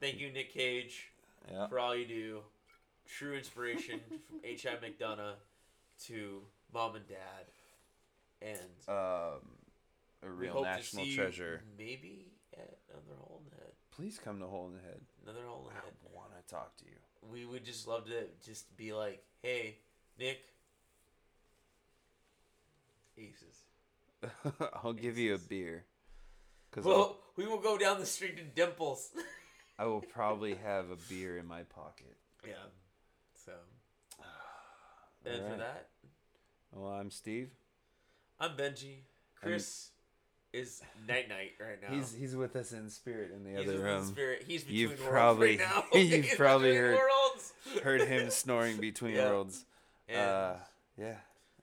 [0.01, 1.09] Thank you, Nick Cage,
[1.51, 1.69] Yeah.
[1.69, 2.41] for all you do.
[3.07, 4.77] True inspiration from H.I.
[4.77, 5.35] McDunnough
[6.07, 6.43] to
[6.73, 7.47] mom and dad.
[8.41, 8.59] And
[8.89, 9.59] Um,
[10.25, 11.63] a real national treasure.
[11.79, 13.42] Maybe at another hole in the head.
[14.03, 15.01] Please come to Hole in the Head.
[15.23, 15.93] Another hole in the I head.
[16.13, 16.97] want to talk to you.
[17.31, 19.77] We would just love to just be like, hey,
[20.19, 20.41] Nick.
[23.17, 23.63] Aces.
[24.83, 25.47] I'll give you a Aces.
[25.47, 25.85] beer.
[26.69, 29.11] Because Well, we will go down the street to Dimples.
[29.79, 32.17] I will probably have a beer in my pocket.
[32.45, 32.55] yeah.
[33.37, 33.53] So,
[35.25, 35.91] and for that,
[36.73, 37.51] Well, I'm Steve.
[38.41, 39.03] I'm Benji.
[39.37, 39.92] Chris
[40.53, 41.95] is night night right now.
[41.97, 44.01] He's he's with us in spirit in the He's other with room.
[44.01, 44.45] the spirit.
[44.47, 45.85] He's between You've worlds probably- right now.
[45.99, 47.53] you've He's probably between heard- worlds.
[47.83, 49.31] Heard him snoring between Yeah.
[49.31, 49.65] worlds.
[50.09, 50.55] And uh,
[50.99, 51.15] yeah.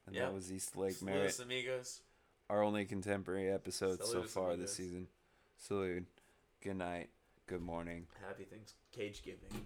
[0.07, 0.23] And yeah.
[0.23, 1.39] that was East Lake Saludos, Merritt.
[1.39, 2.01] amigos.
[2.49, 4.65] Our only contemporary episode so far amigos.
[4.65, 5.07] this season.
[5.57, 6.05] Salute.
[6.63, 7.09] Good night.
[7.45, 8.07] Good morning.
[8.27, 9.65] Happy things, cage giving.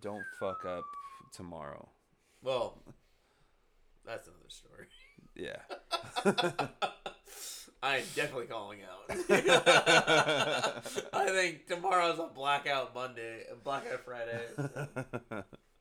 [0.00, 0.84] Don't fuck up
[1.32, 1.88] tomorrow.
[2.42, 2.78] Well,
[4.04, 4.86] that's another story.
[5.34, 5.56] Yeah.
[7.84, 9.10] I am definitely calling out.
[11.12, 14.46] I think tomorrow's a blackout Monday, a blackout Friday.